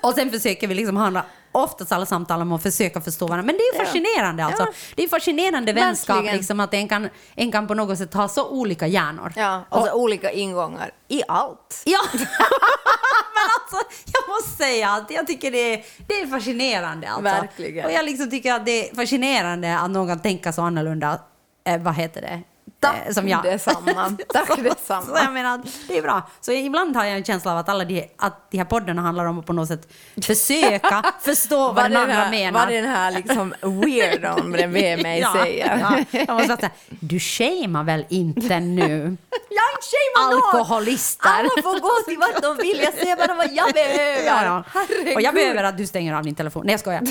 Och 0.03 0.13
sen 0.13 0.31
försöker 0.31 0.67
vi 0.67 0.75
liksom 0.75 0.97
handla 0.97 1.25
oftast 1.63 1.91
alla 1.91 2.05
samtal 2.05 2.41
om 2.41 2.51
att 2.51 2.63
försöka 2.63 3.01
förstå 3.01 3.27
varandra. 3.27 3.45
Men 3.45 3.55
det 3.57 3.61
är 3.63 3.73
ju 3.73 3.79
Ja. 3.79 3.85
fascinerande 3.85 4.45
alltså. 4.45 4.63
Ja. 4.63 4.69
Det 4.95 5.03
är 5.03 5.07
fascinerande 5.07 5.73
vänskap 5.73 6.23
liksom 6.23 6.59
att 6.59 6.73
en 6.73 6.87
kan, 6.87 7.09
en 7.35 7.51
kan 7.51 7.67
på 7.67 7.73
något 7.73 7.97
sätt 7.97 8.13
ha 8.13 8.27
så 8.27 8.49
olika 8.49 8.87
hjärnor. 8.87 9.33
Ja, 9.35 9.63
och 9.69 9.85
så 9.85 9.93
olika 9.93 10.31
ingångar 10.31 10.91
i 11.07 11.21
allt. 11.27 11.81
Ja, 11.85 11.99
men 12.13 13.47
alltså 13.59 13.89
jag 14.13 14.29
måste 14.35 14.57
säga 14.63 14.89
att 14.91 15.11
jag 15.11 15.27
tycker 15.27 15.51
det 15.51 15.73
är, 15.73 15.85
det 16.07 16.21
är 16.21 16.27
fascinerande 16.27 17.07
alltså. 17.09 17.23
Verkligen. 17.23 17.85
Och 17.85 17.91
jag 17.91 18.05
liksom 18.05 18.29
tycker 18.29 18.53
att 18.53 18.65
det 18.65 18.89
är 18.89 18.95
fascinerande 18.95 19.77
att 19.79 19.89
någon 19.91 20.07
kan 20.07 20.19
tänka 20.19 20.53
så 20.53 20.61
annorlunda, 20.61 21.19
eh, 21.67 21.81
vad 21.81 21.93
heter 21.95 22.21
det? 22.21 22.41
Tack 22.79 22.95
Eh, 23.07 23.13
som 23.13 23.27
jag. 23.27 23.43
detsamma. 23.43 24.17
Tack 24.33 24.47
Så 24.47 24.55
detsamma. 24.55 25.19
jag 25.23 25.33
menar, 25.33 25.61
det 25.87 25.97
är 25.97 26.01
bra. 26.01 26.21
Så 26.41 26.51
ibland 26.51 26.95
har 26.95 27.05
jag 27.05 27.17
en 27.17 27.23
känsla 27.23 27.51
av 27.51 27.57
att 27.57 27.69
alla 27.69 27.85
de, 27.85 28.09
att 28.17 28.51
de 28.51 28.57
här 28.57 28.65
poddarna 28.65 29.01
handlar 29.01 29.25
om 29.25 29.39
att 29.39 29.45
på 29.45 29.53
något 29.53 29.67
sätt 29.67 29.87
försöka 30.21 31.03
förstå 31.21 31.71
vad, 31.71 31.75
den 31.75 31.91
den 31.91 32.01
andra 32.01 32.13
här, 32.15 32.31
menar. 32.31 32.59
vad 32.59 32.69
den 32.73 32.85
här 32.85 33.11
liksom 33.11 33.53
weirdo'n 33.61 34.51
bredvid 34.51 35.01
mig 35.03 35.19
ja, 35.19 35.33
säger. 35.43 35.77
Ja, 36.11 36.19
jag 36.27 36.29
måste 36.37 36.55
säga, 36.57 36.69
du 36.89 37.19
shamear 37.19 37.83
väl 37.83 38.05
inte 38.09 38.59
nu 38.59 39.17
Jag 39.49 39.63
är 39.63 39.71
inte 39.75 39.87
shamear 39.91 40.35
alkoholister? 40.57 41.29
Alla 41.29 41.49
får 41.63 41.79
gå 41.79 41.91
till 42.07 42.17
vart 42.17 42.41
de 42.41 42.57
vill, 42.57 42.79
jag 42.83 42.93
säger 42.93 43.15
bara 43.27 43.35
vad 43.35 43.53
jag 43.53 43.73
behöver. 43.73 44.25
Ja, 44.25 44.43
ja. 44.43 45.13
Och 45.15 45.21
jag 45.21 45.33
behöver 45.33 45.63
att 45.63 45.77
du 45.77 45.87
stänger 45.87 46.13
av 46.15 46.23
din 46.23 46.35
telefon. 46.35 46.63
Nej, 46.65 46.73
jag 46.73 46.79
skojar. 46.79 47.01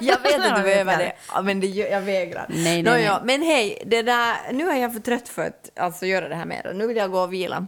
jag 0.00 0.20
vet 0.22 0.40
att 0.50 0.56
du 0.56 0.62
behöver 0.62 0.98
det, 0.98 1.12
men 1.42 1.60
det, 1.60 1.66
jag 1.66 2.00
vägrar. 2.00 2.46
Nej, 2.48 2.82
nej, 2.82 3.04
nej. 3.04 3.18
Men 3.24 3.42
hej, 3.42 3.82
det 3.86 4.02
där, 4.02 4.52
nu 4.52 4.70
är 4.70 4.76
jag 4.76 4.92
för 4.92 5.00
trött 5.08 5.28
för 5.28 5.46
att 5.46 5.70
alltså, 5.78 6.06
göra 6.06 6.28
det 6.28 6.34
här 6.34 6.44
mer. 6.46 6.72
Nu 6.74 6.86
vill 6.86 6.96
jag 6.96 7.10
gå 7.10 7.20
och 7.20 7.32
vila. 7.32 7.66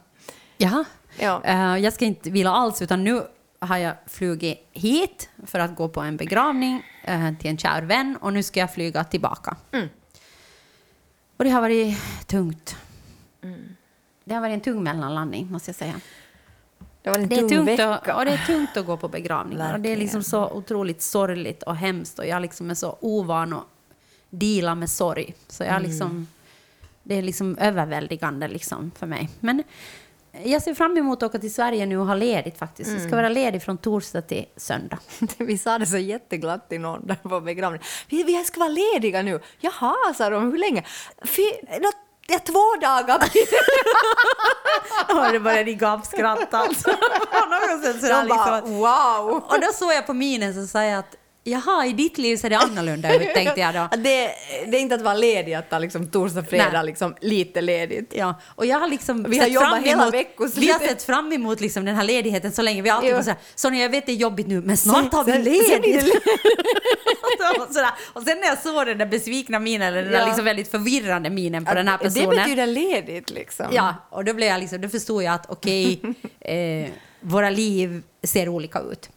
Jaha. 0.57 0.85
Ja. 1.19 1.41
Eh, 1.45 1.77
jag 1.77 1.93
ska 1.93 2.05
inte 2.05 2.31
vila 2.31 2.51
alls, 2.51 2.83
utan 2.83 3.05
nu 3.05 3.23
har 3.59 3.77
jag 3.77 3.95
flugit 4.07 4.69
hit 4.73 5.29
för 5.47 5.59
att 5.59 5.77
gå 5.77 5.89
på 5.89 6.01
en 6.01 6.17
begravning 6.17 6.83
eh, 7.05 7.35
till 7.41 7.51
en 7.51 7.59
kär 7.59 7.83
vän 7.83 8.17
och 8.21 8.33
nu 8.33 8.43
ska 8.43 8.61
jag 8.61 8.75
flyga 8.75 9.05
tillbaka. 9.05 9.57
Mm. 9.73 9.89
Och 11.37 11.45
det 11.45 11.51
har 11.51 11.61
varit 11.61 11.99
tungt. 12.27 12.77
Mm. 13.43 13.77
Det 14.25 14.35
har 14.35 14.41
varit 14.41 14.55
en 14.55 14.61
tung 14.61 14.83
mellanlandning, 14.83 15.53
måste 15.53 15.69
jag 15.69 15.77
säga. 15.77 15.95
Det 17.03 17.11
var 17.11 17.19
en 17.19 17.29
Det 17.29 17.35
är, 17.35 17.39
tung 17.39 17.49
tungt 17.49 17.69
vecka. 17.69 17.95
att, 17.95 18.09
och 18.19 18.25
det 18.25 18.31
är 18.31 18.47
tungt 18.47 18.77
att 18.77 18.87
gå 18.87 18.97
på 18.97 19.09
begravningar. 19.09 19.75
Och 19.75 19.81
det 19.81 19.89
är 19.93 19.97
liksom 19.97 20.23
så 20.23 20.51
otroligt 20.51 21.03
sorgligt 21.03 21.63
och 21.63 21.77
hemskt 21.77 22.19
och 22.19 22.27
jag 22.27 22.43
liksom 22.43 22.71
är 22.71 22.75
så 22.75 22.97
ovan 23.01 23.53
att 23.53 23.65
deala 24.31 24.75
med 24.75 24.91
sorg. 24.91 25.35
Så 25.49 25.63
jag 25.63 25.71
Mm. 25.71 25.83
liksom, 25.91 26.27
det 27.11 27.19
är 27.19 27.23
liksom 27.23 27.59
överväldigande 27.59 28.49
liksom 28.49 28.91
för 28.99 29.07
mig. 29.07 29.31
Men 29.41 29.63
jag 30.45 30.63
ser 30.63 30.75
fram 30.75 30.97
emot 30.97 31.23
att 31.23 31.29
åka 31.31 31.39
till 31.39 31.55
Sverige 31.55 31.87
nu 31.87 31.99
och 31.99 32.07
ha 32.07 32.15
ledigt 32.15 32.59
faktiskt. 32.59 32.91
Jag 32.91 32.97
Mm. 32.99 33.09
ska 33.11 33.17
vara 33.17 33.29
ledig 33.29 33.63
från 33.63 33.79
torsdag 33.79 34.23
till 34.23 34.47
söndag. 34.57 34.99
Vi 35.39 35.59
sa 35.59 35.79
det 35.79 35.87
så 35.87 35.97
jätteglatt 35.99 36.69
till 36.69 36.81
någon 36.81 37.07
där 37.07 37.15
på 37.15 37.41
begravningen. 37.41 37.87
Vi, 38.09 38.23
vi 38.23 38.45
ska 38.45 38.61
vara 38.61 38.69
lediga 38.69 39.23
nu. 39.23 39.41
Jaha, 39.61 39.95
sa 40.17 40.31
de. 40.31 40.51
Hur 40.51 40.59
länge? 40.59 40.85
Fy, 41.25 41.43
nå, 41.81 41.91
ja, 42.29 42.39
två 42.39 42.77
dagar. 42.81 43.17
och 45.27 45.33
det 45.33 45.41
började 45.41 45.65
de 45.65 45.75
gapskratta 45.75 46.59
alltså. 46.59 46.91
Något 46.91 48.29
bara, 48.29 48.61
liksom. 48.61 48.79
wow. 48.79 49.45
Och 49.49 49.61
då 49.61 49.67
såg 49.75 49.93
jag 49.93 50.07
på 50.07 50.15
minen 50.15 50.55
så 50.55 50.67
sa 50.67 50.85
jag 50.85 50.99
att 50.99 51.17
jaha, 51.45 51.87
i 51.87 51.93
ditt 51.93 52.19
liv 52.19 52.37
ser 52.37 52.51
det 52.51 52.59
annorlunda 52.59 53.15
ut, 53.15 53.21
tänkte 53.35 53.61
jag 53.61 53.75
då. 53.75 53.89
Det, 53.97 54.31
det 54.71 54.77
är 54.77 54.81
inte 54.81 54.95
att 54.95 55.03
vara 55.03 55.15
ledig, 55.15 55.55
att 55.55 55.71
ta 55.71 55.79
liksom 55.79 56.11
torsdag, 56.11 56.43
fredag 56.43 56.83
liksom 56.83 57.15
lite 57.21 57.61
ledigt. 57.61 58.13
Ja, 58.17 58.41
och 58.55 58.67
jag 58.67 58.81
har 58.81 58.89
liksom 58.89 59.23
Vi 59.29 59.39
har 59.39 59.47
jobbat 59.47 59.83
hela 59.83 60.11
veckoslutet. 60.11 60.63
Vi 60.63 60.71
har 60.73 60.79
sett 60.79 61.03
fram 61.03 61.33
emot 61.33 61.61
liksom 61.61 61.85
den 61.85 61.95
här 61.95 62.05
ledigheten 62.05 62.53
så 62.53 62.63
länge. 62.63 62.83
Vi 62.83 62.89
har 62.89 62.97
alltid 62.97 63.13
varit 63.13 63.25
såhär, 63.25 63.39
Sonja 63.55 63.83
jag 63.83 63.91
vet 63.91 64.07
det 64.07 64.13
är 64.13 64.17
jobbigt 64.17 64.47
nu 64.47 64.61
men 64.61 64.77
snart 64.77 65.13
har 65.13 65.25
vi 65.25 65.33
Sen- 65.33 65.45
sen 65.45 65.83
det 65.83 65.89
ledigt. 65.89 66.15
och, 67.59 67.75
sådär. 67.75 67.91
och 68.13 68.23
sen 68.23 68.39
när 68.41 68.47
jag 68.47 68.59
såg 68.59 68.87
den 68.87 68.99
där 68.99 69.07
besvikna 69.07 69.59
minen, 69.59 69.89
eller 69.89 70.03
den 70.03 70.13
där 70.13 70.19
Ja. 70.21 70.27
liksom 70.27 70.45
väldigt 70.45 70.71
förvirrande 70.71 71.31
minen 71.31 71.65
på 71.65 71.75
den 71.75 71.89
här 71.89 71.99
Det 71.99 72.05
personen. 72.05 72.31
betyder 72.31 72.67
ledigt 72.67 73.31
liksom. 73.31 73.67
Ja, 73.73 73.95
och 74.11 74.25
då, 74.25 74.35
blev 74.35 74.49
jag 74.49 74.61
liksom, 74.61 74.81
då 74.81 74.89
förstod 74.89 75.23
jag 75.23 75.35
att 75.35 75.51
okej, 75.51 76.01
eh, 76.41 76.91
våra 77.21 77.51
liv 77.51 78.03
ser 78.23 78.49
olika 78.49 78.79
ut. 78.81 79.11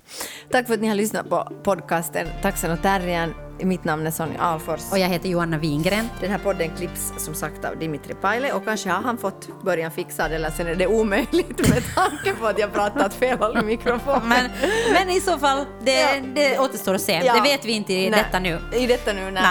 Tack 0.51 0.67
för 0.67 0.73
att 0.73 0.81
ni 0.81 0.87
har 0.87 0.95
lyssnat 0.95 1.29
på 1.29 1.51
podcasten 1.63 2.27
Taxen 2.41 2.71
och 2.71 2.81
terriern. 2.81 3.33
Mitt 3.59 3.83
namn 3.83 4.07
är 4.07 4.11
Sonja 4.11 4.39
Alfors. 4.41 4.91
Och 4.91 4.97
jag 4.99 5.07
heter 5.07 5.29
Johanna 5.29 5.57
Wingren. 5.57 6.09
Den 6.21 6.31
här 6.31 6.37
podden 6.37 6.69
klipps 6.77 7.13
som 7.17 7.33
sagt 7.33 7.65
av 7.65 7.77
Dimitri 7.79 8.13
Paile 8.13 8.51
och 8.53 8.65
kanske 8.65 8.89
har 8.89 9.01
han 9.01 9.17
fått 9.17 9.61
början 9.63 9.91
fixad 9.91 10.31
eller 10.31 10.49
sen 10.51 10.67
är 10.67 10.75
det 10.75 10.87
omöjligt 10.87 11.69
med 11.69 11.83
tanke 11.95 12.33
på 12.39 12.47
att 12.47 12.59
jag 12.59 12.73
pratat 12.73 13.13
fel 13.13 13.37
håll 13.37 13.57
i 13.57 13.61
mikrofonen. 13.61 14.21
Men, 14.29 14.49
men 14.93 15.09
i 15.09 15.21
så 15.21 15.37
fall, 15.37 15.65
det, 15.81 15.91
Ja. 16.01 16.21
det 16.35 16.59
återstår 16.59 16.93
att 16.93 17.01
se. 17.01 17.21
Ja. 17.25 17.33
Det 17.33 17.41
vet 17.41 17.65
vi 17.65 17.71
inte 17.71 17.93
i 17.93 18.09
Nej. 18.09 18.23
detta 18.23 18.39
nu. 18.39 18.59
I 18.73 18.87
detta 18.87 19.13
nu, 19.13 19.31
nej. 19.31 19.43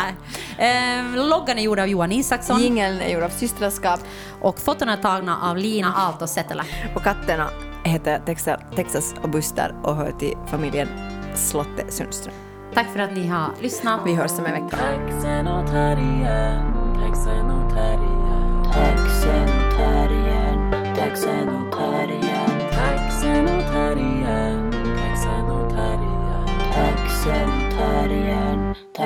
Nej. 0.59 0.99
Eh, 1.17 1.27
loggan 1.29 1.59
är 1.59 1.63
gjord 1.63 1.79
av 1.81 1.87
Johan 1.87 2.13
Isaksson. 2.13 2.61
Jingeln 2.61 3.01
är 3.01 3.09
gjord 3.15 3.23
av 3.23 3.29
systraskap 3.31 4.01
Och 4.41 4.59
fotona 4.61 4.93
är 4.93 5.03
tagna 5.03 5.39
av 5.51 5.57
Lina 5.57 5.93
Aalto 5.97 6.27
Setälä. 6.27 6.65
och 6.95 7.03
katterna 7.03 7.49
heter 7.85 8.19
Texas, 8.27 8.61
Texas 8.77 9.15
och 9.23 9.31
Buster 9.31 9.75
och 9.83 9.97
hör 9.97 10.13
till 10.13 10.37
familjen 10.47 10.89
Slotte 11.35 11.85
Sundström. 11.89 12.35
Tack 12.75 12.87
för 12.93 13.01
att 13.01 13.13
ni 13.13 13.27
har 13.27 13.51
lyssnat. 13.61 14.01
Vi 14.07 14.15
hörs 14.15 14.39
om 14.39 14.47
en 14.47 14.65
vecka. 14.65 14.77
Taxen 14.77 15.47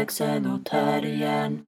taxen 0.06 0.46
och 0.46 0.64
terriern. 0.64 1.65